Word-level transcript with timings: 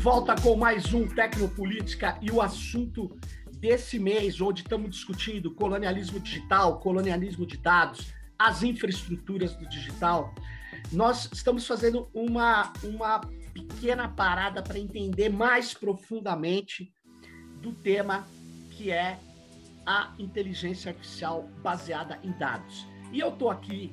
volta 0.00 0.34
com 0.34 0.56
mais 0.56 0.94
um 0.94 1.06
Tecnopolítica 1.06 2.16
e 2.22 2.30
o 2.30 2.40
assunto 2.40 3.14
desse 3.58 3.98
mês, 3.98 4.40
onde 4.40 4.62
estamos 4.62 4.88
discutindo 4.88 5.54
colonialismo 5.54 6.18
digital, 6.18 6.80
colonialismo 6.80 7.44
de 7.44 7.58
dados, 7.58 8.10
as 8.38 8.62
infraestruturas 8.62 9.54
do 9.54 9.68
digital. 9.68 10.34
Nós 10.90 11.28
estamos 11.30 11.66
fazendo 11.66 12.08
uma, 12.14 12.72
uma 12.82 13.20
pequena 13.52 14.08
parada 14.08 14.62
para 14.62 14.78
entender 14.78 15.28
mais 15.28 15.74
profundamente 15.74 16.90
do 17.60 17.70
tema 17.70 18.26
que 18.70 18.90
é 18.90 19.18
a 19.84 20.14
inteligência 20.18 20.92
artificial 20.92 21.46
baseada 21.62 22.18
em 22.24 22.32
dados. 22.32 22.86
E 23.12 23.20
eu 23.20 23.28
estou 23.28 23.50
aqui 23.50 23.92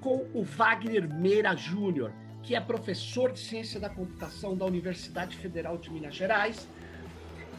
com 0.00 0.24
o 0.32 0.44
Wagner 0.44 1.12
Meira 1.12 1.56
Júnior, 1.56 2.12
que 2.46 2.54
é 2.54 2.60
professor 2.60 3.32
de 3.32 3.40
ciência 3.40 3.80
da 3.80 3.90
computação 3.90 4.56
da 4.56 4.64
Universidade 4.64 5.36
Federal 5.36 5.76
de 5.76 5.90
Minas 5.90 6.14
Gerais. 6.14 6.68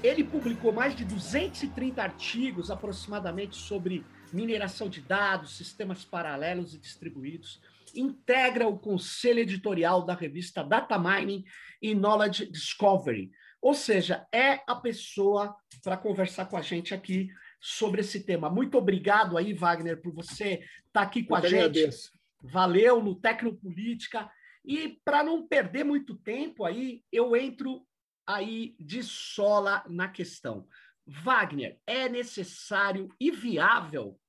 Ele 0.02 0.23
publicou 0.23 0.72
mais 0.72 0.95
de 0.95 1.04
230 1.04 2.02
artigos 2.02 2.72
aproximadamente 2.72 3.58
sobre 3.58 4.05
mineração 4.31 4.88
de 4.88 5.02
dados, 5.02 5.58
sistemas 5.58 6.05
paralelos 6.05 6.73
e 6.73 6.78
distribuídos. 6.78 7.62
Integra 7.94 8.66
o 8.66 8.80
conselho 8.80 9.40
editorial 9.40 10.05
da 10.05 10.14
revista 10.14 10.64
Data 10.64 10.98
Mining 10.98 11.44
e 11.81 11.94
Knowledge 11.94 12.50
Discovery. 12.50 13.30
Ou 13.62 13.73
seja, 13.73 14.26
é 14.31 14.62
a 14.66 14.76
pessoa 14.76 15.54
para 15.84 15.98
conversar 15.98 16.45
com 16.45 16.56
a 16.56 16.62
gente 16.62 16.94
aqui 16.94 17.28
sobre 17.59 18.00
esse 18.00 18.23
tema. 18.23 18.50
Muito 18.50 18.78
obrigado 18.78 19.38
aí, 19.38 19.54
Wagner, 19.54 20.02
por 20.02 20.14
você 20.14 20.54
estar 20.54 20.70
tá 20.94 21.02
aqui 21.02 21.23
com 21.23 21.33
Eu 21.33 21.39
a 21.39 21.42
gente. 21.42 21.56
Agradeço. 21.56 22.14
Valeu 22.42 23.04
no 23.04 23.16
Tecnopolítica. 23.16 24.30
E 24.68 25.00
para 25.06 25.23
não 25.23 25.48
perder 25.48 25.86
muito 25.86 26.18
tempo 26.18 26.66
aí, 26.66 27.02
eu 27.10 27.38
entro 27.38 27.88
aí 28.28 28.76
de 28.78 29.02
sola 29.02 29.82
na 29.88 30.10
questão. 30.10 30.68
Wagner, 31.06 31.80
é 31.88 32.10
necessário 32.10 33.08
e 33.18 33.32
viável 33.32 34.20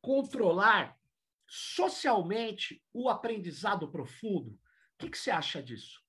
controlar 0.00 0.98
socialmente 1.46 2.82
o 2.92 3.08
aprendizado 3.08 3.88
profundo? 3.88 4.50
O 4.50 4.58
que, 4.98 5.10
que 5.10 5.18
você 5.18 5.30
acha 5.30 5.62
disso? 5.62 6.02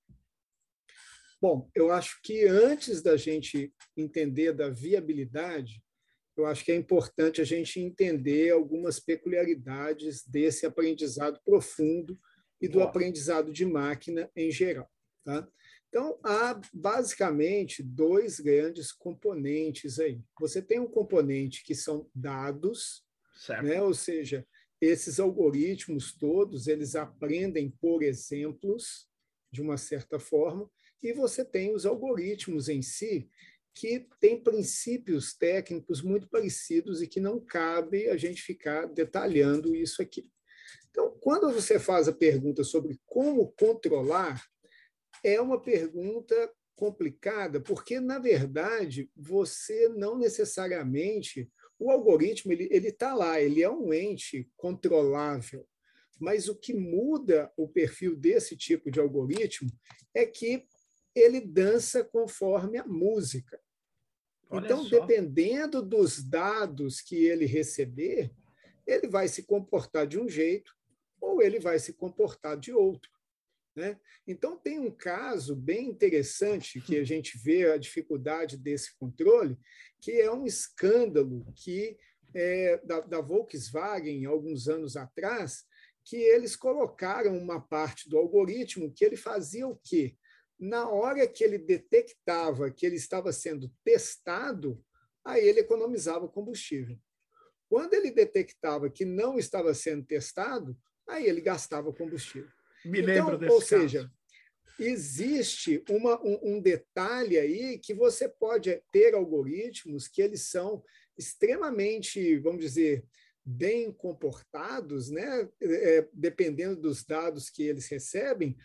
Bom, 1.40 1.70
eu 1.76 1.92
acho 1.92 2.20
que 2.24 2.48
antes 2.48 3.02
da 3.02 3.16
gente 3.16 3.72
entender 3.96 4.52
da 4.52 4.68
viabilidade, 4.68 5.80
eu 6.36 6.46
acho 6.46 6.64
que 6.64 6.72
é 6.72 6.76
importante 6.76 7.40
a 7.40 7.44
gente 7.44 7.78
entender 7.78 8.50
algumas 8.50 8.98
peculiaridades 8.98 10.26
desse 10.26 10.66
aprendizado 10.66 11.40
profundo 11.44 12.18
e 12.64 12.68
do 12.68 12.82
aprendizado 12.82 13.52
de 13.52 13.66
máquina 13.66 14.30
em 14.34 14.50
geral. 14.50 14.90
Tá? 15.22 15.46
Então, 15.88 16.18
há 16.24 16.58
basicamente 16.72 17.82
dois 17.82 18.40
grandes 18.40 18.90
componentes 18.90 19.98
aí. 19.98 20.20
Você 20.40 20.62
tem 20.62 20.80
um 20.80 20.86
componente 20.86 21.62
que 21.62 21.74
são 21.74 22.10
dados, 22.14 23.04
né? 23.62 23.82
ou 23.82 23.92
seja, 23.92 24.46
esses 24.80 25.20
algoritmos 25.20 26.16
todos, 26.16 26.66
eles 26.66 26.96
aprendem 26.96 27.70
por 27.70 28.02
exemplos, 28.02 29.08
de 29.52 29.60
uma 29.60 29.76
certa 29.76 30.18
forma, 30.18 30.68
e 31.02 31.12
você 31.12 31.44
tem 31.44 31.74
os 31.74 31.84
algoritmos 31.84 32.70
em 32.70 32.80
si, 32.80 33.28
que 33.74 34.08
têm 34.18 34.42
princípios 34.42 35.34
técnicos 35.34 36.00
muito 36.00 36.28
parecidos 36.28 37.02
e 37.02 37.06
que 37.06 37.20
não 37.20 37.38
cabe 37.38 38.08
a 38.08 38.16
gente 38.16 38.40
ficar 38.40 38.86
detalhando 38.86 39.76
isso 39.76 40.00
aqui. 40.00 40.26
Então, 40.94 41.10
quando 41.20 41.50
você 41.50 41.76
faz 41.76 42.06
a 42.06 42.12
pergunta 42.12 42.62
sobre 42.62 43.00
como 43.04 43.52
controlar, 43.58 44.40
é 45.24 45.40
uma 45.40 45.60
pergunta 45.60 46.52
complicada, 46.76 47.60
porque, 47.60 47.98
na 47.98 48.20
verdade, 48.20 49.10
você 49.16 49.88
não 49.88 50.16
necessariamente. 50.16 51.50
O 51.76 51.90
algoritmo 51.90 52.52
ele 52.52 52.88
está 52.88 53.12
lá, 53.12 53.40
ele 53.40 53.60
é 53.60 53.68
um 53.68 53.92
ente 53.92 54.48
controlável. 54.56 55.66
Mas 56.20 56.48
o 56.48 56.54
que 56.54 56.72
muda 56.72 57.52
o 57.56 57.66
perfil 57.66 58.14
desse 58.14 58.56
tipo 58.56 58.88
de 58.88 59.00
algoritmo 59.00 59.68
é 60.14 60.24
que 60.24 60.64
ele 61.12 61.40
dança 61.40 62.04
conforme 62.04 62.78
a 62.78 62.86
música. 62.86 63.60
Olha 64.48 64.64
então, 64.64 64.84
só. 64.84 65.00
dependendo 65.00 65.82
dos 65.82 66.22
dados 66.22 67.00
que 67.00 67.16
ele 67.16 67.46
receber, 67.46 68.30
ele 68.86 69.08
vai 69.08 69.26
se 69.26 69.42
comportar 69.42 70.06
de 70.06 70.20
um 70.20 70.28
jeito 70.28 70.72
ou 71.24 71.42
ele 71.42 71.58
vai 71.58 71.78
se 71.78 71.92
comportar 71.92 72.56
de 72.56 72.72
outro. 72.72 73.10
Né? 73.74 73.98
Então, 74.26 74.56
tem 74.56 74.78
um 74.78 74.90
caso 74.90 75.56
bem 75.56 75.88
interessante 75.88 76.80
que 76.80 76.96
a 76.96 77.04
gente 77.04 77.36
vê 77.38 77.70
a 77.70 77.76
dificuldade 77.76 78.56
desse 78.56 78.96
controle, 78.96 79.58
que 80.00 80.12
é 80.12 80.30
um 80.30 80.46
escândalo 80.46 81.44
que 81.56 81.98
é, 82.34 82.78
da, 82.84 83.00
da 83.00 83.20
Volkswagen, 83.20 84.24
alguns 84.26 84.68
anos 84.68 84.96
atrás, 84.96 85.64
que 86.04 86.16
eles 86.16 86.54
colocaram 86.54 87.36
uma 87.36 87.60
parte 87.60 88.08
do 88.08 88.18
algoritmo 88.18 88.92
que 88.92 89.04
ele 89.04 89.16
fazia 89.16 89.66
o 89.66 89.76
quê? 89.82 90.16
Na 90.58 90.88
hora 90.88 91.26
que 91.26 91.42
ele 91.42 91.58
detectava 91.58 92.70
que 92.70 92.86
ele 92.86 92.96
estava 92.96 93.32
sendo 93.32 93.72
testado, 93.82 94.80
aí 95.24 95.44
ele 95.46 95.60
economizava 95.60 96.28
combustível. 96.28 96.98
Quando 97.68 97.94
ele 97.94 98.10
detectava 98.10 98.90
que 98.90 99.04
não 99.04 99.38
estava 99.38 99.74
sendo 99.74 100.04
testado, 100.04 100.76
aí 101.08 101.26
ele 101.26 101.40
gastava 101.40 101.92
combustível. 101.92 102.50
Me 102.84 103.00
então, 103.00 103.14
lembro 103.14 103.38
desse 103.38 103.52
Ou 103.52 103.60
seja, 103.60 104.10
existe 104.78 105.82
uma, 105.88 106.20
um, 106.22 106.56
um, 106.56 106.60
detalhe 106.60 107.38
aí 107.38 107.78
que 107.78 107.94
você 107.94 108.28
pode 108.28 108.82
ter 108.92 109.14
algoritmos 109.14 110.08
que 110.08 110.20
eles 110.20 110.42
são 110.42 110.82
extremamente, 111.16 112.36
vamos 112.38 112.60
dizer, 112.60 113.04
bem 113.44 113.92
comportados, 113.92 115.10
né? 115.10 115.48
É, 115.62 116.08
dependendo 116.12 116.80
dos 116.80 117.04
dados 117.04 117.50
que 117.50 117.62
eles 117.62 117.86
recebem, 117.88 118.56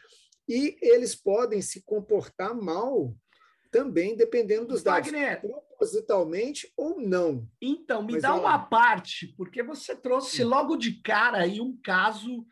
e 0.48 0.78
eles 0.82 1.14
podem 1.14 1.62
se 1.62 1.84
comportar 1.84 2.56
mal 2.56 3.16
também 3.72 4.16
dependendo 4.16 4.68
dos 4.68 4.84
Wagner, 4.84 5.42
dados, 5.42 5.62
propositalmente 5.68 6.72
ou 6.76 7.00
não. 7.00 7.48
Então, 7.62 8.04
me 8.04 8.14
Mas, 8.14 8.24
dá 8.24 8.36
uma 8.36 8.60
parte, 8.60 9.28
porque 9.38 9.62
você 9.64 9.96
trouxe 9.96 10.44
logo 10.44 10.76
de 10.76 11.02
cara 11.02 11.40
aí 11.40 11.62
um 11.62 11.78
caso 11.82 12.46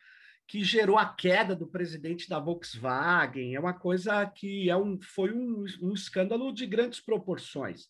que 0.47 0.63
gerou 0.63 0.97
a 0.97 1.05
queda 1.05 1.55
do 1.55 1.67
presidente 1.67 2.29
da 2.29 2.39
Volkswagen. 2.39 3.53
É 3.53 3.59
uma 3.59 3.73
coisa 3.73 4.25
que 4.25 4.69
é 4.69 4.77
um, 4.77 4.97
foi 5.01 5.33
um, 5.33 5.65
um 5.81 5.93
escândalo 5.93 6.53
de 6.53 6.65
grandes 6.65 7.01
proporções. 7.01 7.89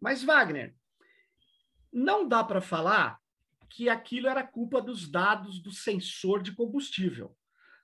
Mas, 0.00 0.24
Wagner, 0.24 0.74
não 1.92 2.26
dá 2.26 2.42
para 2.42 2.62
falar 2.62 3.18
que 3.68 3.88
aquilo 3.88 4.28
era 4.28 4.46
culpa 4.46 4.80
dos 4.80 5.08
dados 5.08 5.60
do 5.62 5.70
sensor 5.70 6.42
de 6.42 6.52
combustível. 6.52 7.36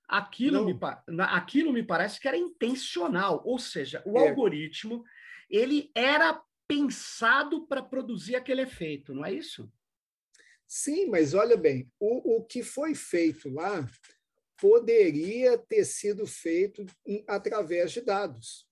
Aquilo, 0.08 0.64
me, 0.64 0.78
aquilo 1.22 1.72
me 1.72 1.82
parece 1.82 2.20
que 2.20 2.28
era 2.28 2.36
intencional, 2.36 3.42
ou 3.44 3.58
seja, 3.58 4.02
o 4.06 4.18
é. 4.18 4.28
algoritmo 4.28 5.04
ele 5.50 5.90
era 5.94 6.40
pensado 6.68 7.66
para 7.66 7.82
produzir 7.82 8.36
aquele 8.36 8.62
efeito, 8.62 9.14
não 9.14 9.24
é 9.24 9.32
isso? 9.32 9.70
Sim, 10.66 11.06
mas 11.06 11.34
olha 11.34 11.56
bem, 11.56 11.90
o, 11.98 12.38
o 12.38 12.44
que 12.44 12.62
foi 12.62 12.94
feito 12.94 13.48
lá 13.48 13.88
poderia 14.60 15.56
ter 15.58 15.84
sido 15.84 16.26
feito 16.26 16.84
em, 17.06 17.24
através 17.28 17.92
de 17.92 18.00
dados, 18.00 18.68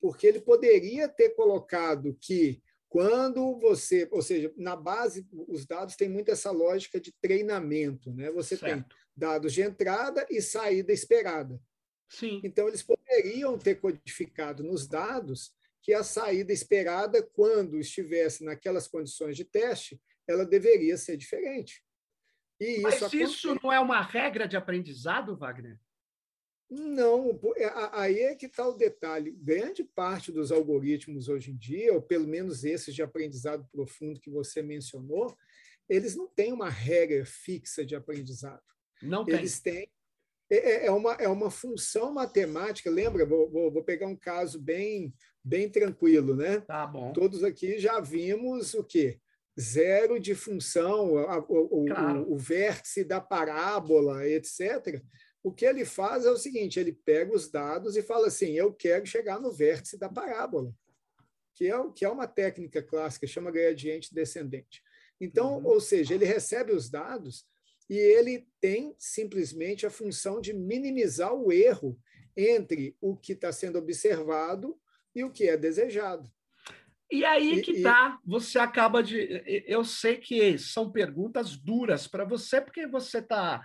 porque 0.00 0.26
ele 0.26 0.40
poderia 0.40 1.08
ter 1.08 1.30
colocado 1.30 2.16
que 2.20 2.62
quando 2.88 3.58
você, 3.58 4.06
ou 4.12 4.22
seja, 4.22 4.52
na 4.56 4.76
base, 4.76 5.26
os 5.48 5.66
dados 5.66 5.96
têm 5.96 6.08
muito 6.08 6.30
essa 6.30 6.52
lógica 6.52 7.00
de 7.00 7.12
treinamento, 7.20 8.12
né? 8.12 8.30
Você 8.30 8.56
certo. 8.56 8.88
tem 8.88 8.98
dados 9.16 9.52
de 9.52 9.62
entrada 9.62 10.26
e 10.30 10.40
saída 10.42 10.92
esperada. 10.92 11.60
Sim. 12.08 12.40
Então, 12.44 12.68
eles 12.68 12.82
poderiam 12.82 13.58
ter 13.58 13.76
codificado 13.76 14.62
nos 14.62 14.86
dados 14.86 15.52
que 15.82 15.92
a 15.92 16.02
saída 16.02 16.52
esperada, 16.52 17.22
quando 17.22 17.78
estivesse 17.78 18.44
naquelas 18.44 18.88
condições 18.88 19.36
de 19.36 19.44
teste, 19.44 20.00
ela 20.26 20.46
deveria 20.46 20.96
ser 20.96 21.16
diferente. 21.16 21.84
E 22.58 22.80
Mas 22.80 23.00
isso, 23.02 23.16
isso 23.16 23.60
não 23.62 23.72
é 23.72 23.78
uma 23.80 24.00
regra 24.00 24.48
de 24.48 24.56
aprendizado, 24.56 25.36
Wagner? 25.36 25.78
Não, 26.70 27.38
é, 27.56 27.70
aí 27.92 28.20
é 28.20 28.34
que 28.34 28.46
está 28.46 28.66
o 28.66 28.76
detalhe. 28.76 29.32
Grande 29.32 29.84
parte 29.84 30.32
dos 30.32 30.50
algoritmos 30.50 31.28
hoje 31.28 31.50
em 31.50 31.56
dia, 31.56 31.92
ou 31.92 32.00
pelo 32.00 32.26
menos 32.26 32.64
esses 32.64 32.94
de 32.94 33.02
aprendizado 33.02 33.68
profundo 33.70 34.20
que 34.20 34.30
você 34.30 34.62
mencionou, 34.62 35.36
eles 35.88 36.16
não 36.16 36.26
têm 36.26 36.52
uma 36.52 36.70
regra 36.70 37.24
fixa 37.26 37.84
de 37.84 37.94
aprendizado. 37.94 38.62
Não 39.04 39.24
tem. 39.24 39.34
Eles 39.36 39.60
têm. 39.60 39.88
É, 40.50 40.56
é, 40.56 40.86
é 40.86 40.90
uma, 40.90 41.12
é 41.14 41.28
uma 41.28 41.50
função 41.50 42.12
matemática. 42.12 42.90
Lembra? 42.90 43.24
Vou, 43.24 43.50
vou, 43.50 43.70
vou 43.70 43.82
pegar 43.82 44.06
um 44.06 44.16
caso 44.16 44.60
bem, 44.60 45.14
bem 45.42 45.68
tranquilo, 45.68 46.34
né? 46.34 46.60
Tá 46.60 46.86
bom. 46.86 47.12
Todos 47.12 47.42
aqui 47.42 47.78
já 47.78 48.00
vimos 48.00 48.74
o 48.74 48.84
quê? 48.84 49.18
Zero 49.58 50.18
de 50.18 50.34
função, 50.34 51.12
o, 51.12 51.82
o, 51.82 51.86
claro. 51.86 52.22
o, 52.22 52.34
o 52.34 52.36
vértice 52.36 53.04
da 53.04 53.20
parábola, 53.20 54.26
etc 54.26 55.00
o 55.44 55.52
que 55.52 55.66
ele 55.66 55.84
faz 55.84 56.24
é 56.24 56.30
o 56.30 56.38
seguinte: 56.38 56.80
ele 56.80 56.92
pega 56.92 57.36
os 57.36 57.50
dados 57.50 57.96
e 57.96 58.02
fala 58.02 58.28
assim, 58.28 58.52
eu 58.52 58.72
quero 58.72 59.04
chegar 59.04 59.38
no 59.38 59.52
vértice 59.52 59.98
da 59.98 60.08
parábola, 60.08 60.74
que 61.54 61.70
é, 61.70 61.90
que 61.94 62.04
é 62.04 62.08
uma 62.08 62.26
técnica 62.26 62.82
clássica, 62.82 63.26
chama 63.26 63.50
gradiente 63.50 64.12
descendente. 64.12 64.82
Então, 65.20 65.58
uhum. 65.58 65.66
ou 65.66 65.80
seja, 65.80 66.14
ele 66.14 66.24
recebe 66.24 66.72
os 66.72 66.88
dados 66.88 67.46
e 67.88 67.96
ele 67.96 68.46
tem 68.60 68.94
simplesmente 68.98 69.86
a 69.86 69.90
função 69.90 70.40
de 70.40 70.52
minimizar 70.52 71.34
o 71.34 71.52
erro 71.52 71.98
entre 72.36 72.96
o 73.00 73.16
que 73.16 73.32
está 73.32 73.52
sendo 73.52 73.78
observado 73.78 74.78
e 75.14 75.22
o 75.22 75.30
que 75.30 75.48
é 75.48 75.56
desejado. 75.56 76.30
E 77.10 77.24
aí 77.24 77.62
que 77.62 77.82
tá, 77.82 78.18
você 78.24 78.58
acaba 78.58 79.02
de. 79.02 79.42
Eu 79.66 79.84
sei 79.84 80.16
que 80.16 80.58
são 80.58 80.90
perguntas 80.90 81.56
duras 81.56 82.08
para 82.08 82.24
você, 82.24 82.60
porque 82.60 82.86
você 82.86 83.20
tá, 83.20 83.62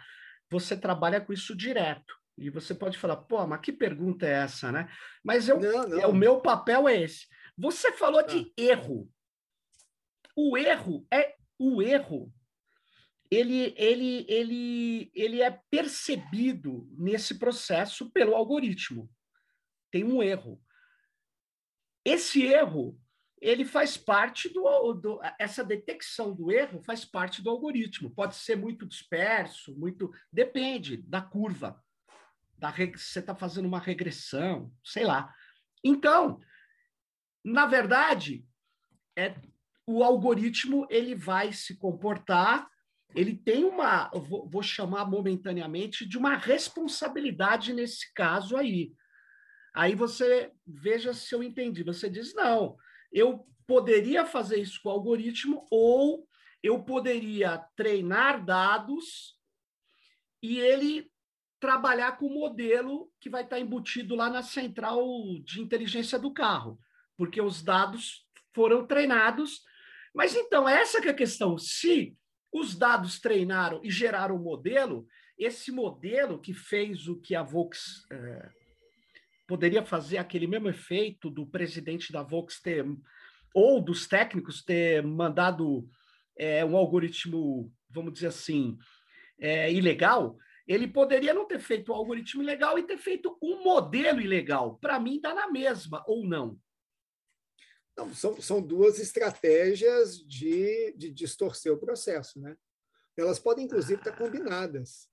você 0.51 0.75
trabalha 0.75 1.21
com 1.21 1.33
isso 1.33 1.55
direto. 1.55 2.13
E 2.37 2.49
você 2.49 2.73
pode 2.75 2.97
falar, 2.97 3.17
pô, 3.17 3.45
mas 3.47 3.61
que 3.61 3.71
pergunta 3.71 4.25
é 4.25 4.31
essa, 4.31 4.71
né? 4.71 4.89
Mas 5.23 5.49
eu, 5.49 5.59
não, 5.59 5.87
não. 5.87 6.09
O 6.09 6.13
meu 6.13 6.39
papel 6.41 6.87
é 6.87 7.01
esse. 7.01 7.27
Você 7.57 7.91
falou 7.93 8.25
de 8.25 8.39
ah. 8.39 8.61
erro. 8.61 9.09
O 10.35 10.57
erro 10.57 11.05
é 11.11 11.35
o 11.57 11.81
erro 11.81 12.31
ele, 13.31 13.73
ele, 13.77 14.25
ele, 14.27 15.11
ele 15.13 15.41
é 15.41 15.51
percebido 15.69 16.89
nesse 16.97 17.37
processo 17.37 18.09
pelo 18.11 18.35
algoritmo. 18.35 19.09
Tem 19.91 20.03
um 20.03 20.21
erro. 20.21 20.61
Esse 22.03 22.43
erro, 22.43 22.99
ele 23.39 23.65
faz 23.65 23.95
parte 23.95 24.49
do, 24.49 24.93
do, 24.93 25.19
essa 25.37 25.63
detecção 25.63 26.33
do 26.33 26.51
erro 26.51 26.81
faz 26.81 27.05
parte 27.05 27.41
do 27.41 27.49
algoritmo. 27.49 28.09
Pode 28.09 28.35
ser 28.35 28.55
muito 28.55 28.85
disperso, 28.85 29.77
muito 29.77 30.11
depende 30.33 30.97
da 30.97 31.21
curva. 31.21 31.83
Da 32.57 32.71
você 32.71 33.19
está 33.19 33.35
fazendo 33.35 33.67
uma 33.67 33.79
regressão, 33.79 34.73
sei 34.83 35.05
lá. 35.05 35.33
Então, 35.83 36.41
na 37.45 37.65
verdade, 37.67 38.45
é 39.15 39.35
o 39.85 40.03
algoritmo 40.03 40.85
ele 40.89 41.15
vai 41.15 41.53
se 41.53 41.77
comportar 41.77 42.69
ele 43.15 43.35
tem 43.35 43.63
uma, 43.63 44.09
vou, 44.13 44.61
chamar 44.61 45.05
momentaneamente, 45.05 46.05
de 46.05 46.17
uma 46.17 46.35
responsabilidade 46.35 47.73
nesse 47.73 48.13
caso 48.13 48.55
aí. 48.55 48.93
Aí 49.73 49.95
você 49.95 50.51
veja 50.65 51.13
se 51.13 51.33
eu 51.33 51.41
entendi. 51.41 51.83
Você 51.83 52.09
diz, 52.09 52.33
não, 52.35 52.77
eu 53.11 53.47
poderia 53.65 54.25
fazer 54.25 54.57
isso 54.57 54.79
com 54.81 54.89
o 54.89 54.91
algoritmo, 54.91 55.65
ou 55.71 56.27
eu 56.61 56.83
poderia 56.83 57.57
treinar 57.75 58.43
dados 58.43 59.37
e 60.41 60.59
ele 60.59 61.11
trabalhar 61.59 62.13
com 62.13 62.27
o 62.27 62.33
modelo 62.33 63.11
que 63.19 63.29
vai 63.29 63.43
estar 63.43 63.59
embutido 63.59 64.15
lá 64.15 64.29
na 64.29 64.41
central 64.41 65.03
de 65.43 65.61
inteligência 65.61 66.17
do 66.17 66.33
carro, 66.33 66.79
porque 67.17 67.41
os 67.41 67.61
dados 67.61 68.25
foram 68.53 68.85
treinados. 68.85 69.61
Mas 70.13 70.35
então, 70.35 70.67
essa 70.67 70.99
é 70.99 71.09
a 71.09 71.13
questão. 71.13 71.57
Se 71.57 72.15
os 72.51 72.75
dados 72.75 73.19
treinaram 73.19 73.79
e 73.83 73.91
geraram 73.91 74.35
o 74.35 74.43
modelo. 74.43 75.07
Esse 75.37 75.71
modelo 75.71 76.39
que 76.39 76.53
fez 76.53 77.07
o 77.07 77.19
que 77.19 77.35
a 77.35 77.43
Vox 77.43 78.05
é, 78.11 78.49
poderia 79.47 79.83
fazer 79.83 80.17
aquele 80.17 80.47
mesmo 80.47 80.69
efeito 80.69 81.29
do 81.29 81.45
presidente 81.45 82.11
da 82.11 82.21
Vox 82.21 82.61
ter, 82.61 82.85
ou 83.53 83.81
dos 83.81 84.07
técnicos 84.07 84.63
ter 84.63 85.03
mandado 85.03 85.87
é, 86.37 86.63
um 86.63 86.75
algoritmo, 86.75 87.71
vamos 87.89 88.13
dizer 88.13 88.27
assim, 88.27 88.77
é, 89.39 89.71
ilegal, 89.71 90.37
ele 90.67 90.87
poderia 90.87 91.33
não 91.33 91.47
ter 91.47 91.59
feito 91.59 91.91
um 91.91 91.95
algoritmo 91.95 92.43
ilegal 92.43 92.77
e 92.77 92.83
ter 92.83 92.97
feito 92.97 93.35
um 93.41 93.63
modelo 93.63 94.21
ilegal. 94.21 94.77
Para 94.77 94.99
mim, 94.99 95.19
dá 95.19 95.33
na 95.33 95.49
mesma, 95.49 96.03
ou 96.07 96.25
não? 96.25 96.59
São, 98.13 98.41
são 98.41 98.61
duas 98.61 98.99
estratégias 98.99 100.17
de, 100.17 100.93
de 100.97 101.09
distorcer 101.09 101.71
o 101.71 101.77
processo, 101.77 102.39
né? 102.39 102.57
Elas 103.17 103.39
podem, 103.39 103.65
inclusive, 103.65 103.99
estar 103.99 104.15
combinadas. 104.15 105.09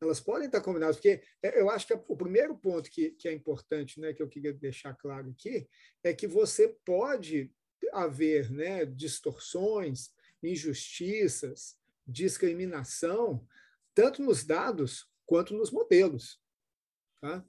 Elas 0.00 0.20
podem 0.20 0.46
estar 0.46 0.60
combinadas, 0.60 0.96
porque 0.96 1.22
é, 1.42 1.60
eu 1.60 1.70
acho 1.70 1.86
que 1.86 1.94
o 1.94 2.16
primeiro 2.16 2.56
ponto 2.56 2.90
que, 2.90 3.10
que 3.10 3.28
é 3.28 3.32
importante, 3.32 3.98
né, 4.00 4.12
que 4.12 4.22
eu 4.22 4.28
queria 4.28 4.52
deixar 4.52 4.94
claro 4.94 5.30
aqui, 5.30 5.68
é 6.02 6.12
que 6.12 6.26
você 6.26 6.68
pode 6.84 7.50
haver 7.92 8.50
né, 8.50 8.84
distorções, 8.84 10.10
injustiças, 10.42 11.78
discriminação, 12.06 13.46
tanto 13.94 14.22
nos 14.22 14.44
dados 14.44 15.08
quanto 15.24 15.54
nos 15.54 15.70
modelos. 15.70 16.40
Tá? 17.20 17.44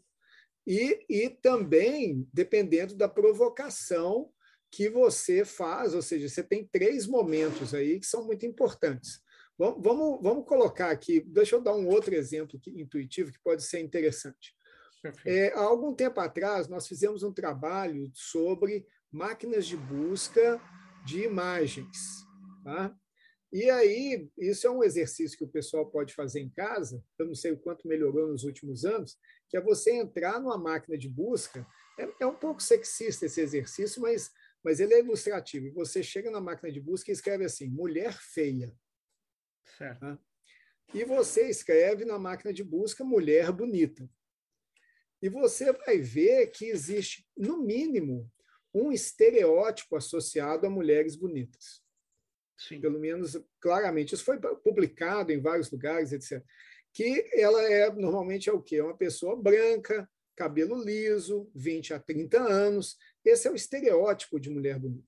E, 0.66 1.06
e 1.10 1.30
também 1.30 2.28
dependendo 2.34 2.96
da 2.96 3.08
provocação 3.08 4.34
que 4.72 4.90
você 4.90 5.46
faz, 5.46 5.94
ou 5.94 6.02
seja, 6.02 6.28
você 6.28 6.44
tem 6.44 6.68
três 6.68 7.08
momentos 7.08 7.74
aí 7.74 8.00
que 8.00 8.06
são 8.06 8.26
muito 8.26 8.46
importantes. 8.46 9.22
Vamos, 9.58 9.82
vamos, 9.82 10.22
vamos 10.22 10.46
colocar 10.46 10.92
aqui, 10.92 11.22
deixa 11.22 11.56
eu 11.56 11.62
dar 11.62 11.76
um 11.76 11.88
outro 11.88 12.14
exemplo 12.14 12.60
que, 12.60 12.70
intuitivo 12.70 13.32
que 13.32 13.40
pode 13.40 13.64
ser 13.64 13.80
interessante. 13.80 14.56
É, 15.26 15.54
há 15.54 15.62
algum 15.62 15.94
tempo 15.94 16.20
atrás, 16.20 16.68
nós 16.68 16.88
fizemos 16.88 17.24
um 17.24 17.32
trabalho 17.32 18.12
sobre 18.14 18.86
máquinas 19.12 19.66
de 19.66 19.78
busca 19.78 20.62
de 21.06 21.24
imagens. 21.24 22.26
Tá? 22.64 22.94
E 23.52 23.70
aí, 23.70 24.30
isso 24.38 24.68
é 24.68 24.70
um 24.70 24.84
exercício 24.84 25.38
que 25.38 25.44
o 25.46 25.50
pessoal 25.50 25.90
pode 25.90 26.14
fazer 26.14 26.42
em 26.42 26.50
casa, 26.50 27.02
eu 27.18 27.26
não 27.26 27.36
sei 27.36 27.52
o 27.54 27.58
quanto 27.58 27.88
melhorou 27.88 28.28
nos 28.28 28.44
últimos 28.44 28.84
anos, 28.84 29.18
que 29.50 29.56
é 29.56 29.62
você 29.62 29.92
entrar 29.92 30.40
numa 30.40 30.58
máquina 30.58 30.98
de 30.98 31.08
busca. 31.08 31.66
É, 31.98 32.10
é 32.20 32.26
um 32.26 32.36
pouco 32.36 32.62
sexista 32.62 33.26
esse 33.26 33.40
exercício, 33.40 34.02
mas 34.02 34.30
mas 34.68 34.82
ele 34.82 34.94
é 34.94 35.00
ilustrativo. 35.00 35.72
Você 35.76 36.04
chega 36.04 36.30
na 36.30 36.42
máquina 36.42 36.70
de 36.70 36.82
busca 36.82 37.10
e 37.10 37.14
escreve 37.14 37.46
assim: 37.46 37.70
mulher 37.70 38.12
feia. 38.20 38.76
Certo. 39.78 40.02
Tá? 40.02 40.20
E 40.94 41.06
você 41.06 41.48
escreve 41.48 42.04
na 42.04 42.20
máquina 42.20 42.52
de 42.52 42.66
busca 42.66 43.02
mulher 43.02 43.50
bonita. 43.54 44.10
E 45.22 45.30
você 45.30 45.72
vai 45.72 46.00
ver 46.00 46.48
que 46.48 46.66
existe, 46.66 47.26
no 47.38 47.62
mínimo, 47.62 48.30
um 48.74 48.92
estereótipo 48.92 49.96
associado 49.96 50.68
a 50.68 50.70
mulheres 50.70 51.16
bonitas. 51.16 51.82
Sim. 52.58 52.82
Pelo 52.82 53.00
menos, 53.00 53.42
claramente. 53.62 54.16
Isso 54.16 54.26
foi 54.26 54.38
publicado 54.38 55.32
em 55.32 55.40
vários 55.40 55.72
lugares, 55.72 56.12
etc. 56.12 56.44
Que 56.92 57.26
ela 57.32 57.64
é, 57.64 57.90
normalmente, 57.90 58.50
é 58.50 58.54
o 58.54 58.62
quê? 58.62 58.76
É 58.78 58.84
uma 58.84 58.98
pessoa 58.98 59.34
branca, 59.42 60.10
cabelo 60.36 60.84
liso, 60.84 61.50
20 61.56 61.94
a 61.94 62.00
30 62.00 62.38
anos. 62.38 62.98
Esse 63.28 63.48
é 63.48 63.52
o 63.52 63.56
estereótipo 63.56 64.40
de 64.40 64.50
mulher 64.50 64.80
bonita. 64.80 65.08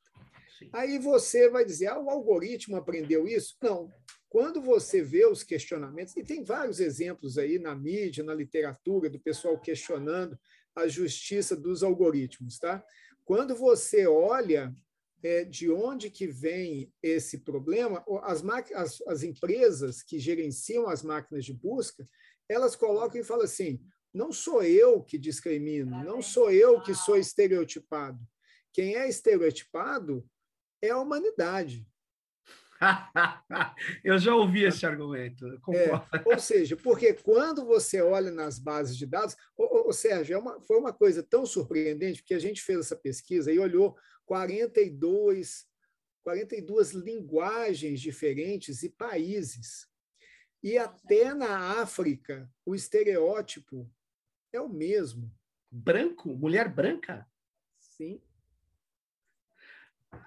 Sim. 0.58 0.70
Aí 0.74 1.00
você 1.00 1.50
vai 1.50 1.64
dizer, 1.64 1.88
ah, 1.88 2.00
o 2.00 2.10
algoritmo 2.10 2.76
aprendeu 2.76 3.28
isso? 3.28 3.56
Não. 3.62 3.90
Quando 4.28 4.62
você 4.62 5.02
vê 5.02 5.26
os 5.26 5.42
questionamentos, 5.42 6.16
e 6.18 6.24
tem 6.24 6.44
vários 6.44 6.80
exemplos 6.80 7.38
aí 7.38 7.58
na 7.58 7.74
mídia, 7.74 8.24
na 8.24 8.34
literatura, 8.34 9.10
do 9.10 9.20
pessoal 9.20 9.58
questionando 9.60 10.38
a 10.76 10.88
justiça 10.88 11.56
dos 11.56 11.82
algoritmos, 11.82 12.60
tá? 12.60 12.84
Quando 13.24 13.56
você 13.56 14.06
olha 14.06 14.74
é, 15.24 15.46
de 15.46 15.72
onde 15.72 16.10
que 16.10 16.28
vem 16.28 16.92
esse 17.02 17.40
problema, 17.40 18.04
as, 18.24 18.44
as, 18.74 19.02
as 19.08 19.24
empresas 19.24 20.04
que 20.04 20.20
gerenciam 20.20 20.88
as 20.88 21.02
máquinas 21.04 21.46
de 21.46 21.54
busca, 21.54 22.06
elas 22.48 22.76
colocam 22.76 23.20
e 23.20 23.24
falam 23.24 23.46
assim, 23.46 23.80
não 24.14 24.32
sou 24.32 24.64
eu 24.64 25.04
que 25.04 25.18
discrimino, 25.18 26.04
não 26.04 26.22
sou 26.22 26.52
eu 26.52 26.82
que 26.82 26.94
sou 26.94 27.18
estereotipado. 27.18 28.20
Quem 28.74 28.96
é 28.96 29.08
estereotipado 29.08 30.28
é 30.82 30.90
a 30.90 30.98
humanidade. 30.98 31.86
eu 34.04 34.18
já 34.18 34.34
ouvi 34.34 34.64
esse 34.64 34.86
argumento. 34.86 35.46
É, 35.74 35.92
ou 36.26 36.40
seja, 36.40 36.78
porque 36.78 37.14
quando 37.14 37.66
você 37.66 38.02
olha 38.02 38.32
nas 38.32 38.58
bases 38.58 38.98
de 38.98 39.06
dados, 39.06 39.36
ô, 39.58 39.90
ô, 39.90 39.94
Sérgio, 39.94 40.36
é 40.36 40.38
uma, 40.38 40.62
foi 40.62 40.78
uma 40.78 40.94
coisa 40.94 41.22
tão 41.22 41.46
surpreendente, 41.46 42.22
porque 42.22 42.34
a 42.34 42.40
gente 42.40 42.62
fez 42.62 42.80
essa 42.80 42.96
pesquisa 42.96 43.52
e 43.52 43.60
olhou 43.60 43.98
42, 44.26 45.68
42 46.24 46.92
linguagens 46.92 48.00
diferentes 48.00 48.82
e 48.84 48.90
países. 48.90 49.88
E 50.64 50.78
até 50.78 51.34
na 51.34 51.82
África, 51.82 52.50
o 52.66 52.76
estereótipo 52.76 53.90
é 54.54 54.62
o 54.62 54.70
mesmo. 54.70 55.32
Branco? 55.72 56.30
Mulher 56.30 56.68
branca? 56.68 57.28
Sim. 57.80 58.22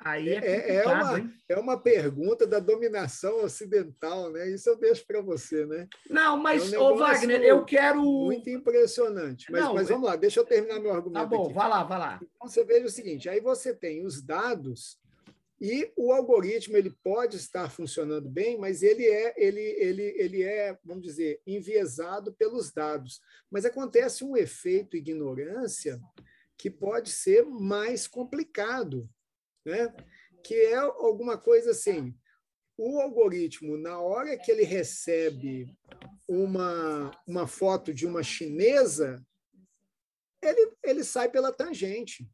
Aí 0.04 0.28
é, 0.28 0.36
é, 0.36 0.74
é 0.76 0.86
uma, 0.86 1.18
hein? 1.18 1.34
é 1.48 1.58
uma 1.58 1.80
pergunta 1.80 2.46
da 2.46 2.60
dominação 2.60 3.42
ocidental, 3.44 4.30
né? 4.30 4.48
Isso 4.48 4.68
eu 4.68 4.78
deixo 4.78 5.04
para 5.06 5.20
você, 5.20 5.66
né? 5.66 5.88
Não, 6.08 6.36
mas, 6.36 6.72
é 6.72 6.78
um 6.78 6.82
ô 6.82 6.96
Wagner, 6.96 7.42
eu 7.42 7.64
quero. 7.64 8.00
Muito 8.00 8.48
impressionante. 8.48 9.50
Mas, 9.50 9.60
Não, 9.60 9.74
mas 9.74 9.88
vamos 9.88 10.06
lá, 10.06 10.14
deixa 10.14 10.38
eu 10.40 10.44
terminar 10.44 10.78
meu 10.78 10.92
argumento. 10.92 11.22
Tá 11.22 11.26
bom, 11.26 11.46
aqui. 11.46 11.54
vai 11.54 11.68
lá, 11.68 11.82
vai 11.82 11.98
lá. 11.98 12.20
Então 12.22 12.48
você 12.48 12.64
veja 12.64 12.86
o 12.86 12.90
seguinte: 12.90 13.28
aí 13.28 13.40
você 13.40 13.74
tem 13.74 14.04
os 14.04 14.22
dados 14.22 15.01
E 15.64 15.92
o 15.96 16.12
algoritmo 16.12 16.76
ele 16.76 16.90
pode 16.90 17.36
estar 17.36 17.70
funcionando 17.70 18.28
bem, 18.28 18.58
mas 18.58 18.82
ele 18.82 19.06
é, 19.06 19.32
ele, 19.36 19.60
ele, 19.60 20.02
ele 20.18 20.42
é, 20.42 20.76
vamos 20.84 21.04
dizer, 21.04 21.40
enviesado 21.46 22.34
pelos 22.34 22.72
dados. 22.72 23.20
Mas 23.48 23.64
acontece 23.64 24.24
um 24.24 24.36
efeito 24.36 24.96
ignorância 24.96 26.00
que 26.58 26.68
pode 26.68 27.10
ser 27.10 27.44
mais 27.44 28.08
complicado, 28.08 29.08
né? 29.64 29.94
que 30.42 30.52
é 30.52 30.74
alguma 30.74 31.38
coisa 31.38 31.70
assim. 31.70 32.12
O 32.76 32.98
algoritmo, 32.98 33.76
na 33.78 34.00
hora 34.00 34.36
que 34.36 34.50
ele 34.50 34.64
recebe 34.64 35.72
uma, 36.26 37.12
uma 37.24 37.46
foto 37.46 37.94
de 37.94 38.04
uma 38.04 38.24
chinesa, 38.24 39.24
ele, 40.42 40.72
ele 40.82 41.04
sai 41.04 41.30
pela 41.30 41.52
tangente 41.52 42.28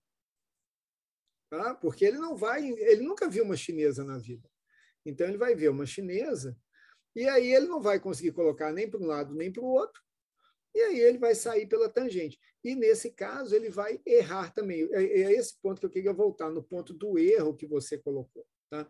tá? 1.51 1.75
porque 1.75 2.05
ele 2.05 2.19
não 2.19 2.37
vai, 2.37 2.69
ele 2.69 3.03
nunca 3.03 3.29
viu 3.29 3.45
uma 3.45 3.57
chinesa 3.57 4.05
na 4.05 4.19
vida. 4.19 4.49
Então 5.05 5.27
ele 5.27 5.39
vai 5.39 5.55
ver 5.55 5.69
uma 5.69 5.87
chinesa 5.87 6.57
e 7.15 7.29
aí 7.29 7.53
ele 7.55 7.67
não 7.67 7.81
vai 7.81 7.99
conseguir 7.99 8.33
colocar 8.33 8.73
nem 8.73 8.89
para 8.89 9.01
um 9.01 9.07
lado 9.07 9.35
nem 9.35 9.51
para 9.51 9.63
o 9.63 9.67
outro. 9.67 10.03
E 10.75 10.81
aí 10.81 11.01
ele 11.01 11.19
vai 11.19 11.35
sair 11.35 11.67
pela 11.67 11.89
tangente. 11.89 12.39
E 12.63 12.75
nesse 12.75 13.11
caso 13.11 13.55
ele 13.55 13.71
vai 13.71 14.01
errar 14.07 14.53
também. 14.53 14.89
É, 14.93 15.03
é 15.03 15.33
esse 15.33 15.61
ponto 15.61 15.81
que 15.81 15.87
eu 15.87 15.91
queria 15.91 16.13
voltar 16.13 16.51
no 16.51 16.63
ponto 16.63 16.93
do 16.93 17.19
erro 17.19 17.57
que 17.57 17.67
você 17.67 17.99
colocou, 17.99 18.47
tá? 18.71 18.89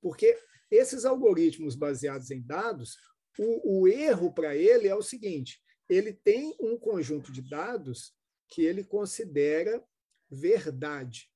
Porque 0.00 0.38
esses 0.70 1.04
algoritmos 1.04 1.74
baseados 1.74 2.30
em 2.30 2.40
dados, 2.40 2.96
o, 3.38 3.80
o 3.82 3.88
erro 3.88 4.32
para 4.32 4.56
ele 4.56 4.88
é 4.88 4.94
o 4.94 5.02
seguinte: 5.02 5.60
ele 5.88 6.12
tem 6.12 6.56
um 6.60 6.78
conjunto 6.78 7.32
de 7.32 7.42
dados 7.42 8.14
que 8.48 8.64
ele 8.64 8.84
considera 8.84 9.84
verdade. 10.30 11.30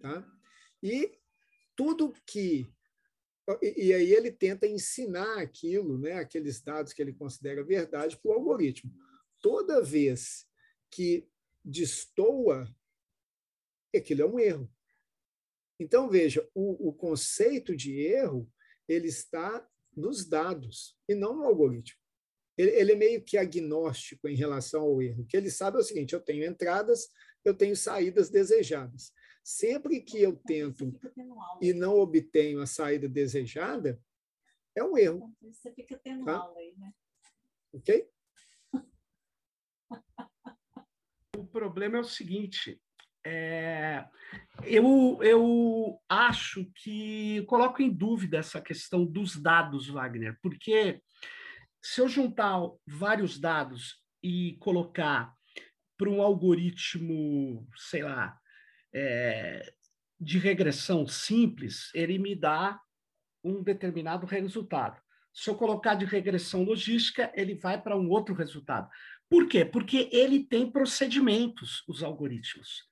Tá? 0.00 0.26
E 0.82 1.18
tudo 1.74 2.12
que. 2.26 2.66
E, 3.62 3.86
e 3.86 3.94
aí 3.94 4.12
ele 4.12 4.32
tenta 4.32 4.66
ensinar 4.66 5.38
aquilo, 5.38 5.98
né, 5.98 6.14
aqueles 6.14 6.60
dados 6.60 6.92
que 6.92 7.00
ele 7.00 7.12
considera 7.12 7.64
verdade, 7.64 8.16
para 8.16 8.30
o 8.30 8.34
algoritmo. 8.34 8.92
Toda 9.40 9.82
vez 9.82 10.46
que 10.90 11.28
destoa, 11.64 12.68
aquilo 13.94 14.22
é 14.22 14.26
um 14.26 14.38
erro. 14.38 14.72
Então, 15.78 16.08
veja, 16.08 16.48
o, 16.54 16.88
o 16.88 16.92
conceito 16.92 17.76
de 17.76 18.00
erro 18.00 18.50
ele 18.88 19.08
está 19.08 19.66
nos 19.94 20.26
dados 20.26 20.96
e 21.08 21.14
não 21.14 21.36
no 21.36 21.44
algoritmo. 21.44 22.00
Ele, 22.56 22.70
ele, 22.70 22.92
é 22.92 22.96
meio 22.96 23.22
que 23.22 23.36
agnóstico 23.36 24.28
em 24.28 24.34
relação 24.34 24.82
ao 24.82 25.02
erro. 25.02 25.22
O 25.22 25.26
que 25.26 25.36
ele 25.36 25.50
sabe 25.50 25.76
é 25.76 25.80
o 25.80 25.84
seguinte: 25.84 26.14
eu 26.14 26.20
tenho 26.20 26.44
entradas, 26.44 27.08
eu 27.44 27.54
tenho 27.54 27.76
saídas 27.76 28.30
desejadas. 28.30 29.12
Sempre 29.46 30.00
que 30.00 30.20
eu 30.20 30.36
tento 30.36 30.92
e 31.62 31.72
não 31.72 32.00
obtenho 32.00 32.60
a 32.60 32.66
saída 32.66 33.08
desejada, 33.08 34.02
é 34.74 34.82
um 34.82 34.98
erro. 34.98 35.32
Você 35.40 35.72
fica 35.72 35.96
tendo 36.02 36.24
tá? 36.24 36.34
aula 36.34 36.58
aí, 36.58 36.74
né? 36.76 36.92
Ok? 37.72 38.10
O 41.36 41.46
problema 41.46 41.98
é 41.98 42.00
o 42.00 42.04
seguinte: 42.04 42.82
é, 43.24 44.04
eu, 44.64 45.20
eu 45.22 46.02
acho 46.08 46.68
que 46.82 47.44
coloco 47.46 47.80
em 47.80 47.94
dúvida 47.94 48.38
essa 48.38 48.60
questão 48.60 49.06
dos 49.06 49.36
dados, 49.36 49.86
Wagner, 49.86 50.36
porque 50.42 51.00
se 51.80 52.00
eu 52.00 52.08
juntar 52.08 52.58
vários 52.84 53.38
dados 53.38 54.02
e 54.20 54.56
colocar 54.56 55.32
para 55.96 56.10
um 56.10 56.20
algoritmo, 56.20 57.64
sei 57.76 58.02
lá, 58.02 58.36
é, 58.98 59.74
de 60.18 60.38
regressão 60.38 61.06
simples, 61.06 61.90
ele 61.94 62.18
me 62.18 62.34
dá 62.34 62.80
um 63.44 63.62
determinado 63.62 64.24
resultado. 64.24 64.98
Se 65.34 65.50
eu 65.50 65.54
colocar 65.54 65.94
de 65.94 66.06
regressão 66.06 66.62
logística, 66.62 67.30
ele 67.34 67.54
vai 67.54 67.80
para 67.80 67.94
um 67.94 68.08
outro 68.08 68.34
resultado. 68.34 68.88
Por 69.28 69.46
quê? 69.46 69.66
Porque 69.66 70.08
ele 70.10 70.42
tem 70.42 70.70
procedimentos, 70.70 71.84
os 71.86 72.02
algoritmos. 72.02 72.88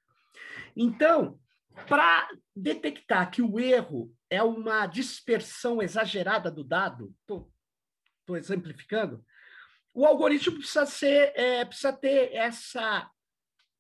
Então, 0.77 1.41
para 1.89 2.29
detectar 2.55 3.31
que 3.31 3.41
o 3.41 3.59
erro 3.59 4.15
é 4.29 4.43
uma 4.43 4.87
dispersão 4.87 5.81
exagerada 5.81 6.51
do 6.51 6.63
dado, 6.63 7.15
estou 7.23 8.37
exemplificando, 8.37 9.25
o 9.95 10.05
algoritmo 10.05 10.59
precisa, 10.59 10.85
ser, 10.85 11.33
é, 11.35 11.65
precisa 11.65 11.93
ter 11.93 12.35
essa 12.35 13.11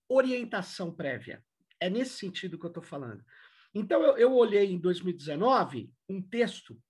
orientação 0.08 0.94
prévia. 0.94 1.44
É 1.80 1.90
nesse 1.90 2.16
sentido 2.18 2.58
que 2.58 2.64
eu 2.64 2.68
estou 2.68 2.82
falando. 2.82 3.24
Então, 3.74 4.02
eu, 4.02 4.16
eu, 4.16 4.32
olhei 4.34 4.70
em 4.70 4.78
2019 4.78 5.90
um 6.08 6.22
texto. 6.22 6.80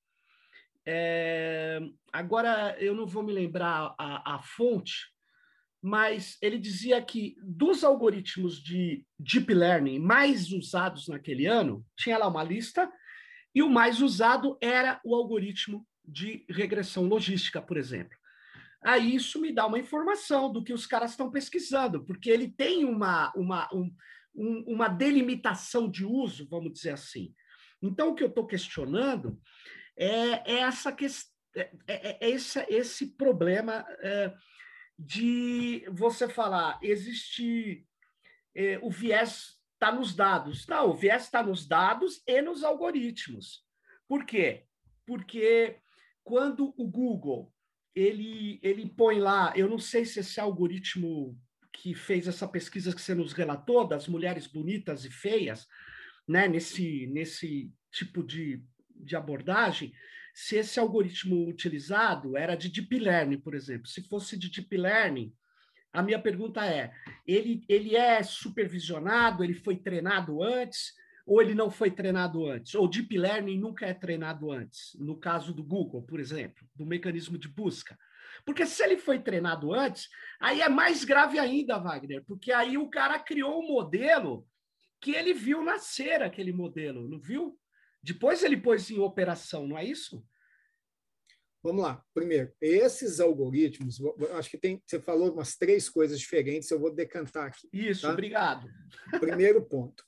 É, 0.86 1.80
agora, 2.12 2.76
eu 2.78 2.94
não 2.94 3.06
vou 3.06 3.22
me 3.22 3.32
lembrar 3.32 3.94
a, 3.98 4.34
a 4.34 4.42
fonte, 4.42 5.14
mas 5.82 6.36
ele 6.42 6.58
dizia 6.58 7.00
que 7.02 7.36
dos 7.42 7.84
algoritmos 7.84 8.62
de 8.62 9.06
deep 9.18 9.52
learning 9.52 9.98
mais 9.98 10.50
usados 10.52 11.08
naquele 11.08 11.46
ano, 11.46 11.84
tinha 11.96 12.18
lá 12.18 12.28
uma 12.28 12.42
lista, 12.42 12.90
e 13.54 13.62
o 13.62 13.70
mais 13.70 14.00
usado 14.02 14.58
era 14.60 15.00
o 15.04 15.14
algoritmo 15.14 15.86
de 16.04 16.44
regressão 16.50 17.04
logística, 17.04 17.62
por 17.62 17.76
exemplo. 17.76 18.16
Aí 18.82 19.14
isso 19.14 19.40
me 19.40 19.52
dá 19.52 19.66
uma 19.66 19.78
informação 19.78 20.52
do 20.52 20.62
que 20.62 20.72
os 20.72 20.86
caras 20.86 21.12
estão 21.12 21.30
pesquisando, 21.30 22.04
porque 22.04 22.28
ele 22.28 22.48
tem 22.48 22.84
uma, 22.84 23.32
uma, 23.34 23.68
um, 23.72 23.90
um, 24.34 24.64
uma 24.66 24.88
delimitação 24.88 25.90
de 25.90 26.04
uso, 26.04 26.48
vamos 26.48 26.72
dizer 26.72 26.90
assim. 26.90 27.34
Então, 27.82 28.10
o 28.10 28.14
que 28.14 28.22
eu 28.22 28.28
estou 28.28 28.46
questionando 28.46 29.40
é, 29.96 30.52
é 30.52 30.58
essa 30.60 30.92
questão. 30.92 31.32
É, 31.56 31.70
é, 31.86 32.18
é, 32.20 32.30
esse, 32.30 32.58
esse 32.68 33.14
problema 33.14 33.86
é, 34.00 34.34
de 34.98 35.86
você 35.92 36.28
falar, 36.28 36.80
existe 36.82 37.86
é, 38.54 38.78
o 38.82 38.90
viés 38.90 39.56
está 39.74 39.92
nos 39.92 40.14
dados. 40.14 40.66
Não, 40.66 40.90
o 40.90 40.94
viés 40.94 41.24
está 41.24 41.42
nos 41.42 41.66
dados 41.66 42.22
e 42.26 42.40
nos 42.40 42.64
algoritmos. 42.64 43.64
Por 44.08 44.24
quê? 44.24 44.64
Porque 45.06 45.78
quando 46.22 46.74
o 46.76 46.86
Google 46.88 47.52
ele, 47.94 48.58
ele 48.62 48.88
põe 48.88 49.18
lá, 49.18 49.52
eu 49.54 49.68
não 49.68 49.78
sei 49.78 50.04
se 50.04 50.20
esse 50.20 50.40
algoritmo 50.40 51.38
que 51.74 51.92
fez 51.94 52.28
essa 52.28 52.46
pesquisa 52.46 52.94
que 52.94 53.02
você 53.02 53.14
nos 53.14 53.32
relatou, 53.32 53.86
das 53.86 54.06
mulheres 54.06 54.46
bonitas 54.46 55.04
e 55.04 55.10
feias, 55.10 55.66
né, 56.26 56.46
nesse, 56.46 57.06
nesse 57.08 57.70
tipo 57.90 58.22
de, 58.22 58.62
de 58.94 59.16
abordagem, 59.16 59.92
se 60.32 60.56
esse 60.56 60.78
algoritmo 60.78 61.48
utilizado 61.48 62.36
era 62.36 62.54
de 62.54 62.68
deep 62.68 62.98
learning, 62.98 63.40
por 63.40 63.54
exemplo. 63.54 63.86
Se 63.86 64.02
fosse 64.02 64.38
de 64.38 64.50
deep 64.50 64.76
learning, 64.76 65.32
a 65.92 66.02
minha 66.02 66.18
pergunta 66.18 66.64
é: 66.64 66.92
ele, 67.26 67.64
ele 67.68 67.94
é 67.94 68.22
supervisionado, 68.22 69.44
ele 69.44 69.54
foi 69.54 69.76
treinado 69.76 70.42
antes, 70.42 70.92
ou 71.26 71.42
ele 71.42 71.54
não 71.54 71.70
foi 71.70 71.90
treinado 71.90 72.48
antes? 72.48 72.74
Ou 72.74 72.88
deep 72.88 73.16
learning 73.16 73.58
nunca 73.58 73.86
é 73.86 73.94
treinado 73.94 74.50
antes? 74.50 74.96
No 74.98 75.16
caso 75.16 75.52
do 75.52 75.62
Google, 75.62 76.02
por 76.02 76.20
exemplo, 76.20 76.66
do 76.74 76.86
mecanismo 76.86 77.36
de 77.36 77.48
busca. 77.48 77.98
Porque 78.44 78.66
se 78.66 78.82
ele 78.82 78.96
foi 78.96 79.18
treinado 79.18 79.72
antes, 79.72 80.08
aí 80.40 80.60
é 80.60 80.68
mais 80.68 81.04
grave 81.04 81.38
ainda, 81.38 81.78
Wagner, 81.78 82.24
porque 82.26 82.52
aí 82.52 82.78
o 82.78 82.88
cara 82.88 83.18
criou 83.18 83.60
um 83.60 83.68
modelo 83.68 84.46
que 85.00 85.12
ele 85.12 85.34
viu 85.34 85.62
nascer 85.62 86.22
aquele 86.22 86.52
modelo, 86.52 87.08
não 87.08 87.20
viu? 87.20 87.58
Depois 88.02 88.42
ele 88.42 88.56
pôs 88.56 88.90
em 88.90 88.98
operação, 88.98 89.66
não 89.66 89.78
é 89.78 89.84
isso? 89.84 90.24
Vamos 91.62 91.82
lá. 91.82 92.04
Primeiro, 92.12 92.52
esses 92.60 93.20
algoritmos, 93.20 93.98
acho 94.32 94.50
que 94.50 94.58
tem, 94.58 94.82
você 94.84 95.00
falou 95.00 95.32
umas 95.32 95.56
três 95.56 95.88
coisas 95.88 96.20
diferentes, 96.20 96.70
eu 96.70 96.78
vou 96.78 96.94
decantar 96.94 97.46
aqui. 97.46 97.66
Isso, 97.72 98.02
tá? 98.02 98.12
obrigado. 98.12 98.68
Primeiro 99.18 99.64
ponto. 99.64 100.04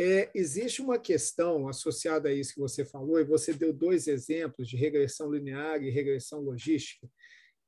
É, 0.00 0.28
existe 0.34 0.82
uma 0.82 0.98
questão 0.98 1.68
associada 1.68 2.28
a 2.28 2.32
isso 2.32 2.54
que 2.54 2.60
você 2.60 2.84
falou, 2.84 3.20
e 3.20 3.24
você 3.24 3.52
deu 3.52 3.72
dois 3.72 4.08
exemplos 4.08 4.68
de 4.68 4.76
regressão 4.76 5.32
linear 5.32 5.82
e 5.82 5.90
regressão 5.90 6.40
logística, 6.40 7.08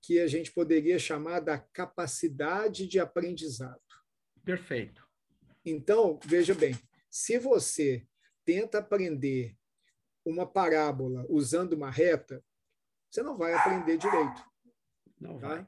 que 0.03 0.19
a 0.19 0.27
gente 0.27 0.53
poderia 0.53 0.99
chamar 0.99 1.41
da 1.41 1.59
capacidade 1.59 2.87
de 2.87 2.99
aprendizado. 2.99 3.81
Perfeito. 4.45 5.07
Então, 5.65 6.19
veja 6.25 6.55
bem, 6.55 6.75
se 7.11 7.39
você 7.39 8.07
tenta 8.45 8.79
aprender 8.79 9.57
uma 10.25 10.47
parábola 10.47 11.27
usando 11.29 11.75
uma 11.75 11.91
reta, 11.91 12.43
você 13.11 13.23
não 13.23 13.37
vai 13.37 13.53
aprender 13.53 13.99
direito. 13.99 14.45
Não 15.21 15.39
tá? 15.39 15.49
vai. 15.49 15.67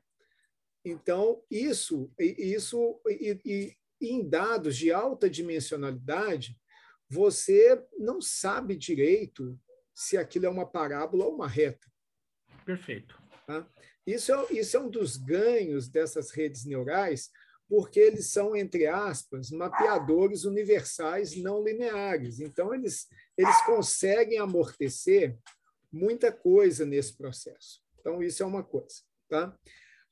Então, 0.85 1.45
isso, 1.51 2.12
isso 2.19 3.01
e, 3.07 3.41
e, 3.45 3.77
em 4.01 4.29
dados 4.29 4.77
de 4.77 4.91
alta 4.91 5.31
dimensionalidade, 5.31 6.59
você 7.09 7.87
não 7.99 8.21
sabe 8.21 8.77
direito 8.77 9.59
se 9.95 10.17
aquilo 10.17 10.47
é 10.47 10.49
uma 10.49 10.67
parábola 10.67 11.27
ou 11.27 11.35
uma 11.35 11.47
reta. 11.47 11.87
Perfeito. 12.65 13.22
Tá? 13.47 13.69
Isso 14.07 14.33
é, 14.33 14.53
isso 14.53 14.77
é 14.77 14.81
um 14.81 14.91
dos 14.91 15.17
ganhos 15.17 15.89
dessas 15.89 16.31
redes 16.31 16.65
neurais, 16.65 17.31
porque 17.69 18.01
eles 18.01 18.31
são, 18.31 18.55
entre 18.55 18.87
aspas, 18.87 19.51
mapeadores 19.51 20.45
universais 20.45 21.37
não 21.37 21.63
lineares. 21.63 22.41
Então, 22.41 22.75
eles, 22.75 23.09
eles 23.37 23.61
conseguem 23.65 24.39
amortecer 24.39 25.37
muita 25.91 26.31
coisa 26.33 26.85
nesse 26.85 27.17
processo. 27.17 27.81
Então, 27.99 28.23
isso 28.23 28.43
é 28.43 28.47
uma 28.47 28.63
coisa. 28.63 28.97
Tá? 29.29 29.57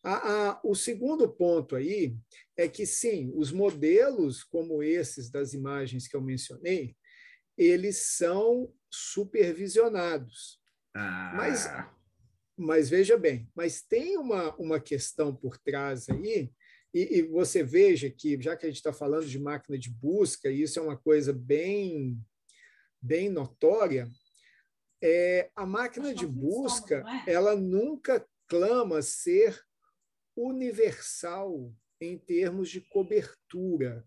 A, 0.03 0.15
a, 0.51 0.61
o 0.65 0.75
segundo 0.75 1.29
ponto 1.29 1.77
aí 1.77 2.17
é 2.57 2.67
que, 2.69 2.87
sim, 2.87 3.31
os 3.35 3.53
modelos 3.53 4.43
como 4.43 4.83
esses 4.83 5.31
das 5.31 5.53
imagens 5.53 6.09
que 6.09 6.17
eu 6.17 6.23
mencionei, 6.23 6.97
eles 7.59 8.17
são 8.17 8.73
supervisionados. 8.91 10.59
Ah. 10.95 11.33
Mas, 11.37 11.67
mas 12.61 12.91
veja 12.91 13.17
bem, 13.17 13.49
mas 13.55 13.81
tem 13.81 14.19
uma, 14.19 14.55
uma 14.57 14.79
questão 14.79 15.35
por 15.35 15.57
trás 15.59 16.09
aí 16.09 16.51
e, 16.93 17.19
e 17.19 17.23
você 17.23 17.63
veja 17.63 18.11
que, 18.11 18.41
já 18.41 18.57
que 18.57 18.67
a 18.67 18.69
gente 18.69 18.77
está 18.77 18.93
falando 18.93 19.27
de 19.27 19.39
máquina 19.39 19.79
de 19.79 19.91
busca, 19.91 20.51
e 20.51 20.63
isso 20.63 20.79
é 20.79 20.83
uma 20.83 20.97
coisa 20.97 21.33
bem, 21.33 22.19
bem 23.01 23.31
notória, 23.31 24.09
é, 25.03 25.51
a 25.57 25.65
máquina 25.65 26.15
de 26.15 26.27
busca 26.27 27.03
é? 27.27 27.33
ela 27.33 27.57
nunca 27.57 28.27
clama 28.47 29.01
ser 29.01 29.59
universal 30.37 31.73
em 32.01 32.19
termos 32.19 32.69
de 32.69 32.81
cobertura. 32.83 34.05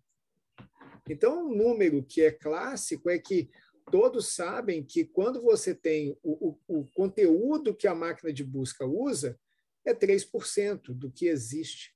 Então, 1.09 1.47
um 1.47 1.55
número 1.55 2.03
que 2.03 2.21
é 2.21 2.31
clássico 2.31 3.09
é 3.09 3.17
que 3.17 3.49
todos 3.91 4.33
sabem 4.33 4.83
que 4.83 5.05
quando 5.05 5.41
você 5.41 5.73
tem 5.73 6.17
o, 6.23 6.57
o, 6.67 6.79
o 6.79 6.87
conteúdo 6.93 7.75
que 7.75 7.87
a 7.87 7.95
máquina 7.95 8.31
de 8.31 8.43
busca 8.43 8.85
usa, 8.85 9.39
é 9.85 9.93
3% 9.93 10.93
do 10.93 11.11
que 11.11 11.27
existe 11.27 11.93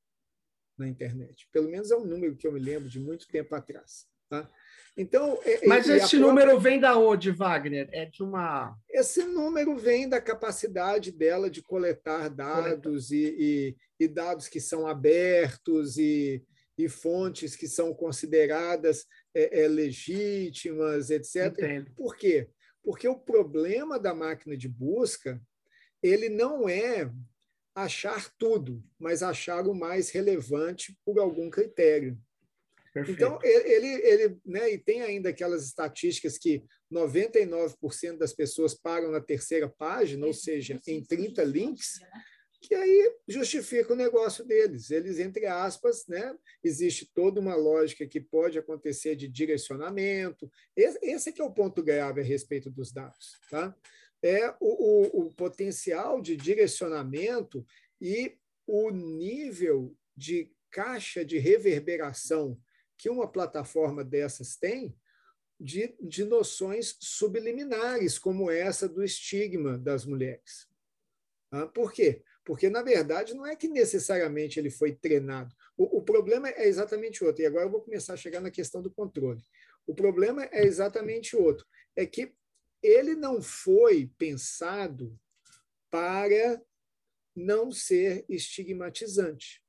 na 0.77 0.87
internet. 0.87 1.47
Pelo 1.51 1.69
menos 1.69 1.91
é 1.91 1.95
um 1.95 2.05
número 2.05 2.35
que 2.35 2.45
eu 2.45 2.51
me 2.51 2.59
lembro 2.59 2.89
de 2.89 2.99
muito 2.99 3.27
tempo 3.27 3.55
atrás. 3.55 4.05
Tá? 4.29 4.47
Então, 4.97 5.39
Mas 5.65 5.87
esse 5.87 6.17
número 6.17 6.59
vem 6.59 6.79
da 6.79 6.97
onde, 6.97 7.31
Wagner? 7.31 7.87
É 7.91 8.05
de 8.05 8.23
uma. 8.23 8.75
Esse 8.89 9.23
número 9.23 9.77
vem 9.77 10.09
da 10.09 10.19
capacidade 10.19 11.11
dela 11.11 11.49
de 11.49 11.61
coletar 11.61 12.29
dados 12.29 13.11
e, 13.11 13.35
e, 13.37 13.77
e, 13.99 14.07
dados 14.07 14.47
que 14.47 14.59
são 14.59 14.87
abertos 14.87 15.97
e, 15.97 16.43
e 16.77 16.89
fontes 16.89 17.55
que 17.55 17.67
são 17.67 17.93
consideradas 17.93 19.05
é, 19.37 19.61
é, 19.61 19.67
legítimas, 19.67 21.11
etc. 21.11 21.47
Entendo. 21.47 21.91
Por 21.95 22.15
quê? 22.15 22.49
Porque 22.83 23.07
o 23.07 23.19
problema 23.19 23.99
da 23.99 24.15
máquina 24.15 24.57
de 24.57 24.67
busca 24.67 25.39
ele 26.01 26.29
não 26.29 26.67
é 26.67 27.11
achar 27.75 28.31
tudo, 28.37 28.83
mas 28.97 29.21
achar 29.21 29.67
o 29.67 29.75
mais 29.75 30.09
relevante 30.09 30.97
por 31.05 31.19
algum 31.19 31.49
critério. 31.49 32.17
Perfeito. 32.93 33.15
Então, 33.15 33.39
ele, 33.43 33.87
ele 33.87 34.37
né, 34.43 34.71
e 34.71 34.77
tem 34.79 35.01
ainda 35.01 35.29
aquelas 35.29 35.63
estatísticas 35.65 36.39
que 36.39 36.63
99% 36.91 38.17
das 38.17 38.33
pessoas 38.33 38.73
param 38.73 39.11
na 39.11 39.21
terceira 39.21 39.69
página, 39.69 40.25
ou 40.25 40.33
seja, 40.33 40.79
em 40.87 41.03
30 41.03 41.43
links, 41.43 41.99
que 42.67 42.75
aí 42.75 43.15
justifica 43.27 43.93
o 43.93 43.95
negócio 43.95 44.45
deles. 44.45 44.91
Eles, 44.91 45.19
entre 45.19 45.45
aspas, 45.45 46.05
né, 46.07 46.35
existe 46.63 47.11
toda 47.13 47.39
uma 47.39 47.55
lógica 47.55 48.05
que 48.05 48.19
pode 48.19 48.59
acontecer 48.59 49.15
de 49.15 49.27
direcionamento. 49.27 50.51
Esse, 50.75 50.99
esse 51.01 51.41
é 51.41 51.43
o 51.43 51.53
ponto 51.53 51.81
grave 51.83 52.21
a 52.21 52.23
respeito 52.23 52.69
dos 52.69 52.91
dados. 52.91 53.39
Tá? 53.49 53.75
é 54.21 54.49
o, 54.59 55.21
o, 55.21 55.27
o 55.27 55.33
potencial 55.33 56.21
de 56.21 56.35
direcionamento 56.35 57.65
e 58.01 58.37
o 58.65 58.89
nível 58.89 59.95
de 60.15 60.51
caixa 60.69 61.23
de 61.23 61.37
reverberação 61.37 62.59
que 62.97 63.09
uma 63.09 63.31
plataforma 63.31 64.03
dessas 64.03 64.55
tem 64.55 64.95
de, 65.59 65.95
de 65.99 66.23
noções 66.23 66.97
subliminares, 66.99 68.19
como 68.19 68.51
essa 68.51 68.87
do 68.87 69.03
estigma 69.03 69.77
das 69.77 70.05
mulheres. 70.05 70.67
Ah, 71.51 71.67
por 71.67 71.93
quê? 71.93 72.23
Porque, 72.47 72.69
na 72.69 72.81
verdade, 72.81 73.33
não 73.33 73.45
é 73.45 73.57
que 73.57 73.67
necessariamente 73.67 74.57
ele 74.57 74.69
foi 74.69 74.95
treinado. 74.95 75.53
O, 75.75 75.97
o, 75.97 76.01
problema 76.01 76.47
é 76.47 76.65
exatamente 76.65 77.21
outro. 77.21 77.41
E 77.41 77.45
agora 77.45 77.65
eu 77.65 77.69
vou 77.69 77.81
começar 77.81 78.13
a 78.13 78.17
chegar 78.17 78.39
na 78.39 78.49
questão 78.49 78.81
do 78.81 78.89
controle. 78.89 79.43
O 79.85 79.93
problema 79.93 80.45
é 80.45 80.65
exatamente 80.65 81.35
outro. 81.35 81.67
É 81.93 82.05
que 82.05 82.33
ele 82.81 83.15
não 83.15 83.41
foi 83.41 84.09
pensado 84.17 85.19
para 85.91 86.61
não 87.35 87.69
ser 87.69 88.23
estigmatizante. 88.29 89.61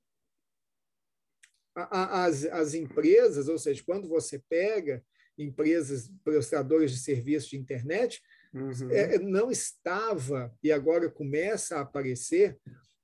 As, 1.74 2.44
as 2.44 2.74
empresas, 2.74 3.48
ou 3.48 3.58
seja, 3.58 3.82
quando 3.84 4.08
você 4.08 4.38
pega 4.48 5.04
empresas 5.36 6.12
prestadoras 6.22 6.92
de 6.92 6.98
serviços 6.98 7.50
de 7.50 7.56
internet, 7.56 8.22
uhum. 8.54 8.90
é, 8.90 9.18
não 9.18 9.50
estava, 9.50 10.54
e 10.62 10.70
agora 10.72 11.11
começa 11.11 11.76
a 11.76 11.80
aparecer, 11.80 12.58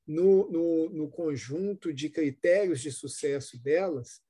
no, 0.07 0.51
no, 0.51 0.91
no 0.91 1.11
conjunto 1.11 1.93
de 1.93 2.11
critérios 2.11 2.81
de 2.81 2.93
sucesso 2.93 3.61
delas, 3.63 4.21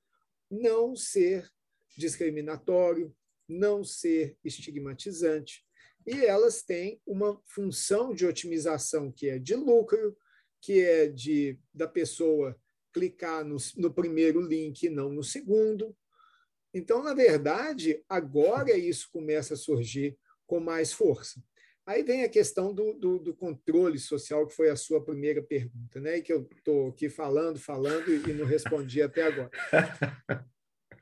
não 0.49 0.95
ser 0.95 1.49
discriminatório, 1.97 3.13
não 3.47 3.83
ser 3.83 4.37
estigmatizante. 4.43 5.65
E 6.05 6.23
elas 6.25 6.61
têm 6.61 7.01
uma 7.05 7.41
função 7.45 8.13
de 8.13 8.25
otimização 8.25 9.11
que 9.11 9.27
é 9.27 9.39
de 9.39 9.55
lucro, 9.55 10.15
que 10.61 10.79
é 10.79 11.07
de 11.07 11.59
da 11.73 11.87
pessoa 11.87 12.55
clicar 12.93 13.43
no, 13.43 13.57
no 13.75 13.93
primeiro 13.93 14.39
link 14.39 14.83
e 14.83 14.89
não 14.89 15.09
no 15.09 15.23
segundo. 15.23 15.95
Então, 16.73 17.03
na 17.03 17.13
verdade, 17.13 18.03
agora 18.07 18.77
isso 18.77 19.09
começa 19.11 19.53
a 19.53 19.57
surgir 19.57 20.17
com 20.45 20.59
mais 20.59 20.93
força. 20.93 21.41
Aí 21.85 22.01
vem 22.01 22.23
a 22.23 22.29
questão 22.29 22.73
do, 22.73 22.93
do, 22.93 23.19
do, 23.19 23.35
controle 23.35 23.99
social, 23.99 24.47
que 24.47 24.55
foi 24.55 24.69
a 24.69 24.75
sua 24.75 25.03
primeira 25.03 25.43
pergunta, 25.43 25.99
né? 25.99 26.17
E 26.17 26.21
que 26.23 26.33
eu 26.33 26.49
estou 26.57 26.89
aqui 26.89 27.09
falando, 27.09 27.59
falando 27.59 28.11
e 28.11 28.33
não 28.33 28.45
respondi 28.45 29.01
até 29.01 29.23
agora. 29.23 29.51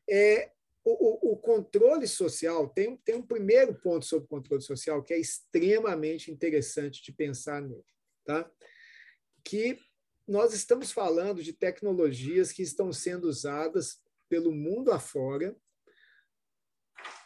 É, 0.09 0.51
o, 0.83 1.31
o, 1.31 1.37
controle 1.37 2.05
social 2.09 2.67
tem, 2.67 2.97
tem 2.97 3.15
um 3.15 3.25
primeiro 3.25 3.73
ponto 3.73 4.05
sobre 4.05 4.25
o 4.25 4.27
controle 4.27 4.61
social 4.61 5.01
que 5.01 5.13
é 5.13 5.17
extremamente 5.17 6.29
interessante 6.29 7.01
de 7.01 7.13
pensar 7.13 7.61
nele, 7.61 7.85
tá? 8.25 8.51
Que 9.41 9.79
nós 10.27 10.53
estamos 10.53 10.91
falando 10.91 11.41
de 11.41 11.53
tecnologias 11.53 12.51
que 12.51 12.61
estão 12.61 12.91
sendo 12.91 13.29
usadas 13.29 14.01
pelo 14.27 14.51
mundo 14.51 14.91
afora 14.91 15.55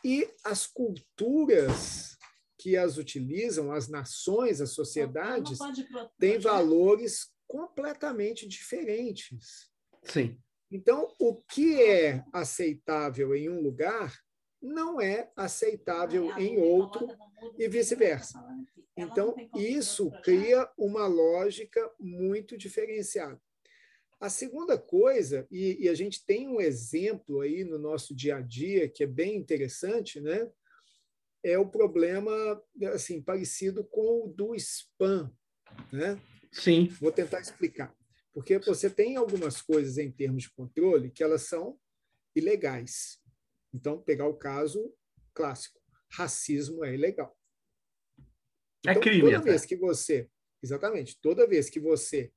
e 0.04 0.28
as 0.44 0.66
culturas 0.66 2.18
que 2.58 2.76
as 2.76 2.98
utilizam, 2.98 3.72
as 3.72 3.88
nações, 3.88 4.62
as 4.62 4.72
sociedades, 4.72 5.60
têm 6.20 6.40
valores 6.40 7.32
completamente 7.48 8.48
diferentes. 8.48 9.70
Sim. 10.04 10.38
Então, 10.72 11.14
o 11.20 11.36
que 11.36 11.82
é 11.82 12.24
aceitável 12.34 13.34
em 13.36 13.50
um 13.50 13.62
lugar 13.62 14.14
não 14.62 15.00
é 15.00 15.32
aceitável 15.36 16.38
em 16.38 16.58
outro 16.58 17.08
e 17.58 17.68
vice-versa. 17.70 18.44
Então, 18.98 19.36
isso 19.56 20.12
cria 20.24 20.70
uma 20.78 21.06
lógica 21.06 21.90
muito 22.00 22.58
diferenciada. 22.58 23.40
A 24.20 24.30
segunda 24.30 24.78
coisa, 24.80 25.48
e, 25.52 25.86
e, 25.86 25.90
a 25.90 25.94
gente 25.94 26.26
tem 26.26 26.48
um 26.48 26.60
exemplo 26.60 27.42
aí 27.42 27.64
no 27.64 27.78
nosso 27.78 28.16
dia 28.16 28.38
a 28.38 28.42
dia 28.42 28.90
que 28.90 29.04
é 29.04 29.08
bem 29.08 29.36
interessante, 29.36 30.20
né? 30.20 30.50
É 31.44 31.58
o 31.60 31.70
problema 31.70 32.32
assim 32.94 33.22
parecido 33.22 33.84
com 33.84 34.26
o 34.26 34.28
do 34.28 34.56
spam, 34.56 35.32
né? 35.92 36.20
Sim. 36.52 36.88
Vou 37.00 37.12
tentar 37.12 37.42
explicar. 37.42 37.96
Porque 38.34 38.58
você 38.60 38.90
tem 38.90 39.18
algumas 39.18 39.62
coisas 39.62 40.00
em 40.00 40.12
termos 40.12 40.44
de 40.44 40.52
controle 40.52 41.12
que 41.12 41.24
elas 41.24 41.44
são 41.44 41.80
ilegais. 42.36 43.20
Então, 43.74 44.02
pegar 44.02 44.28
o 44.28 44.38
caso 44.38 44.94
clássico, 45.34 45.80
racismo 46.12 46.84
é 46.84 46.96
ilegal. 46.96 47.38
É 48.86 48.92
então, 48.92 48.94
é 48.94 49.00
crime. 49.00 49.22
Toda 49.22 49.42
vez 49.42 49.66
que 49.66 49.76
você, 49.76 50.30
exatamente, 50.64 51.20
toda 51.22 51.48
vez 51.48 51.70
que 51.70 51.80
você 51.80 52.32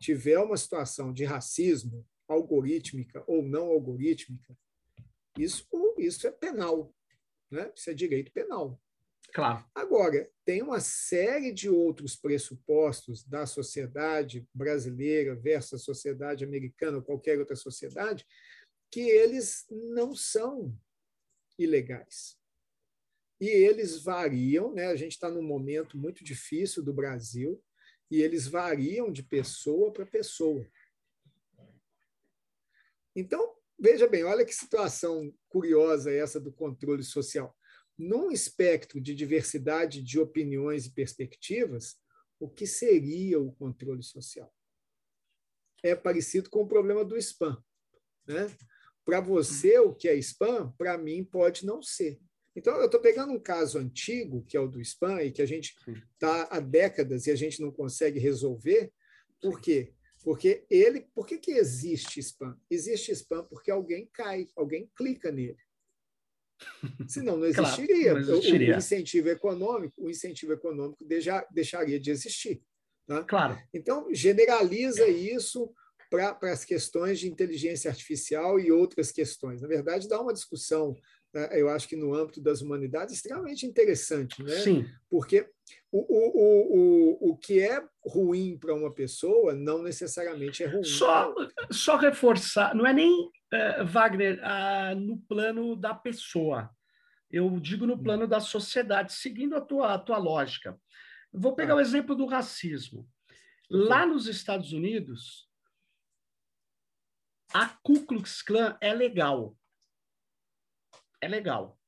tiver 0.00 0.38
uma 0.38 0.56
situação 0.56 1.12
de 1.12 1.24
racismo, 1.24 2.06
algorítmica 2.28 3.24
ou 3.26 3.42
não 3.42 3.66
algorítmica, 3.66 4.56
isso, 5.38 5.66
isso 5.98 6.26
é 6.26 6.30
penal, 6.30 6.94
né? 7.50 7.70
Isso 7.74 7.90
é 7.90 7.94
direito 7.94 8.32
penal. 8.32 8.80
Claro. 9.32 9.64
Agora, 9.74 10.30
tem 10.44 10.62
uma 10.62 10.80
série 10.80 11.52
de 11.52 11.68
outros 11.68 12.16
pressupostos 12.16 13.22
da 13.22 13.44
sociedade 13.44 14.48
brasileira 14.54 15.34
versus 15.34 15.74
a 15.74 15.84
sociedade 15.84 16.44
americana 16.44 16.98
ou 16.98 17.02
qualquer 17.02 17.38
outra 17.38 17.56
sociedade 17.56 18.26
que 18.90 19.00
eles 19.00 19.66
não 19.70 20.14
são 20.14 20.74
ilegais. 21.58 22.38
E 23.38 23.46
eles 23.46 24.02
variam, 24.02 24.72
né? 24.72 24.86
a 24.86 24.96
gente 24.96 25.12
está 25.12 25.28
num 25.28 25.42
momento 25.42 25.98
muito 25.98 26.24
difícil 26.24 26.82
do 26.82 26.94
Brasil, 26.94 27.62
e 28.10 28.22
eles 28.22 28.46
variam 28.46 29.10
de 29.10 29.22
pessoa 29.22 29.92
para 29.92 30.06
pessoa. 30.06 30.66
Então, 33.14 33.56
veja 33.78 34.06
bem, 34.06 34.24
olha 34.24 34.44
que 34.44 34.54
situação 34.54 35.34
curiosa 35.48 36.12
essa 36.12 36.40
do 36.40 36.52
controle 36.52 37.02
social. 37.02 37.56
Num 37.98 38.30
espectro 38.30 39.00
de 39.00 39.14
diversidade 39.14 40.02
de 40.02 40.20
opiniões 40.20 40.86
e 40.86 40.92
perspectivas, 40.92 41.96
o 42.38 42.48
que 42.48 42.66
seria 42.66 43.40
o 43.40 43.52
controle 43.52 44.02
social? 44.02 44.52
É 45.82 45.94
parecido 45.94 46.50
com 46.50 46.62
o 46.62 46.68
problema 46.68 47.04
do 47.04 47.16
spam. 47.16 47.62
Né? 48.26 48.54
Para 49.04 49.20
você, 49.20 49.78
o 49.78 49.94
que 49.94 50.08
é 50.08 50.14
spam, 50.16 50.72
para 50.76 50.98
mim, 50.98 51.24
pode 51.24 51.64
não 51.64 51.82
ser. 51.82 52.20
Então, 52.56 52.74
eu 52.76 52.86
estou 52.86 53.00
pegando 53.00 53.34
um 53.34 53.38
caso 53.38 53.78
antigo, 53.78 54.42
que 54.48 54.56
é 54.56 54.60
o 54.60 54.66
do 54.66 54.80
spam, 54.80 55.22
e 55.22 55.30
que 55.30 55.42
a 55.42 55.46
gente 55.46 55.76
está 56.14 56.48
há 56.50 56.58
décadas 56.58 57.26
e 57.26 57.30
a 57.30 57.36
gente 57.36 57.60
não 57.60 57.70
consegue 57.70 58.18
resolver. 58.18 58.90
Por 59.42 59.60
quê? 59.60 59.92
Porque 60.24 60.64
ele. 60.70 61.06
Por 61.14 61.26
que, 61.26 61.36
que 61.36 61.52
existe 61.52 62.18
spam? 62.20 62.58
Existe 62.70 63.12
spam 63.12 63.44
porque 63.44 63.70
alguém 63.70 64.08
cai, 64.12 64.48
alguém 64.56 64.90
clica 64.96 65.30
nele. 65.30 65.58
Senão 67.06 67.36
não 67.36 67.44
existiria. 67.46 68.12
Claro, 68.12 68.26
não 68.26 68.38
existiria. 68.38 68.72
O, 68.72 68.74
o, 68.74 68.78
incentivo 68.78 69.28
econômico, 69.28 70.02
o 70.02 70.10
incentivo 70.10 70.52
econômico 70.54 71.04
deixa, 71.04 71.46
deixaria 71.50 72.00
de 72.00 72.10
existir. 72.10 72.62
Tá? 73.06 73.22
Claro. 73.22 73.60
Então, 73.72 74.08
generaliza 74.12 75.06
isso 75.06 75.70
para 76.10 76.38
as 76.50 76.64
questões 76.64 77.20
de 77.20 77.28
inteligência 77.28 77.90
artificial 77.90 78.58
e 78.58 78.72
outras 78.72 79.12
questões. 79.12 79.60
Na 79.60 79.68
verdade, 79.68 80.08
dá 80.08 80.20
uma 80.20 80.32
discussão 80.32 80.96
eu 81.52 81.68
acho 81.68 81.88
que 81.88 81.96
no 81.96 82.14
âmbito 82.14 82.40
das 82.40 82.60
humanidades, 82.60 83.14
extremamente 83.14 83.66
interessante, 83.66 84.42
né? 84.42 84.56
Sim. 84.60 84.88
Porque 85.10 85.48
o, 85.90 85.98
o, 85.98 87.28
o, 87.28 87.30
o 87.30 87.36
que 87.36 87.60
é 87.60 87.82
ruim 88.04 88.56
para 88.58 88.74
uma 88.74 88.92
pessoa 88.92 89.54
não 89.54 89.82
necessariamente 89.82 90.62
é 90.62 90.66
ruim. 90.66 90.84
Só, 90.84 91.34
só 91.70 91.96
reforçar, 91.96 92.74
não 92.74 92.86
é 92.86 92.92
nem, 92.92 93.10
uh, 93.10 93.86
Wagner, 93.86 94.40
uh, 94.40 94.98
no 94.98 95.18
plano 95.22 95.76
da 95.76 95.94
pessoa, 95.94 96.70
eu 97.30 97.58
digo 97.60 97.86
no 97.86 98.00
plano 98.00 98.26
da 98.26 98.40
sociedade, 98.40 99.12
seguindo 99.12 99.56
a 99.56 99.60
tua, 99.60 99.94
a 99.94 99.98
tua 99.98 100.18
lógica. 100.18 100.78
Vou 101.32 101.54
pegar 101.54 101.74
ah. 101.74 101.76
o 101.76 101.80
exemplo 101.80 102.14
do 102.14 102.26
racismo. 102.26 103.08
Lá 103.68 104.06
nos 104.06 104.26
Estados 104.28 104.72
Unidos, 104.72 105.48
a 107.52 107.68
Ku 107.82 108.06
Klux 108.06 108.42
Klan 108.42 108.76
é 108.80 108.94
legal 108.94 109.56
é 111.26 111.28
legal. 111.28 111.78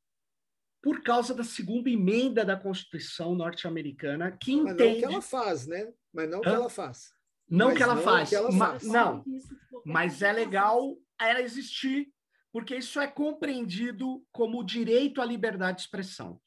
Por 0.83 1.03
causa 1.03 1.35
da 1.35 1.43
segunda 1.43 1.89
emenda 1.89 2.45
da 2.45 2.57
Constituição 2.57 3.35
norte-americana, 3.35 4.31
que 4.31 4.57
Mas 4.57 4.75
entende. 4.75 5.01
Mas 5.01 5.01
não 5.01 5.09
que 5.09 5.15
ela 5.15 5.23
faz, 5.23 5.67
né? 5.67 5.93
Mas 6.13 6.31
não 6.31 6.41
que 6.41 6.49
ela 6.49 6.71
faz. 6.71 7.15
Não 7.49 7.75
que 7.75 7.83
ela 7.83 7.95
não 7.95 8.03
faz. 8.03 8.29
Que 8.29 8.35
ela 8.35 8.53
faz. 8.53 8.83
Não. 8.85 9.25
Mas 9.85 10.23
é 10.23 10.33
legal 10.33 10.97
ela 11.21 11.41
existir, 11.41 12.13
porque 12.53 12.77
isso 12.77 13.01
é 13.01 13.07
compreendido 13.07 14.25
como 14.31 14.63
direito 14.63 15.21
à 15.21 15.25
liberdade 15.25 15.79
de 15.79 15.83
expressão. 15.83 16.41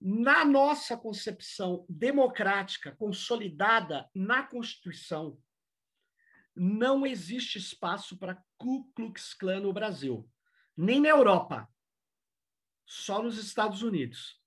Na 0.00 0.44
nossa 0.44 0.96
concepção 0.96 1.86
democrática, 1.88 2.92
consolidada 2.96 4.08
na 4.14 4.42
Constituição, 4.42 5.38
não 6.54 7.06
existe 7.06 7.58
espaço 7.58 8.18
para 8.18 8.42
Ku 8.58 8.90
Klux 8.94 9.34
Klan 9.34 9.60
no 9.60 9.72
Brasil, 9.72 10.28
nem 10.76 11.00
na 11.00 11.08
Europa 11.08 11.68
só 12.86 13.22
nos 13.22 13.38
Estados 13.38 13.82
Unidos. 13.82 14.40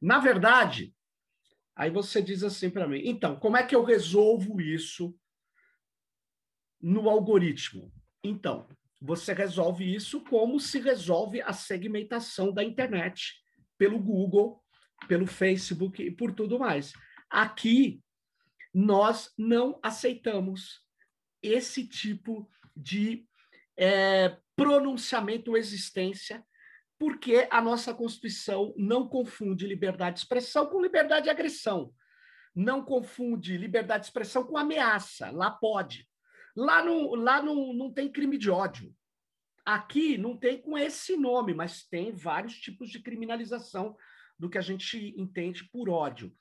Na 0.00 0.18
verdade, 0.18 0.94
aí 1.74 1.90
você 1.90 2.22
diz 2.22 2.42
assim 2.42 2.70
para 2.70 2.86
mim: 2.86 3.02
então, 3.04 3.36
como 3.36 3.56
é 3.56 3.62
que 3.64 3.74
eu 3.74 3.84
resolvo 3.84 4.60
isso 4.60 5.14
no 6.80 7.08
algoritmo? 7.08 7.92
Então, 8.22 8.68
você 9.00 9.32
resolve 9.32 9.94
isso 9.94 10.22
como 10.24 10.58
se 10.58 10.80
resolve 10.80 11.42
a 11.42 11.52
segmentação 11.52 12.52
da 12.52 12.64
internet 12.64 13.34
pelo 13.76 13.98
Google, 13.98 14.62
pelo 15.08 15.26
Facebook 15.26 16.02
e 16.02 16.10
por 16.10 16.32
tudo 16.32 16.58
mais. 16.58 16.92
Aqui, 17.28 18.02
nós 18.72 19.32
não 19.36 19.78
aceitamos 19.82 20.82
esse 21.42 21.86
tipo 21.86 22.50
de 22.74 23.26
é, 23.76 24.36
pronunciamento 24.56 25.50
ou 25.50 25.56
existência 25.56 26.44
porque 27.04 27.46
a 27.50 27.60
nossa 27.60 27.92
Constituição 27.92 28.72
não 28.78 29.06
confunde 29.06 29.66
liberdade 29.66 30.14
de 30.14 30.20
expressão 30.22 30.64
com 30.64 30.80
liberdade 30.80 31.24
de 31.24 31.30
agressão. 31.30 31.92
Não 32.56 32.82
confunde 32.82 33.58
liberdade 33.58 34.04
de 34.04 34.06
expressão 34.06 34.42
com 34.42 34.56
ameaça. 34.56 35.30
Lá 35.30 35.50
pode. 35.50 36.08
Lá 36.56 36.82
não, 36.82 37.14
lá 37.14 37.42
não, 37.42 37.74
não 37.74 37.92
tem 37.92 38.10
crime 38.10 38.38
de 38.38 38.50
ódio. 38.50 38.90
Aqui 39.66 40.16
não 40.16 40.34
tem 40.34 40.62
com 40.62 40.78
esse 40.78 41.14
nome, 41.14 41.52
mas 41.52 41.86
tem 41.86 42.10
vários 42.10 42.58
tipos 42.58 42.88
de 42.88 43.02
criminalização 43.02 43.94
do 44.38 44.48
que 44.48 44.56
a 44.56 44.62
gente 44.62 45.14
entende 45.18 45.68
por 45.70 45.90
ódio. 45.90 46.34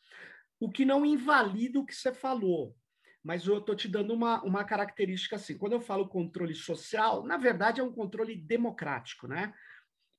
O 0.61 0.71
que 0.71 0.85
não 0.85 1.05
invalida 1.05 1.77
o 1.77 1.85
que 1.85 1.93
você 1.93 2.13
falou, 2.13 2.73
mas 3.21 3.45
eu 3.45 3.57
estou 3.57 3.75
te 3.75 3.89
dando 3.89 4.13
uma, 4.13 4.41
uma 4.43 4.63
característica 4.63 5.35
assim. 5.35 5.57
Quando 5.57 5.73
eu 5.73 5.81
falo 5.81 6.07
controle 6.07 6.55
social, 6.55 7.25
na 7.25 7.35
verdade 7.35 7.81
é 7.81 7.83
um 7.83 7.91
controle 7.91 8.33
democrático, 8.33 9.27
né? 9.27 9.53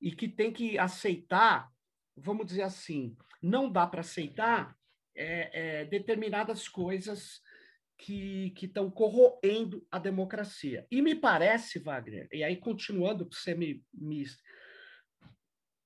E 0.05 0.11
que 0.11 0.27
tem 0.27 0.53
que 0.53 0.77
aceitar, 0.77 1.67
vamos 2.15 2.45
dizer 2.45 2.61
assim, 2.61 3.17
não 3.41 3.71
dá 3.71 3.87
para 3.87 4.01
aceitar 4.01 4.77
é, 5.15 5.79
é, 5.79 5.85
determinadas 5.85 6.69
coisas 6.69 7.41
que 7.97 8.53
estão 8.61 8.91
corroendo 8.91 9.83
a 9.89 9.97
democracia. 9.97 10.85
E 10.91 11.01
me 11.01 11.15
parece, 11.15 11.79
Wagner, 11.79 12.27
e 12.31 12.43
aí 12.43 12.55
continuando 12.55 13.25
para 13.25 13.35
você 13.35 13.55
me, 13.55 13.83
me 13.91 14.23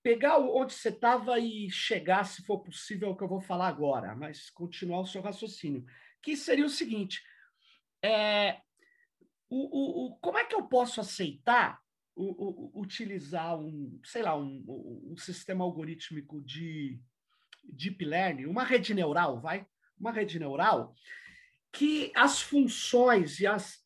pegar 0.03 0.37
onde 0.37 0.73
você 0.73 0.89
estava 0.89 1.39
e 1.39 1.69
chegar, 1.69 2.25
se 2.25 2.43
for 2.43 2.59
possível, 2.59 3.11
o 3.11 3.15
que 3.15 3.23
eu 3.23 3.29
vou 3.29 3.39
falar 3.39 3.69
agora, 3.69 4.13
mas 4.17 4.49
continuar 4.49 4.99
o 4.99 5.07
seu 5.07 5.21
raciocínio, 5.21 5.85
que 6.21 6.35
seria 6.35 6.65
o 6.65 6.69
seguinte: 6.69 7.23
é, 8.03 8.59
o, 9.49 9.59
o, 9.59 10.07
o, 10.07 10.17
como 10.17 10.37
é 10.37 10.43
que 10.43 10.55
eu 10.55 10.67
posso 10.67 10.99
aceitar 10.99 11.79
utilizar 12.73 13.57
um, 13.57 13.99
sei 14.03 14.21
lá, 14.23 14.37
um, 14.37 14.63
um 15.11 15.17
sistema 15.17 15.63
algorítmico 15.63 16.41
de 16.41 16.99
deep 17.63 18.03
learning, 18.03 18.45
uma 18.45 18.63
rede 18.63 18.93
neural, 18.93 19.39
vai? 19.39 19.65
Uma 19.97 20.11
rede 20.11 20.39
neural 20.39 20.93
que 21.71 22.11
as 22.15 22.41
funções 22.41 23.39
e 23.39 23.47
as, 23.47 23.79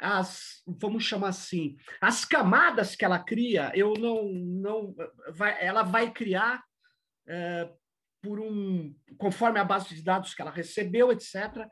as 0.00 0.62
vamos 0.66 1.04
chamar 1.04 1.28
assim, 1.28 1.76
as 2.00 2.24
camadas 2.24 2.94
que 2.94 3.04
ela 3.04 3.18
cria, 3.18 3.72
eu 3.74 3.94
não, 3.94 4.32
não 4.32 4.94
vai, 5.32 5.64
ela 5.64 5.82
vai 5.82 6.12
criar 6.12 6.62
é, 7.26 7.70
por 8.22 8.40
um, 8.40 8.94
conforme 9.16 9.58
a 9.58 9.64
base 9.64 9.94
de 9.94 10.02
dados 10.02 10.34
que 10.34 10.42
ela 10.42 10.50
recebeu, 10.50 11.10
etc. 11.12 11.66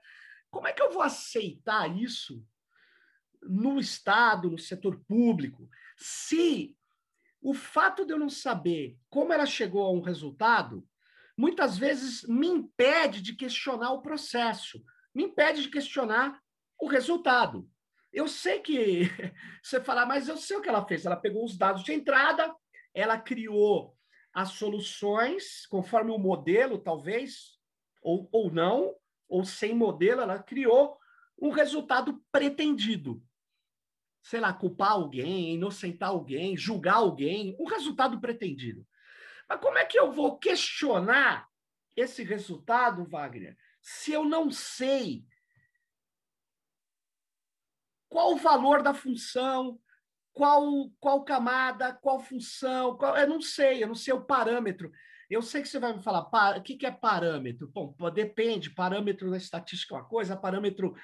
Como 0.51 0.66
é 0.66 0.72
que 0.72 0.83
eu 0.83 0.92
vou 0.92 1.03
aceitar 1.03 1.94
isso 1.96 2.42
no 3.48 3.78
Estado, 3.78 4.50
no 4.50 4.59
setor 4.59 5.00
público, 5.06 5.68
se 5.96 6.76
o 7.40 7.54
fato 7.54 8.04
de 8.04 8.12
eu 8.12 8.18
não 8.18 8.28
saber 8.28 8.98
como 9.09 9.32
ela 9.32 9.46
chegou 9.46 9.85
a 9.85 9.90
um 9.90 10.00
resultado, 10.00 10.87
muitas 11.37 11.78
vezes 11.78 12.22
me 12.24 12.46
impede 12.46 13.22
de 13.22 13.35
questionar 13.35 13.92
o 13.92 14.02
processo, 14.02 14.82
me 15.14 15.24
impede 15.24 15.62
de 15.62 15.68
questionar 15.68 16.40
o 16.80 16.87
resultado. 16.87 17.68
Eu 18.12 18.26
sei 18.28 18.61
que 18.61 19.02
você 19.62 19.80
falar, 19.80 20.06
mas 20.06 20.28
eu 20.28 20.37
sei 20.37 20.56
o 20.56 20.62
que 20.62 20.68
ela 20.68 20.87
fez. 20.87 21.04
Ela 21.04 21.16
pegou 21.16 21.44
os 21.44 21.56
dados 21.56 21.85
de 21.85 21.92
entrada, 21.92 22.54
ela 22.94 23.18
criou 23.18 23.96
as 24.32 24.50
soluções 24.50 25.66
conforme 25.66 26.11
o 26.11 26.18
modelo, 26.18 26.78
talvez, 26.78 27.59
ou, 28.02 28.28
ou 28.32 28.50
não, 28.50 28.94
ou 29.28 29.44
sem 29.44 29.74
modelo, 29.74 30.20
ela 30.20 30.42
criou 30.42 30.96
um 31.40 31.50
resultado 31.50 32.22
pretendido 32.30 33.22
sei 34.26 34.40
lá, 34.40 34.52
culpar 34.52 34.90
alguém, 34.90 35.54
inocentar 35.54 36.08
alguém, 36.08 36.56
julgar 36.56 36.96
alguém, 36.96 37.54
o 37.60 37.68
resultado 37.68 38.20
pretendido. 38.20 38.84
Mas 39.48 39.60
como 39.60 39.78
é 39.78 39.84
que 39.84 39.96
eu 39.96 40.10
vou 40.10 40.36
questionar 40.36 41.48
esse 41.94 42.24
resultado, 42.24 43.04
Wagner, 43.04 43.56
se 43.80 44.10
eu 44.10 44.24
não 44.24 44.50
sei 44.50 45.24
qual 48.08 48.32
o 48.32 48.36
valor 48.36 48.82
da 48.82 48.92
função, 48.92 49.78
qual, 50.32 50.90
qual 50.98 51.24
camada, 51.24 51.94
qual 51.94 52.18
função, 52.18 52.96
qual, 52.96 53.16
eu 53.16 53.28
não 53.28 53.40
sei, 53.40 53.84
eu 53.84 53.86
não 53.86 53.94
sei 53.94 54.12
o 54.12 54.24
parâmetro. 54.24 54.90
Eu 55.30 55.40
sei 55.40 55.62
que 55.62 55.68
você 55.68 55.78
vai 55.78 55.92
me 55.92 56.02
falar, 56.02 56.58
o 56.58 56.62
que, 56.62 56.76
que 56.76 56.86
é 56.86 56.90
parâmetro? 56.90 57.68
Bom, 57.68 57.94
depende, 58.12 58.70
parâmetro 58.70 59.30
na 59.30 59.36
estatística 59.36 59.94
é 59.94 59.98
uma 59.98 60.04
coisa, 60.04 60.36
parâmetro 60.36 60.96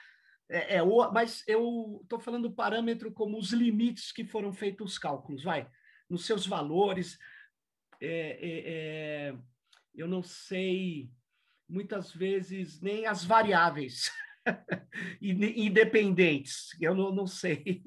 é, 0.48 0.76
é, 0.76 0.82
mas 1.12 1.42
eu 1.46 2.00
estou 2.02 2.20
falando 2.20 2.48
do 2.48 2.54
parâmetro 2.54 3.12
como 3.12 3.38
os 3.38 3.52
limites 3.52 4.12
que 4.12 4.24
foram 4.24 4.52
feitos 4.52 4.92
os 4.92 4.98
cálculos, 4.98 5.42
vai, 5.42 5.68
nos 6.08 6.26
seus 6.26 6.46
valores. 6.46 7.18
É, 8.00 8.08
é, 8.08 8.62
é, 8.66 9.36
eu 9.94 10.08
não 10.08 10.22
sei, 10.22 11.10
muitas 11.68 12.12
vezes, 12.12 12.80
nem 12.80 13.06
as 13.06 13.24
variáveis. 13.24 14.10
independentes. 15.20 16.70
Eu 16.80 16.94
não, 16.94 17.12
não 17.14 17.26
sei. 17.26 17.82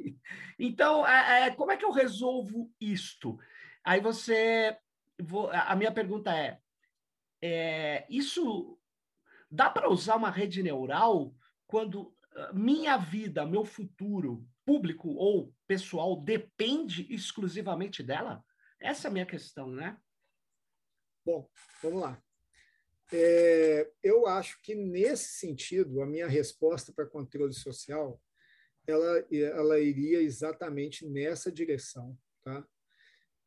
Então, 0.58 1.06
é, 1.06 1.52
como 1.52 1.72
é 1.72 1.78
que 1.78 1.84
eu 1.84 1.92
resolvo 1.92 2.72
isto? 2.80 3.38
Aí 3.84 4.00
você. 4.00 4.78
Vou, 5.20 5.50
a 5.52 5.76
minha 5.76 5.92
pergunta 5.92 6.36
é, 6.36 6.60
é 7.42 8.06
isso 8.10 8.78
dá 9.50 9.70
para 9.70 9.90
usar 9.90 10.16
uma 10.16 10.30
rede 10.30 10.62
neural 10.62 11.34
quando 11.68 12.15
minha 12.54 12.98
vida, 12.98 13.46
meu 13.46 13.66
futuro, 13.66 14.46
público 14.66 15.10
ou 15.10 15.54
pessoal, 15.68 16.22
depende 16.22 17.12
exclusivamente 17.14 18.04
dela? 18.04 18.44
Essa 18.80 19.08
é 19.08 19.10
a 19.10 19.14
minha 19.14 19.26
questão, 19.26 19.70
né? 19.70 19.98
Bom, 21.26 21.50
vamos 21.82 22.02
lá. 22.02 22.22
É, 23.12 23.92
eu 24.04 24.28
acho 24.28 24.60
que, 24.62 24.76
nesse 24.76 25.40
sentido, 25.40 26.02
a 26.02 26.06
minha 26.06 26.28
resposta 26.28 26.92
para 26.94 27.06
controle 27.06 27.54
social 27.54 28.22
ela, 28.88 29.26
ela 29.32 29.80
iria 29.80 30.22
exatamente 30.22 31.08
nessa 31.08 31.52
direção. 31.52 32.18
Tá? 32.44 32.66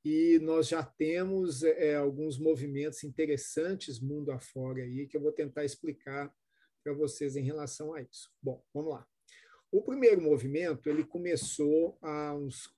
E 0.05 0.39
nós 0.41 0.69
já 0.69 0.83
temos 0.83 1.63
é, 1.63 1.95
alguns 1.95 2.39
movimentos 2.39 3.05
interessantes 3.05 4.01
mundo 4.01 4.31
afora 4.31 4.83
aí, 4.83 5.07
que 5.07 5.17
eu 5.17 5.21
vou 5.21 5.33
tentar 5.33 5.65
explicar 5.65 6.33
para 6.83 6.93
vocês 6.93 7.37
em 7.37 7.43
relação 7.43 7.95
a 7.95 8.01
isso. 8.03 8.31
Bom, 8.43 8.63
vamos 8.73 8.91
lá. 8.91 9.07
O 9.71 9.83
primeiro 9.83 10.21
movimento 10.21 10.89
ele 10.89 11.05
começou 11.05 11.99
há 12.01 12.35
uns 12.35 12.75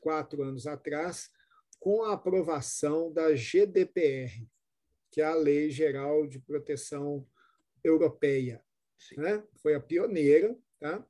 quatro 0.00 0.42
anos 0.42 0.66
atrás 0.66 1.30
com 1.78 2.02
a 2.02 2.14
aprovação 2.14 3.12
da 3.12 3.34
GDPR, 3.34 4.46
que 5.10 5.20
é 5.20 5.24
a 5.24 5.34
Lei 5.34 5.70
Geral 5.70 6.26
de 6.26 6.38
Proteção 6.38 7.26
Europeia. 7.82 8.62
Né? 9.16 9.42
Foi 9.62 9.74
a 9.74 9.80
pioneira. 9.80 10.56
Tá? 10.78 11.04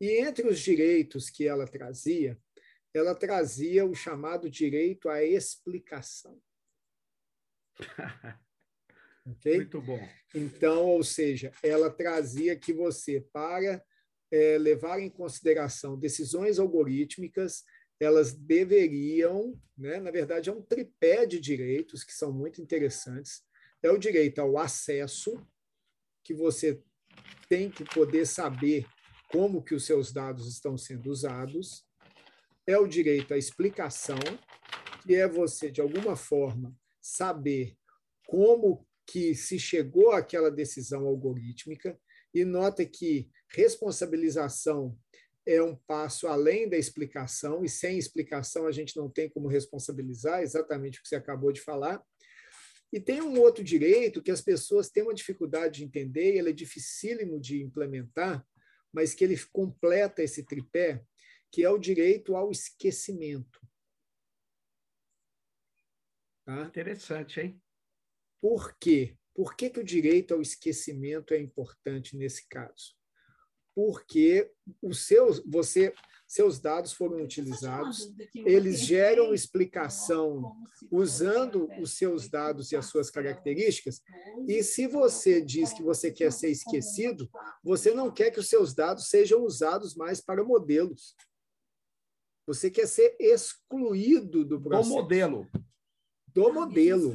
E 0.00 0.20
entre 0.20 0.48
os 0.48 0.58
direitos 0.58 1.30
que 1.30 1.46
ela 1.46 1.66
trazia, 1.66 2.36
ela 2.92 3.14
trazia 3.14 3.86
o 3.86 3.94
chamado 3.94 4.50
direito 4.50 5.08
à 5.08 5.22
explicação. 5.22 6.40
okay? 9.26 9.56
Muito 9.56 9.80
bom. 9.80 10.00
Então, 10.34 10.86
ou 10.86 11.02
seja, 11.04 11.52
ela 11.62 11.90
trazia 11.90 12.56
que 12.56 12.72
você, 12.72 13.20
para 13.32 13.82
é, 14.30 14.58
levar 14.58 15.00
em 15.00 15.10
consideração 15.10 15.98
decisões 15.98 16.58
algorítmicas, 16.58 17.64
elas 18.00 18.32
deveriam, 18.32 19.60
né, 19.76 20.00
na 20.00 20.10
verdade, 20.10 20.50
é 20.50 20.52
um 20.52 20.62
tripé 20.62 21.24
de 21.26 21.38
direitos 21.38 22.02
que 22.02 22.12
são 22.12 22.32
muito 22.32 22.60
interessantes. 22.60 23.42
É 23.82 23.90
o 23.90 23.98
direito 23.98 24.40
ao 24.40 24.58
acesso, 24.58 25.46
que 26.24 26.34
você 26.34 26.82
tem 27.48 27.70
que 27.70 27.84
poder 27.84 28.26
saber 28.26 28.86
como 29.28 29.62
que 29.62 29.74
os 29.74 29.84
seus 29.84 30.12
dados 30.12 30.48
estão 30.48 30.76
sendo 30.76 31.10
usados. 31.10 31.84
É 32.66 32.78
o 32.78 32.86
direito 32.86 33.34
à 33.34 33.38
explicação, 33.38 34.18
que 35.02 35.14
é 35.14 35.28
você, 35.28 35.70
de 35.70 35.80
alguma 35.80 36.16
forma, 36.16 36.74
saber 37.00 37.76
como 38.26 38.86
que 39.06 39.34
se 39.34 39.58
chegou 39.58 40.12
àquela 40.12 40.50
decisão 40.50 41.06
algorítmica. 41.06 41.98
E 42.34 42.44
nota 42.44 42.84
que 42.84 43.30
responsabilização 43.48 44.98
é 45.44 45.62
um 45.62 45.74
passo 45.74 46.28
além 46.28 46.68
da 46.68 46.76
explicação, 46.76 47.64
e 47.64 47.68
sem 47.68 47.98
explicação 47.98 48.66
a 48.66 48.72
gente 48.72 48.96
não 48.96 49.10
tem 49.10 49.28
como 49.28 49.48
responsabilizar, 49.48 50.40
exatamente 50.40 50.98
o 50.98 51.02
que 51.02 51.08
você 51.08 51.16
acabou 51.16 51.52
de 51.52 51.60
falar. 51.60 52.02
E 52.92 53.00
tem 53.00 53.20
um 53.20 53.40
outro 53.40 53.64
direito 53.64 54.22
que 54.22 54.30
as 54.30 54.40
pessoas 54.40 54.88
têm 54.88 55.02
uma 55.02 55.14
dificuldade 55.14 55.78
de 55.78 55.84
entender, 55.84 56.34
e 56.34 56.38
ele 56.38 56.50
é 56.50 56.52
dificílimo 56.52 57.40
de 57.40 57.62
implementar, 57.62 58.46
mas 58.92 59.14
que 59.14 59.24
ele 59.24 59.36
completa 59.52 60.22
esse 60.22 60.44
tripé, 60.44 61.02
que 61.50 61.64
é 61.64 61.70
o 61.70 61.78
direito 61.78 62.36
ao 62.36 62.50
esquecimento. 62.50 63.60
Tá? 66.44 66.62
Interessante, 66.64 67.40
hein? 67.40 67.61
Por 68.42 68.76
quê? 68.78 69.16
Por 69.34 69.56
que, 69.56 69.70
que 69.70 69.80
o 69.80 69.84
direito 69.84 70.34
ao 70.34 70.42
esquecimento 70.42 71.32
é 71.32 71.40
importante 71.40 72.14
nesse 72.14 72.46
caso? 72.46 72.94
porque 73.74 74.50
os 74.82 75.06
seus, 75.06 75.42
você, 75.46 75.94
seus 76.28 76.60
dados 76.60 76.92
foram 76.92 77.22
utilizados, 77.22 78.12
eles 78.34 78.80
geram 78.80 79.32
explicação 79.32 80.54
usando 80.90 81.68
os 81.80 81.92
seus 81.92 82.28
dados 82.28 82.70
e 82.70 82.76
as 82.76 82.86
suas 82.86 83.10
características, 83.10 84.02
e 84.46 84.62
se 84.62 84.86
você 84.86 85.40
diz 85.40 85.72
que 85.72 85.82
você 85.82 86.10
quer 86.10 86.32
ser 86.32 86.50
esquecido, 86.50 87.30
você 87.62 87.94
não 87.94 88.10
quer 88.10 88.30
que 88.30 88.40
os 88.40 88.48
seus 88.48 88.74
dados 88.74 89.08
sejam 89.08 89.42
usados 89.44 89.94
mais 89.94 90.20
para 90.20 90.44
modelos. 90.44 91.16
Você 92.46 92.70
quer 92.70 92.88
ser 92.88 93.16
excluído 93.20 94.44
do 94.44 94.60
processo. 94.60 94.88
Do 94.88 94.94
modelo. 94.96 95.48
Do 96.34 96.52
modelo. 96.52 97.14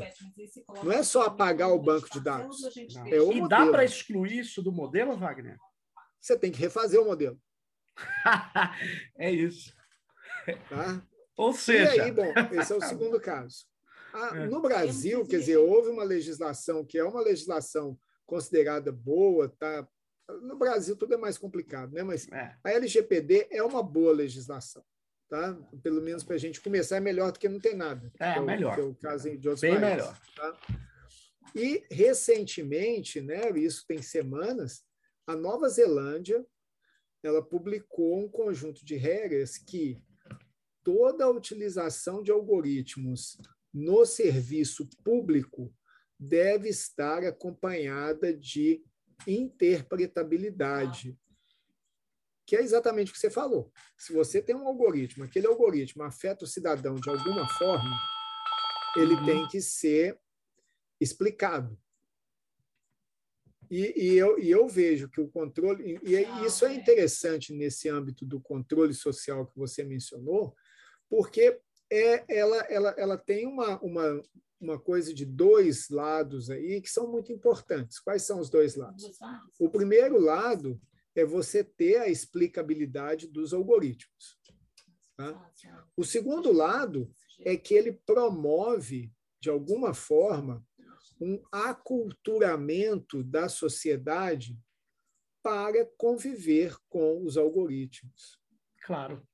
Não 0.84 0.92
é 0.92 1.02
só 1.04 1.24
apagar 1.24 1.72
o 1.72 1.80
banco 1.80 2.10
de 2.10 2.20
dados. 2.20 2.62
É 3.08 3.20
o 3.20 3.32
e 3.32 3.48
dá 3.48 3.66
para 3.66 3.84
excluir 3.84 4.40
isso 4.40 4.62
do 4.62 4.72
modelo, 4.72 5.18
Wagner? 5.18 5.58
você 6.28 6.38
tem 6.38 6.52
que 6.52 6.60
refazer 6.60 7.02
o 7.02 7.06
modelo. 7.06 7.40
é 9.18 9.32
isso. 9.32 9.74
Tá? 10.70 11.02
Ou 11.36 11.54
seja. 11.54 11.96
E 11.96 12.00
aí, 12.02 12.12
bom, 12.12 12.34
esse 12.52 12.74
é 12.74 12.76
o 12.76 12.82
segundo 12.84 13.20
caso. 13.20 13.66
Ah, 14.14 14.32
é. 14.36 14.48
No 14.48 14.62
Brasil, 14.62 15.26
quer 15.26 15.40
dizer, 15.40 15.58
houve 15.58 15.90
uma 15.90 16.04
legislação 16.04 16.86
que 16.86 16.98
é 16.98 17.04
uma 17.04 17.22
legislação 17.22 17.98
considerada 18.26 18.92
boa, 18.92 19.48
tá? 19.60 19.88
No 20.42 20.58
Brasil 20.58 20.96
tudo 20.96 21.14
é 21.14 21.18
mais 21.18 21.38
complicado, 21.38 21.94
né? 21.94 22.04
Mas 22.04 22.28
é. 22.30 22.56
a 22.64 22.72
LGPD 22.72 23.48
é 23.52 23.64
uma 23.64 23.82
boa 23.82 24.12
legislação, 24.12 24.84
tá? 25.30 25.58
Pelo 25.84 26.02
menos 26.02 26.24
para 26.24 26.36
a 26.36 26.40
gente 26.40 26.62
começar 26.62 26.98
é 26.98 27.00
melhor 27.00 27.32
do 27.32 27.40
que 27.40 27.50
não 27.50 27.60
tem 27.60 27.76
nada. 27.76 28.12
É, 28.20 28.38
é 28.38 28.42
melhor. 28.42 28.76
Que 28.76 28.82
é 28.82 28.84
o 28.84 28.96
caso 28.96 29.38
de 29.38 29.48
outros 29.48 29.62
Bem 29.62 29.80
países, 29.80 29.98
melhor. 29.98 30.20
Tá? 30.36 30.60
E 31.56 31.84
recentemente, 31.90 33.22
né? 33.22 33.50
Isso 33.56 33.86
tem 33.88 34.02
semanas, 34.02 34.84
a 35.26 35.36
Nova 35.36 35.68
Zelândia 35.70 36.46
ela 37.24 37.44
publicou 37.44 38.20
um 38.20 38.30
conjunto 38.30 38.86
de 38.86 38.96
regras 38.96 39.58
que 39.58 40.02
toda 40.84 41.26
a 41.26 41.30
utilização 41.30 42.24
de 42.24 42.32
algoritmos 42.32 43.38
no 43.74 44.06
serviço 44.06 44.88
público 45.04 45.74
deve 46.18 46.70
estar 46.70 47.24
acompanhada 47.24 48.34
de 48.34 48.82
interpretabilidade, 49.28 51.18
que 52.48 52.56
é 52.56 52.62
exatamente 52.62 53.12
o 53.12 53.14
que 53.14 53.20
você 53.20 53.30
falou. 53.30 53.70
Se 53.98 54.14
você 54.14 54.42
tem 54.42 54.56
um 54.56 54.66
algoritmo, 54.66 55.26
aquele 55.26 55.46
algoritmo 55.46 56.02
afeta 56.04 56.46
o 56.46 56.48
cidadão 56.48 56.96
de 56.96 57.10
alguma 57.10 57.46
forma, 57.50 57.92
ele 58.96 59.16
uhum. 59.16 59.26
tem 59.26 59.48
que 59.50 59.62
ser 59.62 60.18
explicado. 61.00 61.78
E, 63.70 63.94
e, 64.02 64.18
eu, 64.18 64.40
e 64.40 64.50
eu 64.50 64.66
vejo 64.66 65.10
que 65.10 65.20
o 65.20 65.28
controle, 65.28 66.00
e 66.02 66.16
ah, 66.16 66.46
isso 66.46 66.66
é 66.66 66.74
interessante 66.74 67.54
nesse 67.54 67.90
âmbito 67.90 68.26
do 68.26 68.40
controle 68.40 68.94
social 68.94 69.46
que 69.46 69.58
você 69.58 69.84
mencionou, 69.84 70.56
porque 71.10 71.60
é, 71.92 72.24
ela, 72.34 72.60
ela, 72.70 72.90
ela 72.98 73.18
tem 73.18 73.46
uma, 73.46 73.78
uma, 73.82 74.24
uma 74.58 74.80
coisa 74.80 75.14
de 75.14 75.26
dois 75.26 75.90
lados 75.90 76.50
aí 76.50 76.80
que 76.80 76.90
são 76.90 77.12
muito 77.12 77.30
importantes. 77.30 78.00
Quais 78.00 78.24
são 78.24 78.40
os 78.40 78.50
dois 78.50 78.78
lados? 78.78 79.20
O 79.60 79.70
primeiro 79.70 80.18
lado 80.18 80.80
é 81.18 81.26
você 81.26 81.64
ter 81.64 81.98
a 81.98 82.08
explicabilidade 82.08 83.28
dos 83.28 83.54
algoritmos. 83.54 84.38
Tá? 85.16 85.52
O 85.96 86.04
segundo 86.04 86.52
lado 86.52 87.12
é 87.42 87.58
que 87.58 87.74
ele 87.74 87.92
promove, 87.92 89.12
de 89.42 89.50
alguma 89.50 89.94
forma, 89.94 90.64
um 91.20 91.42
aculturamento 91.52 93.24
da 93.24 93.50
sociedade 93.50 94.60
para 95.42 95.86
conviver 95.98 96.76
com 96.88 97.24
os 97.24 97.36
algoritmos. 97.36 98.40
Claro. 98.84 99.28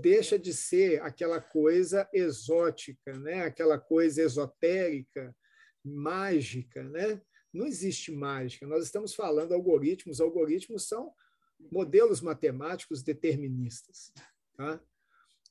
Deixa 0.00 0.38
de 0.38 0.54
ser 0.54 1.02
aquela 1.02 1.38
coisa 1.38 2.08
exótica, 2.14 3.12
né? 3.18 3.42
aquela 3.42 3.78
coisa 3.78 4.22
esotérica, 4.22 5.36
mágica. 5.84 6.82
Né? 6.82 7.20
Não 7.54 7.66
existe 7.66 8.10
mágica. 8.12 8.66
Nós 8.66 8.84
estamos 8.84 9.14
falando 9.14 9.52
algoritmos. 9.52 10.20
Algoritmos 10.20 10.88
são 10.88 11.12
modelos 11.70 12.20
matemáticos 12.20 13.02
deterministas. 13.02 14.12
Tá? 14.56 14.80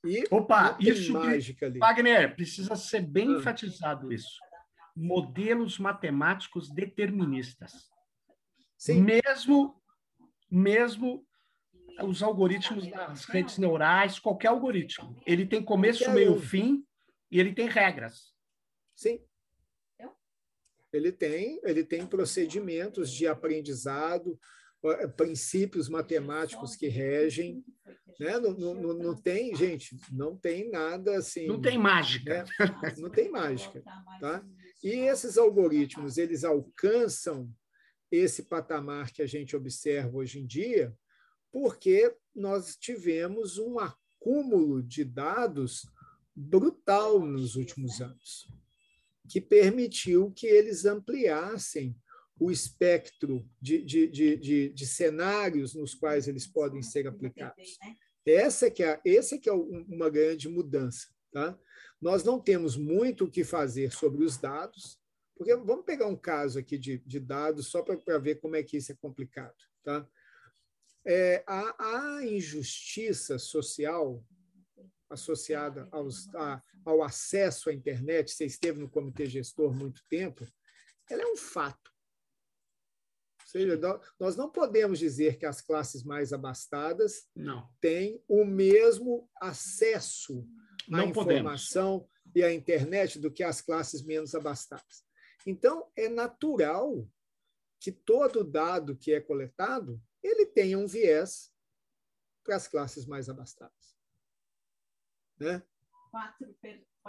E 0.06 0.24
Opa, 0.30 0.78
isso 0.82 1.14
mágica 1.14 1.66
ali. 1.66 1.80
Wagner, 1.80 2.36
precisa 2.36 2.76
ser 2.76 3.02
bem 3.02 3.36
ah. 3.36 3.38
enfatizado 3.40 4.12
isso 4.12 4.38
modelos 4.96 5.80
matemáticos 5.80 6.70
deterministas. 6.70 7.90
Sim. 8.78 9.02
Mesmo, 9.02 9.82
mesmo 10.50 11.26
os 12.02 12.22
algoritmos 12.22 12.88
das 12.88 13.26
redes 13.26 13.58
neurais, 13.58 14.20
qualquer 14.20 14.50
algoritmo, 14.50 15.16
ele 15.26 15.46
tem 15.46 15.64
começo, 15.64 16.10
meio, 16.12 16.40
fim 16.40 16.86
e 17.32 17.40
ele 17.40 17.54
tem 17.54 17.68
regras. 17.68 18.34
Sim. 18.96 19.20
Ele 20.94 21.12
tem, 21.12 21.60
ele 21.64 21.84
tem 21.84 22.06
procedimentos 22.06 23.12
de 23.12 23.28
aprendizado, 23.28 24.40
princípios 25.18 25.90
matemáticos 25.90 26.76
que 26.76 26.88
regem. 26.88 27.64
Né? 28.20 28.38
Não, 28.40 28.54
não, 28.54 28.94
não 28.94 29.16
tem, 29.16 29.56
gente, 29.56 29.98
não 30.12 30.38
tem 30.38 30.70
nada 30.70 31.18
assim. 31.18 31.48
Não 31.48 31.60
tem 31.60 31.78
mágica. 31.78 32.44
Né? 32.44 32.96
Não 32.98 33.10
tem 33.10 33.30
mágica. 33.30 33.82
Tá? 34.20 34.46
E 34.82 34.90
esses 34.90 35.38
algoritmos, 35.38 36.18
eles 36.18 36.44
alcançam 36.44 37.52
esse 38.12 38.44
patamar 38.44 39.12
que 39.12 39.22
a 39.22 39.26
gente 39.26 39.56
observa 39.56 40.18
hoje 40.18 40.40
em 40.40 40.46
dia, 40.46 40.94
porque 41.52 42.16
nós 42.36 42.76
tivemos 42.76 43.58
um 43.58 43.80
acúmulo 43.80 44.84
de 44.84 45.04
dados 45.04 45.86
brutal 46.36 47.20
nos 47.20 47.56
últimos 47.56 48.02
anos, 48.02 48.48
que 49.30 49.40
permitiu 49.40 50.32
que 50.32 50.48
eles 50.48 50.86
ampliassem 50.86 51.96
o 52.40 52.52
espectro 52.52 53.48
de, 53.62 53.82
de, 53.82 54.08
de, 54.08 54.38
de, 54.38 54.70
de 54.70 54.86
cenários 54.86 55.74
nos 55.74 55.94
quais 55.94 56.28
eles 56.28 56.48
podem 56.48 56.82
ser 56.82 57.08
aplicados. 57.08 57.78
Essa 58.26 58.70
que 58.70 58.84
é, 58.84 59.00
essa 59.06 59.38
que 59.38 59.50
é 59.50 59.54
uma 59.54 60.10
grande 60.10 60.50
mudança. 60.50 61.08
Tá? 61.32 61.58
Nós 62.02 62.24
não 62.24 62.40
temos 62.40 62.76
muito 62.76 63.26
o 63.26 63.32
que 63.32 63.44
fazer 63.44 63.92
sobre 63.92 64.24
os 64.24 64.38
dados, 64.38 65.00
porque 65.36 65.56
vamos 65.56 65.86
pegar 65.86 66.08
um 66.08 66.16
caso 66.16 66.60
aqui 66.60 66.78
de, 66.78 67.00
de 67.00 67.20
dados 67.20 67.68
só 67.68 67.82
para 67.82 68.20
ver 68.20 68.36
como 68.36 68.56
é 68.56 68.64
que 68.64 68.78
isso 68.78 68.92
é 68.92 68.96
complicado. 68.96 69.56
Tá? 69.84 70.08
É, 71.06 71.44
a, 71.48 72.18
a 72.18 72.26
injustiça 72.26 73.38
social 73.38 74.24
associada 75.14 75.88
aos, 75.92 76.28
a, 76.36 76.62
ao 76.86 77.04
acesso 77.04 77.70
à 77.70 77.74
internet, 77.74 78.32
você 78.32 78.46
esteve 78.46 78.80
no 78.80 78.90
comitê 78.90 79.26
gestor 79.26 79.74
muito 79.74 80.04
tempo, 80.10 80.46
ela 81.10 81.22
é 81.22 81.26
um 81.26 81.38
fato. 81.38 81.92
Ou 83.42 83.48
seja, 83.48 83.80
nós 84.20 84.36
não 84.36 84.50
podemos 84.50 84.98
dizer 84.98 85.38
que 85.38 85.46
as 85.46 85.62
classes 85.62 86.04
mais 86.04 86.34
abastadas 86.34 87.28
não. 87.36 87.70
têm 87.80 88.24
o 88.28 88.44
mesmo 88.44 89.30
acesso 89.40 90.48
à 90.92 90.98
não 90.98 91.10
informação 91.10 92.00
podemos. 92.00 92.36
e 92.36 92.44
à 92.44 92.52
internet 92.52 93.20
do 93.20 93.32
que 93.32 93.44
as 93.44 93.62
classes 93.62 94.04
menos 94.04 94.34
abastadas. 94.34 95.06
Então, 95.46 95.92
é 95.96 96.10
natural 96.10 97.08
que 97.80 97.92
todo 97.92 98.44
dado 98.44 98.96
que 98.96 99.14
é 99.14 99.20
coletado 99.20 100.02
ele 100.24 100.46
tenha 100.46 100.78
um 100.78 100.88
viés 100.88 101.52
para 102.44 102.56
as 102.56 102.68
classes 102.68 103.06
mais 103.06 103.30
abastadas. 103.30 103.98
Né? 105.40 105.64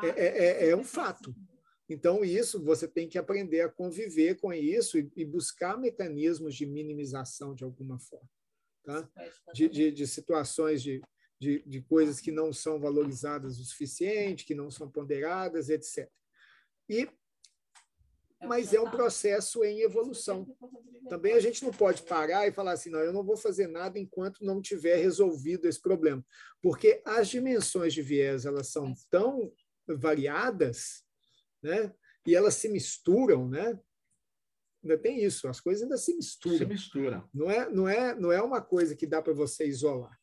É, 0.02 0.08
é, 0.08 0.66
é, 0.66 0.68
é 0.70 0.76
um 0.76 0.84
fato. 0.84 1.34
Então, 1.88 2.24
isso 2.24 2.62
você 2.62 2.88
tem 2.88 3.08
que 3.08 3.18
aprender 3.18 3.60
a 3.60 3.68
conviver 3.68 4.40
com 4.40 4.52
isso 4.52 4.98
e, 4.98 5.10
e 5.16 5.24
buscar 5.24 5.78
mecanismos 5.78 6.54
de 6.54 6.64
minimização 6.64 7.54
de 7.54 7.62
alguma 7.62 7.98
forma. 7.98 8.28
Tá? 8.82 9.08
De, 9.52 9.68
de, 9.68 9.90
de 9.90 10.06
situações 10.06 10.82
de, 10.82 11.02
de, 11.38 11.62
de 11.66 11.82
coisas 11.82 12.20
que 12.20 12.32
não 12.32 12.52
são 12.52 12.80
valorizadas 12.80 13.58
o 13.58 13.64
suficiente, 13.64 14.44
que 14.44 14.54
não 14.54 14.70
são 14.70 14.90
ponderadas, 14.90 15.68
etc. 15.68 16.10
E 16.88 17.08
mas 18.46 18.72
é 18.72 18.80
um 18.80 18.90
processo 18.90 19.64
em 19.64 19.80
evolução. 19.80 20.46
Também 21.08 21.34
a 21.34 21.40
gente 21.40 21.62
não 21.64 21.70
pode 21.70 22.02
parar 22.02 22.46
e 22.46 22.52
falar 22.52 22.72
assim, 22.72 22.90
não, 22.90 23.00
eu 23.00 23.12
não 23.12 23.24
vou 23.24 23.36
fazer 23.36 23.66
nada 23.66 23.98
enquanto 23.98 24.44
não 24.44 24.60
tiver 24.60 24.96
resolvido 24.96 25.66
esse 25.66 25.80
problema, 25.80 26.24
porque 26.62 27.02
as 27.04 27.28
dimensões 27.28 27.92
de 27.92 28.02
viés 28.02 28.46
elas 28.46 28.68
são 28.68 28.94
tão 29.10 29.52
variadas, 29.86 31.02
né? 31.62 31.92
E 32.26 32.34
elas 32.34 32.54
se 32.54 32.68
misturam, 32.68 33.48
né? 33.48 33.78
Ainda 34.82 34.98
tem 34.98 35.22
isso, 35.22 35.48
as 35.48 35.60
coisas 35.60 35.82
ainda 35.82 35.96
se 35.96 36.14
misturam. 36.14 36.58
Se 36.58 36.66
misturam. 36.66 37.28
Não 37.32 37.50
é, 37.50 37.70
não 37.70 37.88
é, 37.88 38.14
não 38.14 38.32
é 38.32 38.42
uma 38.42 38.60
coisa 38.60 38.94
que 38.94 39.06
dá 39.06 39.20
para 39.20 39.32
você 39.32 39.66
isolar. 39.66 40.18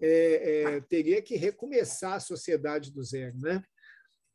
É, 0.00 0.62
é, 0.62 0.80
teria 0.82 1.20
que 1.20 1.36
recomeçar 1.36 2.14
a 2.14 2.20
sociedade 2.20 2.92
do 2.92 3.02
zero, 3.02 3.36
né? 3.38 3.62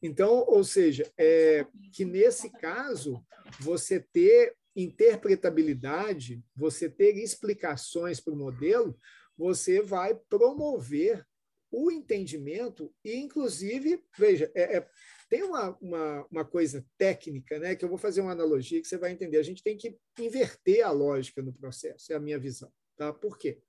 Então, 0.04 0.44
ou 0.48 0.66
seja, 0.66 1.10
é 1.18 1.66
que 1.94 2.04
nesse 2.04 2.50
caso, 2.50 3.26
você 3.62 4.02
ter 4.02 4.54
interpretabilidade, 4.76 6.44
você 6.54 6.90
ter 6.90 7.16
explicações 7.16 8.20
para 8.20 8.34
o 8.34 8.38
modelo, 8.38 9.00
você 9.38 9.82
vai 9.82 10.14
promover 10.30 11.26
o 11.72 11.90
entendimento 11.90 12.94
e, 13.04 13.16
inclusive, 13.16 14.04
veja, 14.18 14.52
é, 14.54 14.78
é, 14.78 14.90
tem 15.30 15.42
uma, 15.42 15.76
uma, 15.82 16.28
uma, 16.30 16.46
coisa 16.46 16.86
técnica, 16.98 17.58
né, 17.58 17.76
que 17.76 17.84
eu 17.84 17.90
vou 17.90 17.98
fazer 17.98 18.22
uma 18.22 18.34
analogia 18.34 18.82
que 18.82 18.88
você 18.88 18.98
vai 18.98 19.12
entender. 19.12 19.38
A 19.38 19.44
gente 19.44 19.64
tem 19.64 19.78
que 19.78 19.98
inverter 20.20 20.86
a 20.86 20.92
lógica 20.92 21.42
no 21.42 21.54
processo, 21.54 22.12
é 22.12 22.16
a 22.16 22.20
minha 22.20 22.38
visão. 22.38 22.72
Tá? 22.96 23.12
Por 23.12 23.38
quê? 23.38 23.60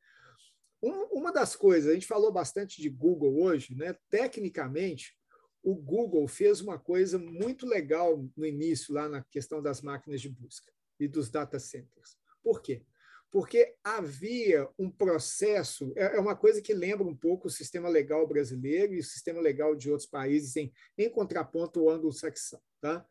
Um, 0.83 1.19
uma 1.19 1.33
das 1.33 1.57
coisas, 1.57 1.91
a 1.91 1.95
gente 1.95 2.07
falou 2.07 2.31
bastante 2.31 2.83
de 2.83 2.91
Google 2.91 3.41
hoje, 3.41 3.75
né? 3.75 3.97
tecnicamente, 4.11 5.17
o 5.65 5.75
Google 5.75 6.29
fez 6.29 6.61
uma 6.61 6.79
coisa 6.79 7.19
muito 7.19 7.67
legal 7.67 8.23
no 8.37 8.45
início, 8.45 8.93
lá 8.93 9.09
na 9.09 9.25
questão 9.25 9.63
das 9.63 9.81
máquinas 9.81 10.21
de 10.21 10.29
busca 10.29 10.71
e 11.01 11.09
dos 11.09 11.31
data 11.31 11.59
centers. 11.59 12.19
Por 12.43 12.61
quê? 12.61 12.83
Porque 13.31 13.75
havia 13.83 14.69
um 14.79 14.91
processo, 14.91 15.91
é, 15.97 16.17
é 16.17 16.21
uma 16.21 16.37
coisa 16.37 16.61
que 16.61 16.75
lembra 16.75 17.07
um 17.07 17.17
pouco 17.17 17.49
o 17.49 17.51
sistema 17.51 17.89
legal 17.89 18.29
brasileiro 18.29 18.95
e 18.95 18.99
o 18.99 19.05
sistema 19.05 19.41
legal 19.41 19.75
de 19.75 19.91
outros 19.91 20.09
países 20.09 20.55
em, 20.55 20.71
em 20.99 21.09
contraponto 21.09 21.81
ao 21.81 21.89
anglo-saxão. 21.89 22.61
Tá? 22.81 23.05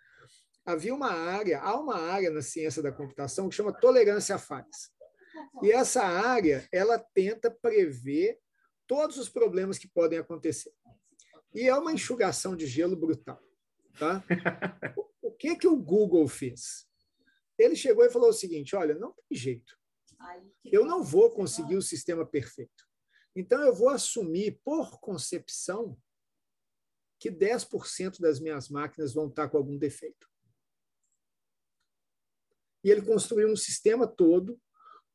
Havia 0.63 0.93
uma 0.93 1.11
área, 1.11 1.59
há 1.59 1.77
uma 1.77 1.97
área 1.97 2.29
na 2.29 2.43
ciência 2.43 2.83
da 2.83 2.91
computação 2.91 3.49
que 3.49 3.55
chama 3.55 3.73
tolerância 3.73 4.35
a 4.35 4.39
falhas. 4.39 4.91
E 5.63 5.71
essa 5.71 6.03
área, 6.03 6.67
ela 6.71 6.99
tenta 6.99 7.49
prever 7.49 8.39
todos 8.85 9.17
os 9.17 9.27
problemas 9.27 9.79
que 9.79 9.87
podem 9.87 10.19
acontecer. 10.19 10.71
E 11.53 11.67
é 11.67 11.75
uma 11.75 11.93
enxugação 11.93 12.55
de 12.55 12.65
gelo 12.65 12.95
brutal. 12.95 13.41
Tá? 13.97 14.23
O 15.23 15.31
que, 15.35 15.55
que 15.55 15.67
o 15.67 15.75
Google 15.75 16.27
fez? 16.27 16.85
Ele 17.57 17.75
chegou 17.75 18.05
e 18.05 18.09
falou 18.09 18.29
o 18.29 18.33
seguinte: 18.33 18.75
olha, 18.75 18.93
não 18.93 19.13
tem 19.13 19.37
jeito. 19.37 19.77
Eu 20.63 20.85
não 20.85 21.03
vou 21.03 21.31
conseguir 21.31 21.75
o 21.75 21.81
sistema 21.81 22.25
perfeito. 22.25 22.87
Então, 23.35 23.61
eu 23.61 23.73
vou 23.73 23.89
assumir, 23.89 24.59
por 24.63 24.99
concepção, 24.99 25.97
que 27.19 27.31
10% 27.31 28.19
das 28.19 28.39
minhas 28.39 28.69
máquinas 28.69 29.13
vão 29.13 29.27
estar 29.27 29.49
com 29.49 29.57
algum 29.57 29.77
defeito. 29.77 30.29
E 32.83 32.91
ele 32.91 33.01
construiu 33.01 33.49
um 33.49 33.55
sistema 33.55 34.05
todo 34.05 34.61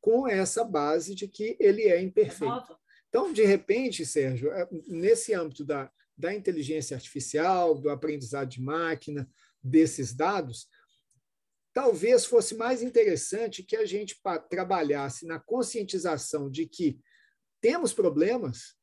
com 0.00 0.26
essa 0.26 0.64
base 0.64 1.14
de 1.14 1.28
que 1.28 1.56
ele 1.60 1.82
é 1.82 2.00
imperfeito. 2.00 2.78
Então, 3.08 3.32
de 3.32 3.44
repente, 3.44 4.04
Sérgio, 4.04 4.50
é, 4.52 4.68
nesse 4.86 5.34
âmbito 5.34 5.64
da, 5.64 5.92
da 6.18 6.34
inteligência 6.34 6.96
artificial, 6.96 7.78
do 7.78 7.88
aprendizado 7.88 8.48
de 8.48 8.60
máquina, 8.60 9.30
desses 9.62 10.12
dados, 10.12 10.68
talvez 11.72 12.24
fosse 12.24 12.56
mais 12.56 12.82
interessante 12.82 13.62
que 13.62 13.76
a 13.76 13.86
gente 13.86 14.20
trabalhasse 14.50 15.26
na 15.26 15.38
conscientização 15.38 16.50
de 16.50 16.66
que 16.66 16.98
temos 17.60 17.92
problemas 17.92 18.76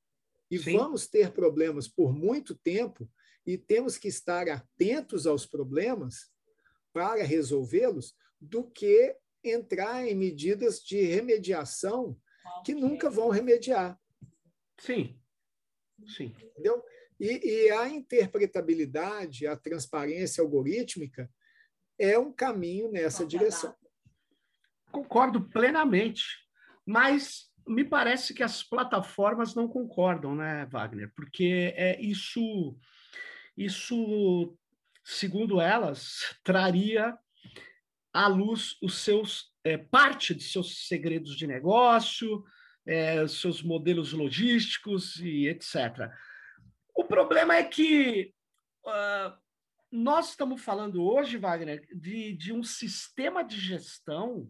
e 0.49 0.57
Sim. 0.57 0.77
vamos 0.77 1.07
ter 1.07 1.31
problemas 1.31 1.87
por 1.87 2.13
muito 2.13 2.55
tempo 2.55 3.09
e 3.45 3.57
temos 3.57 3.97
que 3.97 4.07
estar 4.07 4.47
atentos 4.47 5.27
aos 5.27 5.45
problemas 5.45 6.31
para 6.93 7.23
resolvê-los, 7.23 8.15
do 8.39 8.63
que 8.63 9.15
entrar 9.43 10.07
em 10.07 10.15
medidas 10.15 10.79
de 10.79 11.01
remediação 11.01 12.17
que 12.63 12.73
nunca 12.73 13.09
vão 13.09 13.29
remediar. 13.29 13.99
Sim. 14.79 15.19
Sim. 16.07 16.33
Entendeu? 16.39 16.83
E, 17.19 17.65
e 17.65 17.71
a 17.71 17.87
interpretabilidade, 17.87 19.47
a 19.47 19.55
transparência 19.55 20.41
algorítmica 20.41 21.29
é 21.97 22.19
um 22.19 22.31
caminho 22.31 22.91
nessa 22.91 23.25
direção. 23.25 23.73
Concordo 24.91 25.41
plenamente, 25.49 26.23
mas 26.85 27.49
me 27.67 27.83
parece 27.83 28.33
que 28.33 28.43
as 28.43 28.61
plataformas 28.63 29.55
não 29.55 29.67
concordam, 29.67 30.35
né, 30.35 30.65
Wagner? 30.65 31.11
Porque 31.15 31.73
é 31.75 31.99
isso, 32.01 32.77
isso, 33.57 34.57
segundo 35.03 35.59
elas, 35.59 36.37
traria 36.43 37.17
à 38.13 38.27
luz 38.27 38.77
os 38.81 38.99
seus 38.99 39.53
é, 39.63 39.77
parte 39.77 40.35
de 40.35 40.43
seus 40.43 40.87
segredos 40.87 41.35
de 41.35 41.47
negócio, 41.47 42.43
é, 42.85 43.27
seus 43.27 43.63
modelos 43.63 44.13
logísticos 44.13 45.19
e 45.19 45.47
etc. 45.47 46.11
O 46.95 47.03
problema 47.03 47.57
é 47.57 47.63
que 47.63 48.33
uh, 48.85 49.37
nós 49.91 50.29
estamos 50.29 50.61
falando 50.63 51.03
hoje, 51.03 51.37
Wagner, 51.37 51.85
de, 51.93 52.33
de 52.33 52.53
um 52.53 52.63
sistema 52.63 53.43
de 53.43 53.59
gestão. 53.59 54.49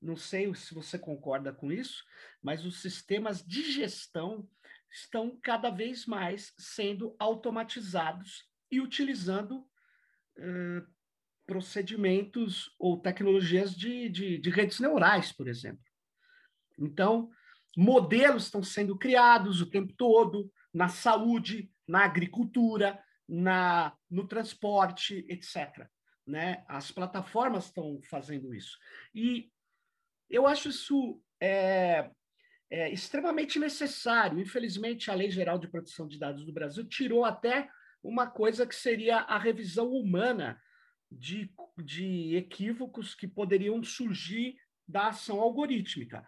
Não 0.00 0.16
sei 0.16 0.54
se 0.54 0.72
você 0.72 0.96
concorda 0.96 1.52
com 1.52 1.72
isso, 1.72 2.04
mas 2.40 2.64
os 2.64 2.80
sistemas 2.80 3.42
de 3.42 3.72
gestão 3.72 4.48
estão 4.88 5.36
cada 5.42 5.68
vez 5.68 6.06
mais 6.06 6.54
sendo 6.56 7.16
automatizados 7.18 8.48
e 8.70 8.80
utilizando 8.80 9.58
uh, 10.38 10.86
procedimentos 11.44 12.72
ou 12.78 13.00
tecnologias 13.00 13.74
de, 13.74 14.08
de, 14.08 14.38
de 14.38 14.50
redes 14.50 14.78
neurais, 14.78 15.32
por 15.32 15.48
exemplo. 15.48 15.84
Então, 16.78 17.30
modelos 17.76 18.44
estão 18.44 18.62
sendo 18.62 18.96
criados 18.96 19.60
o 19.60 19.68
tempo 19.68 19.92
todo 19.96 20.52
na 20.74 20.88
saúde, 20.88 21.70
na 21.86 22.04
agricultura, 22.04 23.02
na, 23.28 23.96
no 24.10 24.26
transporte, 24.26 25.24
etc. 25.28 25.86
Né? 26.26 26.64
As 26.68 26.90
plataformas 26.90 27.66
estão 27.66 28.00
fazendo 28.10 28.52
isso. 28.52 28.76
E 29.14 29.50
eu 30.28 30.46
acho 30.46 30.68
isso 30.68 31.22
é, 31.40 32.10
é, 32.68 32.90
extremamente 32.90 33.58
necessário. 33.58 34.40
Infelizmente, 34.40 35.10
a 35.10 35.14
Lei 35.14 35.30
Geral 35.30 35.58
de 35.58 35.68
Proteção 35.68 36.08
de 36.08 36.18
Dados 36.18 36.44
do 36.44 36.52
Brasil 36.52 36.84
tirou 36.84 37.24
até 37.24 37.68
uma 38.02 38.26
coisa 38.26 38.66
que 38.66 38.74
seria 38.74 39.18
a 39.18 39.38
revisão 39.38 39.90
humana 39.90 40.60
de, 41.10 41.50
de 41.78 42.36
equívocos 42.36 43.14
que 43.14 43.28
poderiam 43.28 43.82
surgir 43.82 44.56
da 44.86 45.08
ação 45.08 45.40
algorítmica. 45.40 46.26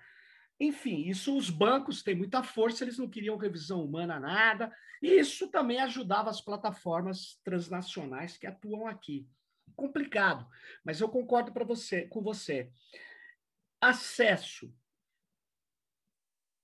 Enfim, 0.59 1.09
isso 1.09 1.36
os 1.36 1.50
bancos 1.50 2.02
têm 2.02 2.14
muita 2.14 2.42
força, 2.42 2.82
eles 2.82 2.98
não 2.98 3.09
queriam 3.09 3.36
revisão 3.36 3.84
humana 3.84 4.18
nada, 4.18 4.74
e 5.02 5.09
isso 5.09 5.50
também 5.50 5.78
ajudava 5.80 6.30
as 6.30 6.40
plataformas 6.40 7.38
transnacionais 7.44 8.38
que 8.38 8.46
atuam 8.46 8.86
aqui. 8.86 9.28
Complicado, 9.74 10.48
mas 10.82 11.00
eu 11.00 11.09
concordo 11.09 11.52
para 11.52 11.64
você, 11.64 12.07
com 12.09 12.22
você. 12.22 12.72
Acesso, 13.80 14.72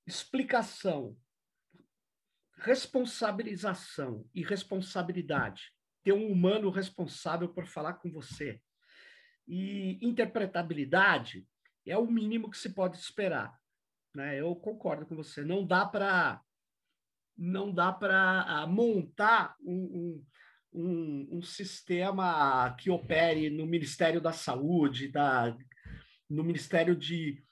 explicação, 0.07 1.17
responsabilização 2.57 4.27
e 4.35 4.43
responsabilidade. 4.43 5.75
Ter 6.03 6.13
um 6.13 6.31
humano 6.31 6.71
responsável 6.71 7.49
por 7.49 7.67
falar 7.67 7.95
com 7.95 8.11
você. 8.11 8.61
E 9.47 9.99
interpretabilidade 10.01 11.47
é 11.87 11.97
o 11.99 12.07
mínimo 12.07 12.51
que 12.51 12.57
se 12.57 12.73
pode 12.73 12.97
esperar. 12.97 13.62
Né? 14.15 14.41
Eu 14.41 14.55
concordo 14.55 15.07
com 15.07 15.17
você. 15.17 15.43
Não 15.43 15.67
dá 15.67 15.87
para 15.87 16.41
não 17.37 17.73
dá 17.73 17.91
para 17.91 18.43
ah, 18.43 18.67
montar 18.67 19.57
um, 19.65 20.23
um, 20.75 20.81
um, 20.81 21.39
um, 21.39 21.43
sistema 21.43 22.75
que 22.79 22.91
opere 22.91 23.49
no 23.49 23.67
Ministério 23.67 24.21
da 24.21 24.33
Saúde, 24.33 25.09
da, 25.09 25.57
no 26.29 26.45
Ministério 26.45 26.95
de 26.95 27.43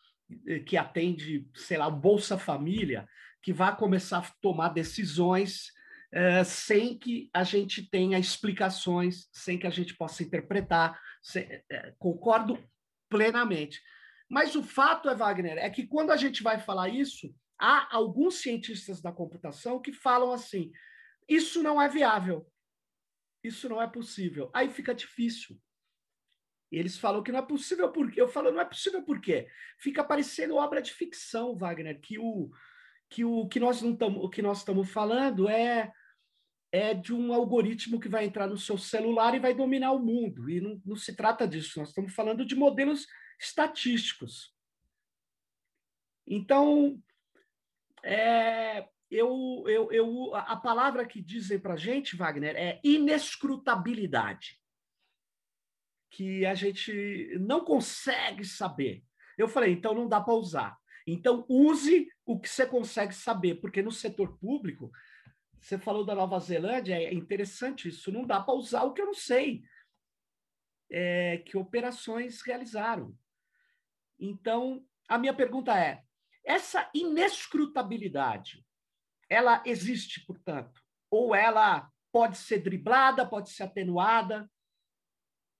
eh, 0.46 0.60
que 0.60 0.76
atende, 0.76 1.48
sei 1.54 1.78
lá, 1.78 1.88
Bolsa 1.90 2.38
Família, 2.38 3.08
que 3.42 3.52
vai 3.52 3.74
começar 3.74 4.18
a 4.18 4.32
tomar 4.40 4.68
decisões 4.68 5.72
eh, 6.12 6.44
sem 6.44 6.98
que 6.98 7.30
a 7.32 7.42
gente 7.42 7.88
tenha 7.88 8.18
explicações, 8.18 9.28
sem 9.32 9.58
que 9.58 9.66
a 9.66 9.70
gente 9.70 9.96
possa 9.96 10.22
interpretar. 10.22 11.00
Eh, 11.36 11.94
concordo 11.98 12.58
plenamente. 13.08 13.80
Mas 14.30 14.54
o 14.54 14.62
fato 14.62 15.10
é, 15.10 15.14
Wagner, 15.14 15.58
é 15.58 15.68
que 15.68 15.84
quando 15.84 16.12
a 16.12 16.16
gente 16.16 16.40
vai 16.40 16.56
falar 16.56 16.88
isso, 16.88 17.34
há 17.58 17.92
alguns 17.94 18.36
cientistas 18.36 19.02
da 19.02 19.10
computação 19.10 19.82
que 19.82 19.92
falam 19.92 20.30
assim: 20.30 20.70
isso 21.28 21.60
não 21.64 21.82
é 21.82 21.88
viável, 21.88 22.46
isso 23.42 23.68
não 23.68 23.82
é 23.82 23.88
possível. 23.88 24.48
Aí 24.54 24.70
fica 24.70 24.94
difícil. 24.94 25.60
Eles 26.70 26.96
falam 26.96 27.24
que 27.24 27.32
não 27.32 27.40
é 27.40 27.42
possível 27.42 27.90
porque 27.90 28.20
eu 28.20 28.28
falo 28.28 28.52
não 28.52 28.60
é 28.60 28.64
possível 28.64 29.02
porque 29.02 29.48
fica 29.76 30.04
parecendo 30.04 30.54
obra 30.54 30.80
de 30.80 30.92
ficção, 30.92 31.56
Wagner, 31.56 32.00
que 32.00 32.16
o 32.16 32.48
que 33.08 33.24
o 33.24 33.48
que 33.48 33.58
nós 33.58 33.82
não 33.82 33.92
estamos 33.92 34.22
o 34.22 34.30
que 34.30 34.40
nós 34.40 34.58
estamos 34.58 34.88
falando 34.88 35.48
é 35.48 35.92
é 36.70 36.94
de 36.94 37.12
um 37.12 37.32
algoritmo 37.34 37.98
que 37.98 38.08
vai 38.08 38.24
entrar 38.24 38.46
no 38.46 38.56
seu 38.56 38.78
celular 38.78 39.34
e 39.34 39.40
vai 39.40 39.52
dominar 39.52 39.90
o 39.90 39.98
mundo. 39.98 40.48
E 40.48 40.60
não, 40.60 40.80
não 40.86 40.94
se 40.94 41.16
trata 41.16 41.48
disso. 41.48 41.80
Nós 41.80 41.88
estamos 41.88 42.14
falando 42.14 42.46
de 42.46 42.54
modelos 42.54 43.08
estatísticos. 43.40 44.54
Então, 46.26 47.02
é, 48.04 48.86
eu, 49.10 49.64
eu, 49.66 49.90
eu, 49.90 50.34
a 50.34 50.56
palavra 50.56 51.06
que 51.06 51.20
dizem 51.20 51.58
para 51.58 51.74
a 51.74 51.78
gente, 51.78 52.14
Wagner, 52.14 52.54
é 52.54 52.80
inescrutabilidade, 52.84 54.60
que 56.10 56.44
a 56.44 56.54
gente 56.54 57.36
não 57.40 57.64
consegue 57.64 58.44
saber. 58.44 59.02
Eu 59.38 59.48
falei, 59.48 59.72
então 59.72 59.94
não 59.94 60.06
dá 60.06 60.20
para 60.20 60.34
usar. 60.34 60.78
Então, 61.06 61.46
use 61.48 62.08
o 62.26 62.38
que 62.38 62.48
você 62.48 62.66
consegue 62.66 63.14
saber, 63.14 63.56
porque 63.56 63.82
no 63.82 63.90
setor 63.90 64.38
público, 64.38 64.92
você 65.58 65.78
falou 65.78 66.04
da 66.04 66.14
Nova 66.14 66.38
Zelândia, 66.38 66.94
é 66.94 67.12
interessante 67.12 67.88
isso, 67.88 68.12
não 68.12 68.26
dá 68.26 68.40
para 68.40 68.54
usar 68.54 68.82
o 68.82 68.92
que 68.92 69.00
eu 69.00 69.06
não 69.06 69.14
sei. 69.14 69.62
É, 70.92 71.38
que 71.38 71.56
operações 71.56 72.42
realizaram. 72.42 73.16
Então, 74.20 74.84
a 75.08 75.18
minha 75.18 75.34
pergunta 75.34 75.76
é: 75.76 76.02
essa 76.44 76.88
inescrutabilidade, 76.94 78.64
ela 79.28 79.62
existe, 79.64 80.24
portanto, 80.26 80.80
ou 81.10 81.34
ela 81.34 81.90
pode 82.12 82.36
ser 82.36 82.58
driblada, 82.58 83.26
pode 83.26 83.50
ser 83.50 83.62
atenuada 83.62 84.48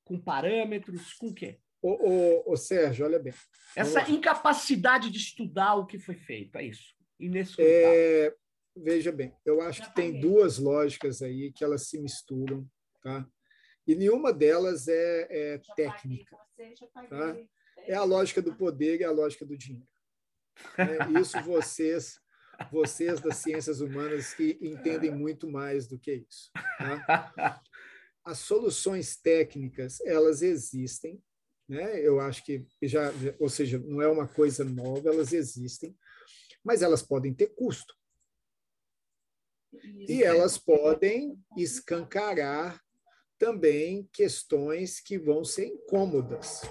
com 0.04 0.20
parâmetros, 0.20 1.14
com 1.14 1.28
o 1.28 1.34
quê? 1.34 1.60
Ô, 1.80 1.92
ô, 1.92 2.52
ô, 2.52 2.56
Sérgio, 2.56 3.06
olha 3.06 3.18
bem. 3.18 3.32
Essa 3.74 4.10
incapacidade 4.10 5.10
de 5.10 5.18
estudar 5.18 5.76
o 5.76 5.86
que 5.86 5.98
foi 5.98 6.16
feito, 6.16 6.56
é 6.58 6.64
isso. 6.64 6.94
Inescrutável. 7.18 7.92
É, 7.94 8.34
veja 8.76 9.10
bem, 9.12 9.34
eu 9.44 9.62
acho 9.62 9.82
que 9.82 9.94
tem 9.94 10.20
duas 10.20 10.58
lógicas 10.58 11.22
aí 11.22 11.52
que 11.52 11.64
elas 11.64 11.88
se 11.88 11.98
misturam, 11.98 12.68
tá? 13.02 13.26
E 13.86 13.94
nenhuma 13.94 14.32
delas 14.32 14.88
é, 14.88 15.28
é 15.30 15.60
técnica. 15.74 16.36
Tá? 17.08 17.36
É 17.86 17.94
a 17.94 18.04
lógica 18.04 18.40
do 18.40 18.54
poder 18.54 19.00
e 19.00 19.04
a 19.04 19.10
lógica 19.10 19.44
do 19.44 19.56
dinheiro. 19.56 19.88
É, 20.76 21.20
isso 21.20 21.40
vocês, 21.42 22.20
vocês 22.70 23.20
das 23.20 23.36
ciências 23.36 23.80
humanas 23.80 24.34
que 24.34 24.58
entendem 24.60 25.10
muito 25.10 25.48
mais 25.50 25.86
do 25.86 25.98
que 25.98 26.24
isso. 26.28 26.50
Tá? 26.78 27.62
As 28.24 28.38
soluções 28.38 29.16
técnicas 29.16 30.00
elas 30.02 30.42
existem, 30.42 31.22
né? 31.68 32.00
Eu 32.00 32.20
acho 32.20 32.44
que 32.44 32.66
já, 32.82 33.12
ou 33.38 33.48
seja, 33.48 33.78
não 33.78 34.02
é 34.02 34.08
uma 34.08 34.28
coisa 34.28 34.64
nova, 34.64 35.08
elas 35.08 35.32
existem, 35.32 35.96
mas 36.64 36.82
elas 36.82 37.02
podem 37.02 37.32
ter 37.32 37.48
custo. 37.54 37.94
E 39.72 40.22
elas 40.22 40.58
podem 40.58 41.38
escancarar 41.56 42.82
também 43.38 44.08
questões 44.12 45.00
que 45.00 45.16
vão 45.16 45.44
ser 45.44 45.66
incômodas. 45.66 46.62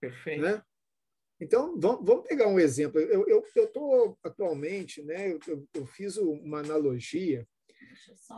Perfeito. 0.00 0.42
Né? 0.42 0.62
Então, 1.40 1.78
vamos, 1.78 2.26
pegar 2.26 2.48
um 2.48 2.58
exemplo. 2.58 3.00
Eu 3.00 3.44
estou 3.56 4.18
atualmente, 4.24 5.02
né, 5.02 5.32
eu, 5.46 5.68
eu, 5.74 5.86
fiz 5.86 6.16
uma 6.16 6.60
analogia 6.60 7.46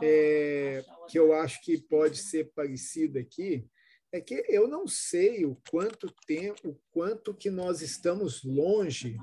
é, 0.01 0.83
que 1.09 1.17
eu 1.17 1.33
acho 1.33 1.61
que 1.63 1.81
pode 1.81 2.17
ser 2.17 2.51
parecida 2.53 3.19
aqui, 3.19 3.65
é 4.11 4.21
que 4.21 4.45
eu 4.47 4.67
não 4.67 4.87
sei 4.87 5.45
o 5.45 5.57
quanto 5.69 6.13
tempo, 6.27 6.69
o 6.69 6.79
quanto 6.91 7.33
que 7.33 7.49
nós 7.49 7.81
estamos 7.81 8.43
longe 8.43 9.17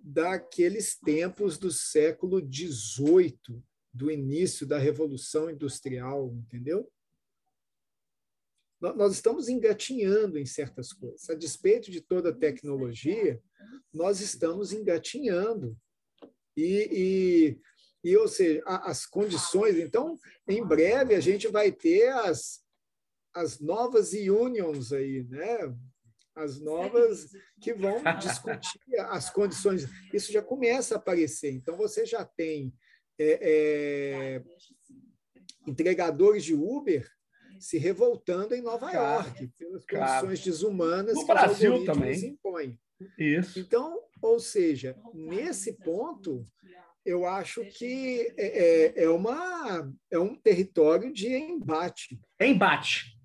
daqueles 0.00 0.96
tempos 0.96 1.58
do 1.58 1.70
século 1.70 2.40
XVIII, 2.40 3.62
do 3.92 4.10
início 4.10 4.66
da 4.66 4.78
Revolução 4.78 5.50
Industrial, 5.50 6.32
entendeu? 6.34 6.90
Nós 8.92 9.14
estamos 9.14 9.48
engatinhando 9.48 10.38
em 10.38 10.44
certas 10.44 10.92
coisas. 10.92 11.30
A 11.30 11.34
despeito 11.34 11.90
de 11.90 12.00
toda 12.00 12.30
a 12.30 12.34
tecnologia, 12.34 13.40
nós 13.92 14.20
estamos 14.20 14.72
engatinhando. 14.72 15.76
E, 16.56 17.56
e, 18.04 18.10
e 18.10 18.16
ou 18.16 18.28
seja, 18.28 18.62
as 18.66 19.06
condições. 19.06 19.76
Então, 19.76 20.18
em 20.48 20.62
breve, 20.64 21.14
a 21.14 21.20
gente 21.20 21.48
vai 21.48 21.72
ter 21.72 22.08
as, 22.08 22.60
as 23.32 23.60
novas 23.60 24.12
unions 24.12 24.92
aí, 24.92 25.24
né? 25.24 25.74
As 26.34 26.60
novas 26.60 27.30
que 27.60 27.72
vão 27.72 28.02
discutir 28.18 28.80
as 29.08 29.30
condições. 29.30 29.86
Isso 30.12 30.32
já 30.32 30.42
começa 30.42 30.96
a 30.96 30.98
aparecer. 30.98 31.52
Então, 31.52 31.76
você 31.76 32.04
já 32.04 32.24
tem 32.24 32.74
é, 33.18 33.38
é, 33.40 34.44
entregadores 35.66 36.44
de 36.44 36.54
Uber 36.54 37.08
se 37.64 37.78
revoltando 37.78 38.54
em 38.54 38.60
Nova 38.60 38.90
claro, 38.90 39.26
York 39.26 39.50
pelas 39.58 39.84
claro. 39.86 40.26
condições 40.26 40.44
desumanas 40.44 41.14
no 41.14 41.20
que 41.20 41.32
Brasil 41.32 41.74
os 41.76 41.84
também 41.86 42.26
impõem. 42.26 42.78
Isso. 43.18 43.58
Então, 43.58 43.98
ou 44.20 44.38
seja, 44.38 44.94
nesse 45.14 45.72
ponto, 45.78 46.44
eu 47.06 47.26
acho 47.26 47.64
que 47.64 48.34
é, 48.36 48.96
é, 48.98 49.04
é 49.04 49.08
uma, 49.08 49.90
é 50.10 50.18
um 50.18 50.34
território 50.34 51.10
de 51.10 51.28
embate. 51.34 52.20
Embate. 52.38 53.18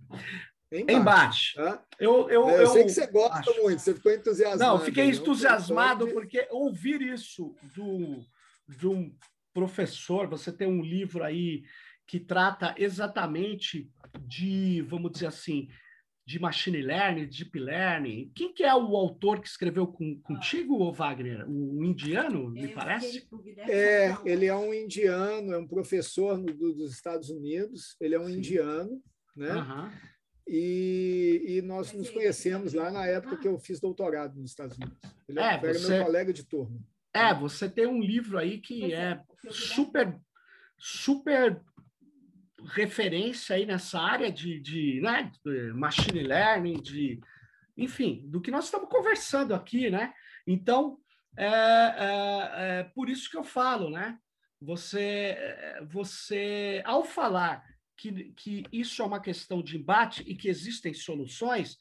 Embate. 0.72 0.94
embate. 0.94 1.54
Tá? 1.56 1.84
Eu, 2.00 2.30
eu, 2.30 2.50
eu, 2.50 2.62
eu, 2.62 2.68
sei 2.68 2.84
que 2.86 2.92
você 2.92 3.08
gosta 3.08 3.52
acho. 3.52 3.62
muito, 3.62 3.80
você 3.82 3.94
ficou 3.94 4.14
entusiasmado. 4.14 4.78
Não, 4.78 4.86
fiquei 4.86 5.08
né? 5.08 5.12
entusiasmado 5.12 6.06
de... 6.08 6.14
porque 6.14 6.48
ouvir 6.50 7.02
isso 7.02 7.54
do, 7.76 8.24
de 8.70 8.88
um 8.88 9.14
professor, 9.54 10.30
você 10.30 10.50
tem 10.50 10.68
um 10.68 10.82
livro 10.82 11.26
aí 11.26 11.64
que 12.08 12.20
trata 12.20 12.74
exatamente 12.78 13.88
de, 14.30 14.82
vamos 14.84 15.12
dizer 15.12 15.28
assim, 15.28 15.68
de 16.30 16.40
machine 16.40 16.80
learning, 16.80 17.28
deep 17.28 17.58
learning. 17.60 18.32
Quem 18.36 18.54
que 18.54 18.64
é 18.64 18.76
o 18.76 18.96
autor 18.96 19.42
que 19.42 19.48
escreveu 19.48 19.88
com, 19.88 20.22
contigo, 20.22 20.88
ah. 20.88 20.92
Wagner? 20.92 21.50
Um 21.50 21.84
indiano, 21.84 22.52
me 22.52 22.68
parece? 22.68 23.28
É, 23.68 24.16
ele 24.24 24.46
é 24.46 24.56
um 24.56 24.72
indiano, 24.72 25.52
é 25.54 25.58
um 25.58 25.68
professor 25.68 26.38
no, 26.38 26.46
do, 26.46 26.76
dos 26.76 26.94
Estados 26.94 27.32
Unidos, 27.32 27.96
ele 28.00 28.14
é 28.14 28.20
um 28.20 28.28
Sim. 28.28 28.38
indiano, 28.38 29.02
né? 29.36 29.56
Uhum. 29.56 29.92
E, 30.48 31.44
e, 31.48 31.62
nós 31.64 31.94
nos 31.94 32.10
conhecemos 32.10 32.74
lá 32.74 32.92
na 32.92 33.06
época 33.06 33.38
que 33.38 33.48
eu 33.48 33.58
fiz 33.60 33.80
doutorado 33.80 34.36
nos 34.40 34.52
Estados 34.52 34.78
Unidos. 34.78 34.98
Ele 35.28 35.40
é, 35.40 35.44
era 35.44 35.74
você... 35.74 35.90
meu 35.90 36.06
colega 36.06 36.34
de 36.34 36.44
turma. 36.44 36.80
É, 37.14 37.34
você 37.34 37.68
tem 37.68 37.88
um 37.88 38.02
livro 38.02 38.38
aí 38.38 38.60
que 38.60 38.94
é, 38.94 39.12
é 39.12 39.24
super, 39.50 40.16
super 40.78 41.60
referência 42.66 43.56
aí 43.56 43.66
nessa 43.66 44.00
área 44.00 44.32
de, 44.32 44.60
de, 44.60 45.00
né, 45.02 45.32
de 45.44 45.74
machine 45.74 46.22
learning, 46.22 46.82
de, 46.82 47.20
enfim, 47.78 48.24
do 48.28 48.42
que 48.42 48.52
nós 48.52 48.66
estamos 48.66 48.90
conversando 48.90 49.54
aqui, 49.54 49.90
né? 49.90 50.14
Então, 50.46 50.98
é, 51.38 51.48
é, 51.48 52.80
é 52.80 52.84
por 52.96 53.10
isso 53.10 53.30
que 53.30 53.38
eu 53.38 53.44
falo, 53.44 53.90
né? 53.90 54.18
Você, 54.62 55.38
você 55.90 56.82
ao 56.86 57.04
falar 57.04 57.64
que, 57.96 58.32
que 58.36 58.64
isso 58.72 59.02
é 59.02 59.06
uma 59.06 59.22
questão 59.22 59.62
de 59.62 59.78
embate 59.78 60.24
e 60.28 60.36
que 60.36 60.50
existem 60.50 60.94
soluções, 60.94 61.78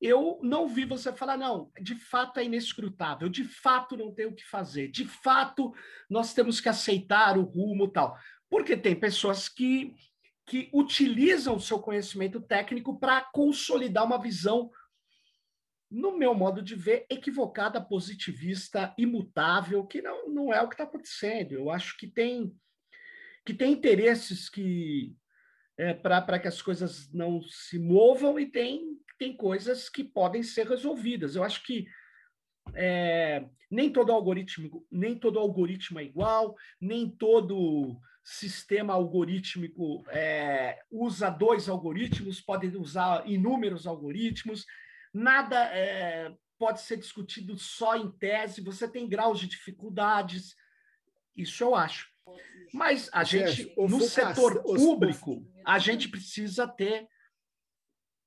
eu 0.00 0.40
não 0.42 0.66
vi 0.66 0.84
você 0.84 1.12
falar, 1.12 1.36
não, 1.36 1.70
de 1.80 1.94
fato 1.94 2.40
é 2.40 2.44
inescrutável, 2.44 3.28
de 3.28 3.44
fato 3.44 3.96
não 3.96 4.12
tem 4.14 4.26
o 4.26 4.34
que 4.34 4.48
fazer, 4.48 4.88
de 4.88 5.04
fato 5.04 5.74
nós 6.08 6.32
temos 6.32 6.60
que 6.60 6.68
aceitar 6.68 7.36
o 7.36 7.42
rumo 7.42 7.88
tal. 7.88 8.16
Porque 8.48 8.76
tem 8.76 8.96
pessoas 8.96 9.48
que 9.48 9.94
que 10.50 10.68
utilizam 10.74 11.54
o 11.54 11.60
seu 11.60 11.78
conhecimento 11.78 12.40
técnico 12.40 12.98
para 12.98 13.20
consolidar 13.20 14.04
uma 14.04 14.20
visão, 14.20 14.68
no 15.88 16.18
meu 16.18 16.34
modo 16.34 16.60
de 16.60 16.74
ver, 16.74 17.06
equivocada, 17.08 17.80
positivista, 17.80 18.92
imutável, 18.98 19.86
que 19.86 20.02
não, 20.02 20.28
não 20.28 20.52
é 20.52 20.60
o 20.60 20.66
que 20.66 20.74
está 20.74 20.82
acontecendo. 20.82 21.52
Eu 21.52 21.70
acho 21.70 21.96
que 21.96 22.08
tem, 22.08 22.52
que 23.46 23.54
tem 23.54 23.72
interesses 23.72 24.48
que 24.48 25.14
é, 25.78 25.94
para 25.94 26.40
que 26.40 26.48
as 26.48 26.60
coisas 26.60 27.08
não 27.12 27.40
se 27.42 27.78
movam 27.78 28.36
e 28.36 28.44
tem, 28.44 28.98
tem 29.20 29.36
coisas 29.36 29.88
que 29.88 30.02
podem 30.02 30.42
ser 30.42 30.66
resolvidas. 30.66 31.36
Eu 31.36 31.44
acho 31.44 31.62
que 31.62 31.86
é, 32.74 33.48
nem 33.70 33.88
todo 33.92 34.10
algoritmo 34.10 34.84
nem 34.90 35.16
todo 35.16 35.38
algoritmo 35.38 36.00
é 36.00 36.04
igual, 36.04 36.56
nem 36.80 37.08
todo 37.08 38.00
sistema 38.22 38.94
algorítmico 38.94 40.04
é, 40.10 40.78
usa 40.90 41.30
dois 41.30 41.68
algoritmos, 41.68 42.40
pode 42.40 42.66
usar 42.76 43.26
inúmeros 43.28 43.86
algoritmos, 43.86 44.66
nada 45.12 45.64
é, 45.74 46.32
pode 46.58 46.80
ser 46.82 46.98
discutido 46.98 47.58
só 47.58 47.96
em 47.96 48.10
tese, 48.12 48.60
você 48.60 48.86
tem 48.86 49.08
graus 49.08 49.40
de 49.40 49.48
dificuldades, 49.48 50.54
isso 51.36 51.64
eu 51.64 51.74
acho. 51.74 52.10
Mas 52.72 53.08
a 53.12 53.24
gente, 53.24 53.74
no 53.76 54.00
setor 54.00 54.62
público, 54.62 55.44
a 55.64 55.78
gente 55.78 56.08
precisa 56.08 56.68
ter 56.68 57.08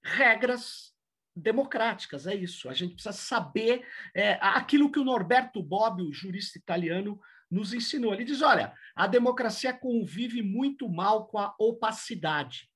regras 0.04 0.94
democráticas, 1.36 2.28
é 2.28 2.36
isso. 2.36 2.70
A 2.70 2.74
gente 2.74 2.96
precisa 2.96 3.14
saber 3.14 3.86
é, 4.14 4.34
aquilo 4.42 4.92
que 4.92 5.00
o 5.00 5.06
Norberto 5.06 5.64
Bobbio, 5.64 6.10
o 6.10 6.14
jurista 6.14 6.58
italiano, 6.58 7.20
nos 7.54 7.74
ensinou. 7.74 8.14
Ele 8.14 8.24
diz: 8.24 8.42
olha, 8.42 8.74
a 8.96 9.08
democracia 9.08 9.72
convive 9.72 10.42
muito 10.42 10.90
mal 10.90 11.28
com 11.28 11.38
a 11.38 11.54
opacidade. 11.60 12.70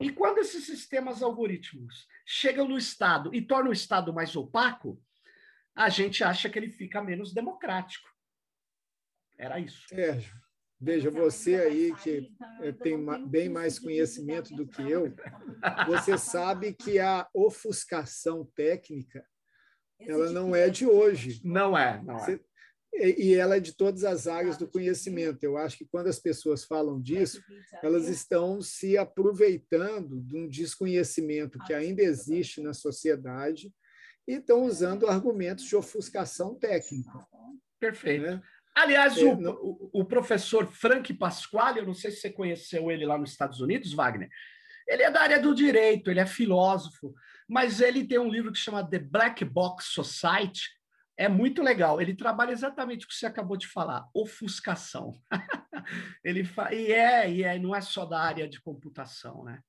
E 0.00 0.10
quando 0.10 0.38
esses 0.38 0.66
sistemas 0.66 1.22
algorítmicos 1.22 2.06
chegam 2.26 2.66
no 2.66 2.76
Estado 2.76 3.34
e 3.34 3.40
tornam 3.40 3.70
o 3.70 3.72
Estado 3.72 4.12
mais 4.12 4.34
opaco, 4.34 5.00
a 5.74 5.88
gente 5.88 6.24
acha 6.24 6.48
que 6.48 6.58
ele 6.58 6.68
fica 6.68 7.02
menos 7.02 7.32
democrático. 7.32 8.08
Era 9.38 9.58
isso. 9.58 9.86
Sérgio, 9.88 10.34
veja, 10.80 11.10
você 11.10 11.56
aí 11.56 11.94
que 11.96 12.28
eh, 12.62 12.72
tem 12.72 12.96
bem 13.28 13.48
mais 13.48 13.78
conhecimento 13.78 14.54
do 14.54 14.66
que 14.66 14.82
eu, 14.82 15.14
você 15.86 16.16
sabe 16.16 16.72
que 16.72 16.98
a 16.98 17.28
ofuscação 17.34 18.44
técnica 18.54 19.24
ela 20.00 20.30
não 20.30 20.54
é 20.54 20.68
de 20.68 20.86
hoje. 20.86 21.40
Não 21.44 21.76
é, 21.76 22.02
não 22.02 22.16
é 22.16 22.40
e 22.96 23.34
ela 23.34 23.56
é 23.56 23.60
de 23.60 23.76
todas 23.76 24.04
as 24.04 24.26
áreas 24.26 24.56
do 24.56 24.68
conhecimento. 24.68 25.42
Eu 25.42 25.56
acho 25.56 25.78
que 25.78 25.84
quando 25.84 26.06
as 26.06 26.18
pessoas 26.18 26.64
falam 26.64 27.00
disso, 27.00 27.42
elas 27.82 28.08
estão 28.08 28.62
se 28.62 28.96
aproveitando 28.96 30.20
de 30.20 30.36
um 30.36 30.48
desconhecimento 30.48 31.58
que 31.66 31.74
ainda 31.74 32.02
existe 32.02 32.60
na 32.60 32.72
sociedade 32.72 33.72
e 34.26 34.34
estão 34.34 34.62
usando 34.62 35.08
argumentos 35.08 35.64
de 35.64 35.76
ofuscação 35.76 36.54
técnica. 36.54 37.12
Perfeito. 37.80 38.22
Né? 38.22 38.42
Aliás, 38.74 39.18
é, 39.18 39.24
o, 39.24 39.90
o, 39.92 40.04
professor 40.04 40.66
Frank 40.66 41.12
Pasquale, 41.14 41.80
eu 41.80 41.86
não 41.86 41.94
sei 41.94 42.10
se 42.10 42.20
você 42.20 42.30
conheceu 42.30 42.90
ele 42.90 43.04
lá 43.04 43.18
nos 43.18 43.30
Estados 43.30 43.60
Unidos, 43.60 43.92
Wagner, 43.92 44.28
ele 44.86 45.02
é 45.02 45.10
da 45.10 45.22
área 45.22 45.40
do 45.40 45.54
direito, 45.54 46.10
ele 46.10 46.20
é 46.20 46.26
filósofo, 46.26 47.14
mas 47.48 47.80
ele 47.80 48.06
tem 48.06 48.18
um 48.18 48.28
livro 48.28 48.52
que 48.52 48.58
chama 48.58 48.88
The 48.88 48.98
Black 48.98 49.44
Box 49.44 49.86
Society, 49.86 50.62
é 51.16 51.28
muito 51.28 51.62
legal. 51.62 52.00
Ele 52.00 52.14
trabalha 52.14 52.52
exatamente 52.52 53.04
o 53.04 53.08
que 53.08 53.14
você 53.14 53.26
acabou 53.26 53.56
de 53.56 53.66
falar, 53.66 54.08
ofuscação. 54.14 55.12
ele 56.24 56.44
fa... 56.44 56.72
e 56.74 56.92
é, 56.92 57.30
e 57.30 57.42
é, 57.42 57.58
não 57.58 57.74
é 57.74 57.80
só 57.80 58.04
da 58.04 58.20
área 58.20 58.48
de 58.48 58.60
computação, 58.60 59.44
né? 59.44 59.60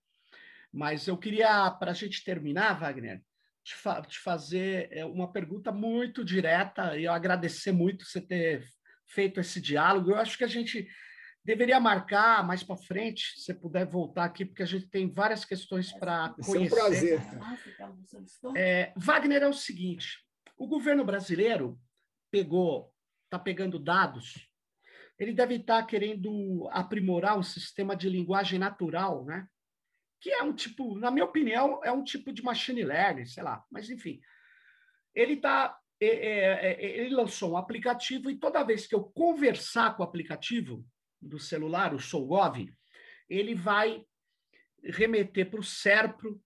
Mas 0.71 1.07
eu 1.07 1.17
queria, 1.17 1.71
para 1.71 1.91
a 1.91 1.93
gente 1.93 2.23
terminar, 2.23 2.79
Wagner, 2.79 3.21
te, 3.63 3.73
fa 3.75 4.01
te, 4.01 4.19
fazer 4.19 4.89
é, 4.91 5.05
uma 5.05 5.31
pergunta 5.31 5.71
muito 5.71 6.23
direta 6.25 6.97
e 6.97 7.05
eu 7.05 7.13
agradecer 7.13 7.71
muito 7.71 8.05
você 8.05 8.19
ter 8.19 8.65
feito 9.07 9.39
esse 9.39 9.61
diálogo. 9.61 10.11
Eu 10.11 10.17
acho 10.17 10.37
que 10.37 10.43
a 10.43 10.47
gente 10.47 10.87
deveria 11.45 11.79
marcar 11.79 12.45
mais 12.45 12.63
para 12.63 12.75
frente, 12.75 13.39
se 13.39 13.53
puder 13.53 13.85
voltar 13.85 14.25
aqui, 14.25 14.43
porque 14.43 14.63
a 14.63 14.67
gente 14.67 14.89
tem 14.89 15.13
várias 15.13 15.45
questões 15.45 15.91
para 15.93 16.35
conhecer. 16.43 16.59
É 16.59 16.65
um 16.65 16.69
prazer. 16.69 17.21
É, 18.57 18.93
Wagner 18.97 19.43
é 19.43 19.47
o 19.47 19.53
seguinte, 19.53 20.24
o 20.57 20.67
governo 20.67 21.03
brasileiro 21.03 21.79
pegou, 22.31 22.93
está 23.25 23.37
pegando 23.37 23.79
dados, 23.79 24.49
ele 25.17 25.33
deve 25.33 25.55
estar 25.55 25.81
tá 25.81 25.87
querendo 25.87 26.67
aprimorar 26.71 27.37
o 27.37 27.43
sistema 27.43 27.95
de 27.95 28.09
linguagem 28.09 28.59
natural, 28.59 29.23
né? 29.25 29.47
Que 30.19 30.31
é 30.31 30.43
um 30.43 30.53
tipo, 30.53 30.97
na 30.97 31.11
minha 31.11 31.25
opinião, 31.25 31.81
é 31.83 31.91
um 31.91 32.03
tipo 32.03 32.33
de 32.33 32.43
machine 32.43 32.83
learning, 32.83 33.25
sei 33.25 33.43
lá, 33.43 33.63
mas 33.71 33.89
enfim. 33.89 34.19
Ele 35.13 35.37
tá, 35.37 35.77
é, 35.99 36.07
é, 36.07 36.71
é, 36.73 36.99
ele 36.99 37.15
lançou 37.15 37.53
um 37.53 37.57
aplicativo 37.57 38.29
e 38.29 38.37
toda 38.37 38.63
vez 38.63 38.87
que 38.87 38.95
eu 38.95 39.03
conversar 39.03 39.95
com 39.95 40.03
o 40.03 40.05
aplicativo 40.05 40.85
do 41.21 41.39
celular, 41.39 41.93
o 41.93 41.99
SouGov, 41.99 42.67
ele 43.29 43.55
vai 43.55 44.03
remeter 44.83 45.49
para 45.49 45.59
o 45.59 45.63
SERPRO, 45.63 46.41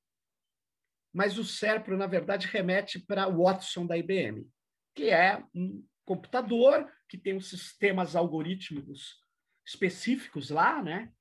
mas 1.13 1.37
o 1.37 1.43
SERPRO, 1.43 1.97
na 1.97 2.07
verdade, 2.07 2.47
remete 2.47 2.99
para 2.99 3.27
o 3.27 3.43
Watson 3.43 3.85
da 3.85 3.97
IBM, 3.97 4.47
que 4.95 5.09
é 5.09 5.43
um 5.53 5.85
computador 6.05 6.91
que 7.07 7.17
tem 7.17 7.35
os 7.35 7.49
sistemas 7.49 8.15
algorítmicos 8.15 9.19
específicos 9.65 10.49
lá, 10.49 10.81
né? 10.81 11.11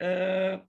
Uh, 0.00 0.66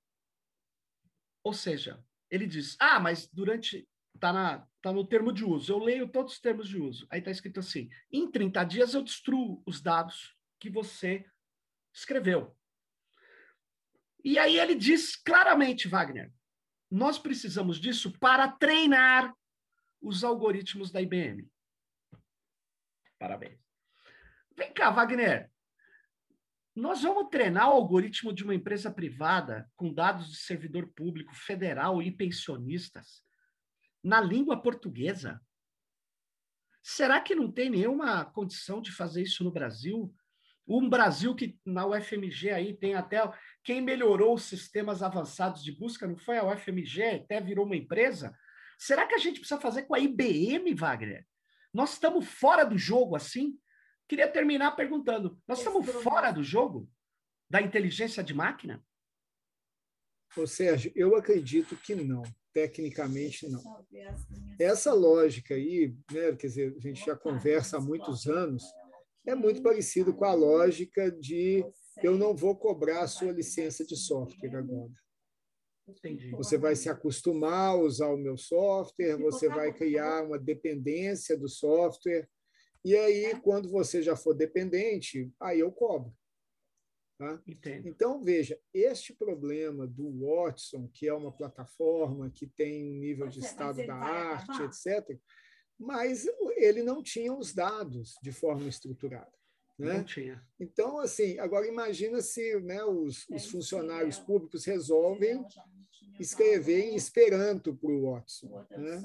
ou 1.44 1.54
seja, 1.54 2.04
ele 2.30 2.48
diz: 2.48 2.76
ah, 2.80 3.00
mas 3.00 3.28
durante. 3.28 3.88
Está 4.14 4.34
na, 4.34 4.68
tá 4.82 4.92
no 4.92 5.08
termo 5.08 5.32
de 5.32 5.44
uso. 5.44 5.72
Eu 5.72 5.80
leio 5.80 6.08
todos 6.08 6.34
os 6.34 6.40
termos 6.40 6.68
de 6.68 6.78
uso. 6.78 7.08
Aí 7.10 7.20
está 7.20 7.32
escrito 7.32 7.60
assim: 7.60 7.90
em 8.12 8.30
30 8.30 8.64
dias 8.66 8.94
eu 8.94 9.02
destruo 9.02 9.64
os 9.66 9.82
dados 9.82 10.36
que 10.60 10.70
você 10.70 11.26
escreveu. 11.94 12.56
E 14.24 14.38
aí 14.38 14.60
ele 14.60 14.76
diz 14.76 15.16
claramente, 15.16 15.88
Wagner, 15.88 16.32
nós 16.92 17.18
precisamos 17.18 17.80
disso 17.80 18.12
para 18.20 18.50
treinar 18.50 19.34
os 20.02 20.24
algoritmos 20.26 20.92
da 20.92 21.02
IBM. 21.02 21.50
Parabéns. 23.18 23.58
Vem 24.58 24.74
cá, 24.74 24.92
Wagner. 24.92 25.50
Nós 26.76 27.04
vamos 27.04 27.30
treinar 27.30 27.70
o 27.70 27.74
algoritmo 27.74 28.34
de 28.34 28.44
uma 28.44 28.56
empresa 28.56 28.92
privada 28.92 29.70
com 29.76 29.94
dados 29.94 30.30
de 30.30 30.38
servidor 30.38 30.88
público 30.94 31.34
federal 31.34 32.02
e 32.02 32.12
pensionistas 32.12 33.24
na 34.04 34.20
língua 34.20 34.62
portuguesa? 34.62 35.42
Será 36.82 37.22
que 37.22 37.36
não 37.36 37.52
tem 37.52 37.70
nenhuma 37.70 38.26
condição 38.26 38.82
de 38.82 38.92
fazer 38.92 39.22
isso 39.22 39.44
no 39.44 39.52
Brasil? 39.52 40.14
Um 40.68 40.90
Brasil 40.90 41.36
que 41.36 41.60
na 41.66 41.86
UFMG 41.86 42.52
aí 42.52 42.74
tem 42.74 42.94
até 42.94 43.22
quem 43.64 43.82
melhorou 43.82 44.36
os 44.36 44.44
sistemas 44.44 45.02
avançados 45.04 45.64
de 45.64 45.72
busca 45.72 46.08
não 46.08 46.18
foi 46.18 46.38
a 46.38 46.46
UFMG, 46.46 47.04
até 47.04 47.42
virou 47.42 47.66
uma 47.66 47.76
empresa. 47.76 48.36
Será 48.78 49.06
que 49.06 49.16
a 49.16 49.18
gente 49.18 49.40
precisa 49.40 49.60
fazer 49.60 49.84
com 49.84 49.96
a 49.96 50.00
IBM, 50.00 50.74
Wagner? 50.74 51.26
Nós 51.74 51.94
estamos 51.94 52.26
fora 52.26 52.64
do 52.64 52.78
jogo 52.78 53.16
assim? 53.16 53.58
Queria 54.08 54.28
terminar 54.28 54.72
perguntando: 54.72 55.40
nós 55.48 55.60
estamos 55.60 55.86
fora 56.04 56.32
do 56.32 56.44
jogo 56.44 56.90
da 57.50 57.62
inteligência 57.62 58.24
de 58.24 58.34
máquina? 58.34 58.84
Ô, 60.36 60.48
Sérgio, 60.48 60.92
eu 60.96 61.16
acredito 61.16 61.76
que 61.76 61.94
não. 61.94 62.24
tecnicamente 62.54 63.48
não. 63.50 63.62
Essa 64.60 64.94
lógica 64.94 65.54
aí, 65.54 65.96
né, 66.12 66.36
quer 66.36 66.48
dizer, 66.48 66.76
a 66.78 66.80
gente 66.80 67.06
já 67.06 67.16
conversa 67.16 67.78
há 67.78 67.82
muitos 67.82 68.28
anos, 68.28 68.64
é 69.26 69.36
muito 69.36 69.62
parecido 69.62 70.14
com 70.14 70.26
a 70.26 70.34
lógica 70.34 71.12
de 71.12 71.66
eu 72.02 72.18
não 72.18 72.36
vou 72.36 72.56
cobrar 72.56 73.02
a 73.02 73.08
sua 73.08 73.32
licença 73.32 73.86
de 73.86 73.96
software 73.96 74.56
agora. 74.56 74.92
Entendi. 75.88 76.32
Você 76.32 76.58
vai 76.58 76.76
se 76.76 76.90
acostumar 76.90 77.70
a 77.70 77.76
usar 77.76 78.08
o 78.08 78.18
meu 78.18 78.38
software, 78.38 79.18
você 79.18 79.50
vai 79.50 79.74
criar 79.74 80.24
uma 80.24 80.40
dependência 80.40 81.38
do 81.38 81.50
software, 81.50 82.28
e 82.84 82.96
aí, 82.96 83.40
quando 83.42 83.70
você 83.70 84.02
já 84.02 84.16
for 84.16 84.34
dependente, 84.34 85.32
aí 85.40 85.60
eu 85.60 85.72
cobro. 85.72 86.12
Tá? 87.18 87.40
Então, 87.86 88.24
veja, 88.24 88.60
este 88.74 89.14
problema 89.14 89.86
do 89.86 90.26
Watson, 90.26 90.90
que 90.92 91.08
é 91.08 91.14
uma 91.14 91.32
plataforma 91.32 92.32
que 92.32 92.48
tem 92.48 92.92
um 92.92 92.98
nível 92.98 93.28
de 93.28 93.40
estado 93.40 93.86
da 93.86 93.94
arte, 93.94 94.64
etc., 94.64 95.16
mas 95.82 96.28
ele 96.56 96.84
não 96.84 97.02
tinha 97.02 97.34
os 97.34 97.54
dados 97.54 98.16
de 98.22 98.32
forma 98.32 98.68
estruturada. 98.68 99.32
Né? 99.78 99.94
Não 99.96 100.04
tinha. 100.04 100.42
Então, 100.60 101.00
assim, 101.00 101.40
agora 101.40 101.68
imagina 101.68 102.22
se 102.22 102.60
né, 102.60 102.84
os, 102.84 103.28
os 103.30 103.48
funcionários 103.48 104.20
públicos 104.20 104.64
resolvem 104.64 105.44
escrever 106.20 106.92
em 106.92 106.96
Esperanto 106.96 107.76
para 107.76 107.90
o 107.90 108.12
Watson. 108.12 108.64
Né? 108.70 109.02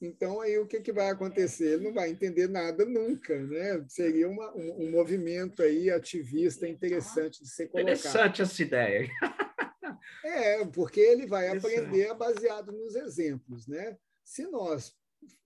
Então, 0.00 0.40
aí 0.40 0.58
o 0.58 0.66
que, 0.66 0.80
que 0.80 0.92
vai 0.92 1.08
acontecer? 1.08 1.74
Ele 1.74 1.84
não 1.84 1.94
vai 1.94 2.10
entender 2.10 2.48
nada 2.48 2.84
nunca, 2.84 3.38
né? 3.46 3.84
Seria 3.86 4.28
uma, 4.28 4.52
um, 4.56 4.86
um 4.86 4.90
movimento 4.90 5.62
aí 5.62 5.88
ativista 5.88 6.66
interessante 6.66 7.40
de 7.40 7.48
ser 7.48 7.68
colocado. 7.68 7.96
Interessante 7.96 8.42
essa 8.42 8.60
ideia. 8.60 9.08
é, 10.24 10.64
porque 10.64 10.98
ele 10.98 11.26
vai 11.26 11.46
aprender 11.46 12.12
baseado 12.14 12.72
nos 12.72 12.96
exemplos, 12.96 13.68
né? 13.68 13.96
Se 14.24 14.44
nós 14.48 14.92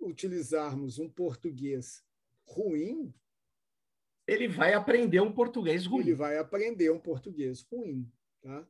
utilizarmos 0.00 0.98
um 0.98 1.08
português 1.08 2.04
ruim, 2.44 3.14
ele 4.26 4.48
vai 4.48 4.74
aprender 4.74 5.20
um 5.20 5.32
português 5.32 5.86
ruim. 5.86 6.02
Ele 6.02 6.14
vai 6.14 6.38
aprender 6.38 6.90
um 6.90 6.98
português 6.98 7.62
ruim, 7.62 8.10
tá? 8.42 8.66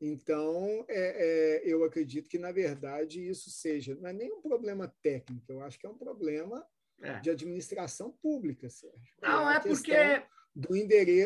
Então, 0.00 0.84
é, 0.88 1.58
é, 1.58 1.62
eu 1.64 1.84
acredito 1.84 2.28
que, 2.28 2.38
na 2.38 2.52
verdade, 2.52 3.26
isso 3.26 3.50
seja, 3.50 3.94
não 3.94 4.08
é 4.08 4.12
nem 4.12 4.32
um 4.32 4.40
problema 4.40 4.88
técnico, 5.02 5.52
eu 5.52 5.62
acho 5.62 5.78
que 5.78 5.86
é 5.86 5.90
um 5.90 5.98
problema 5.98 6.66
é. 7.02 7.20
de 7.20 7.30
administração 7.30 8.10
pública, 8.10 8.68
Sérgio. 8.70 9.14
Não, 9.20 9.50
é, 9.50 9.56
é 9.56 9.60
porque. 9.60 10.22
Do, 10.52 10.70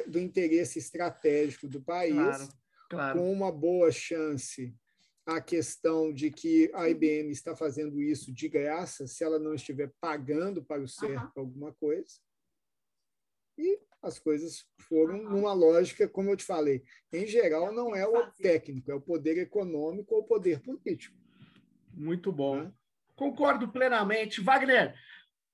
do 0.06 0.20
interesse 0.20 0.78
estratégico 0.78 1.66
do 1.66 1.80
país, 1.80 2.14
claro, 2.14 2.48
claro. 2.90 3.18
com 3.18 3.32
uma 3.32 3.50
boa 3.50 3.90
chance 3.90 4.76
a 5.26 5.40
questão 5.40 6.12
de 6.12 6.30
que 6.30 6.70
a 6.74 6.88
IBM 6.88 7.30
está 7.30 7.56
fazendo 7.56 8.00
isso 8.00 8.32
de 8.32 8.48
graça, 8.48 9.06
se 9.06 9.24
ela 9.24 9.38
não 9.38 9.54
estiver 9.54 9.90
pagando 10.00 10.62
para 10.62 10.82
o 10.82 10.88
CERP 10.88 11.36
uhum. 11.36 11.42
alguma 11.42 11.72
coisa. 11.72 12.18
E 13.56 13.80
as 14.02 14.18
coisas 14.18 14.66
foram 14.80 15.22
numa 15.22 15.54
lógica, 15.54 16.06
como 16.06 16.30
eu 16.30 16.36
te 16.36 16.44
falei, 16.44 16.82
em 17.12 17.26
geral 17.26 17.72
não 17.72 17.94
é 17.94 18.06
o 18.06 18.30
técnico, 18.32 18.90
é 18.90 18.94
o 18.94 19.00
poder 19.00 19.38
econômico 19.38 20.14
ou 20.14 20.20
o 20.20 20.26
poder 20.26 20.60
político. 20.60 21.16
Muito 21.92 22.30
bom. 22.30 22.58
É. 22.58 22.72
Concordo 23.16 23.68
plenamente. 23.68 24.40
Wagner, 24.40 24.94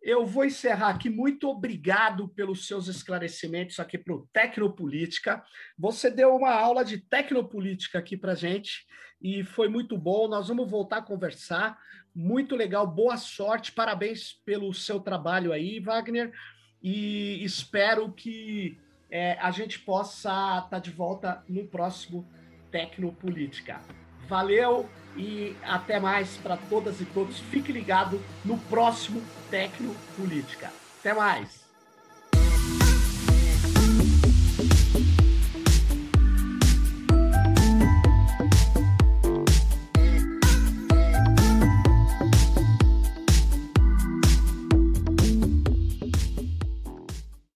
eu 0.03 0.25
vou 0.25 0.45
encerrar 0.47 0.89
aqui. 0.89 1.11
Muito 1.11 1.47
obrigado 1.47 2.29
pelos 2.31 2.67
seus 2.67 2.89
esclarecimentos 2.89 3.79
aqui 3.79 3.99
para 3.99 4.15
o 4.15 4.27
Tecnopolítica. 4.33 5.45
Você 5.79 6.11
deu 6.11 6.35
uma 6.35 6.53
aula 6.53 6.83
de 6.83 6.99
Tecnopolítica 6.99 7.99
aqui 7.99 8.17
para 8.17 8.35
gente 8.35 8.87
e 9.21 9.45
foi 9.45 9.69
muito 9.69 9.97
bom. 9.97 10.29
Nós 10.29 10.49
vamos 10.49 10.71
voltar 10.71 10.99
a 10.99 11.03
conversar. 11.03 11.79
Muito 12.15 12.57
legal. 12.57 12.87
Boa 12.87 13.17
sorte. 13.17 13.73
Parabéns 13.73 14.33
pelo 14.45 14.73
seu 14.73 15.01
trabalho 15.01 15.53
aí, 15.53 15.81
Wagner 15.81 16.33
e 16.83 17.45
espero 17.45 18.11
que 18.13 18.79
é, 19.11 19.37
a 19.41 19.51
gente 19.51 19.79
possa 19.79 20.29
estar 20.29 20.63
tá 20.71 20.79
de 20.79 20.91
volta 20.91 21.43
no 21.49 21.67
próximo 21.67 22.27
Tecnopolítica. 22.71 23.81
Valeu 24.29 24.89
e 25.17 25.57
até 25.63 25.99
mais 25.99 26.37
para 26.37 26.57
todas 26.57 27.01
e 27.01 27.05
todos. 27.05 27.39
Fique 27.39 27.73
ligado 27.73 28.21
no 28.45 28.57
próximo 28.59 29.23
Tecnopolítica. 29.51 30.73
Até 31.01 31.13
mais! 31.13 31.60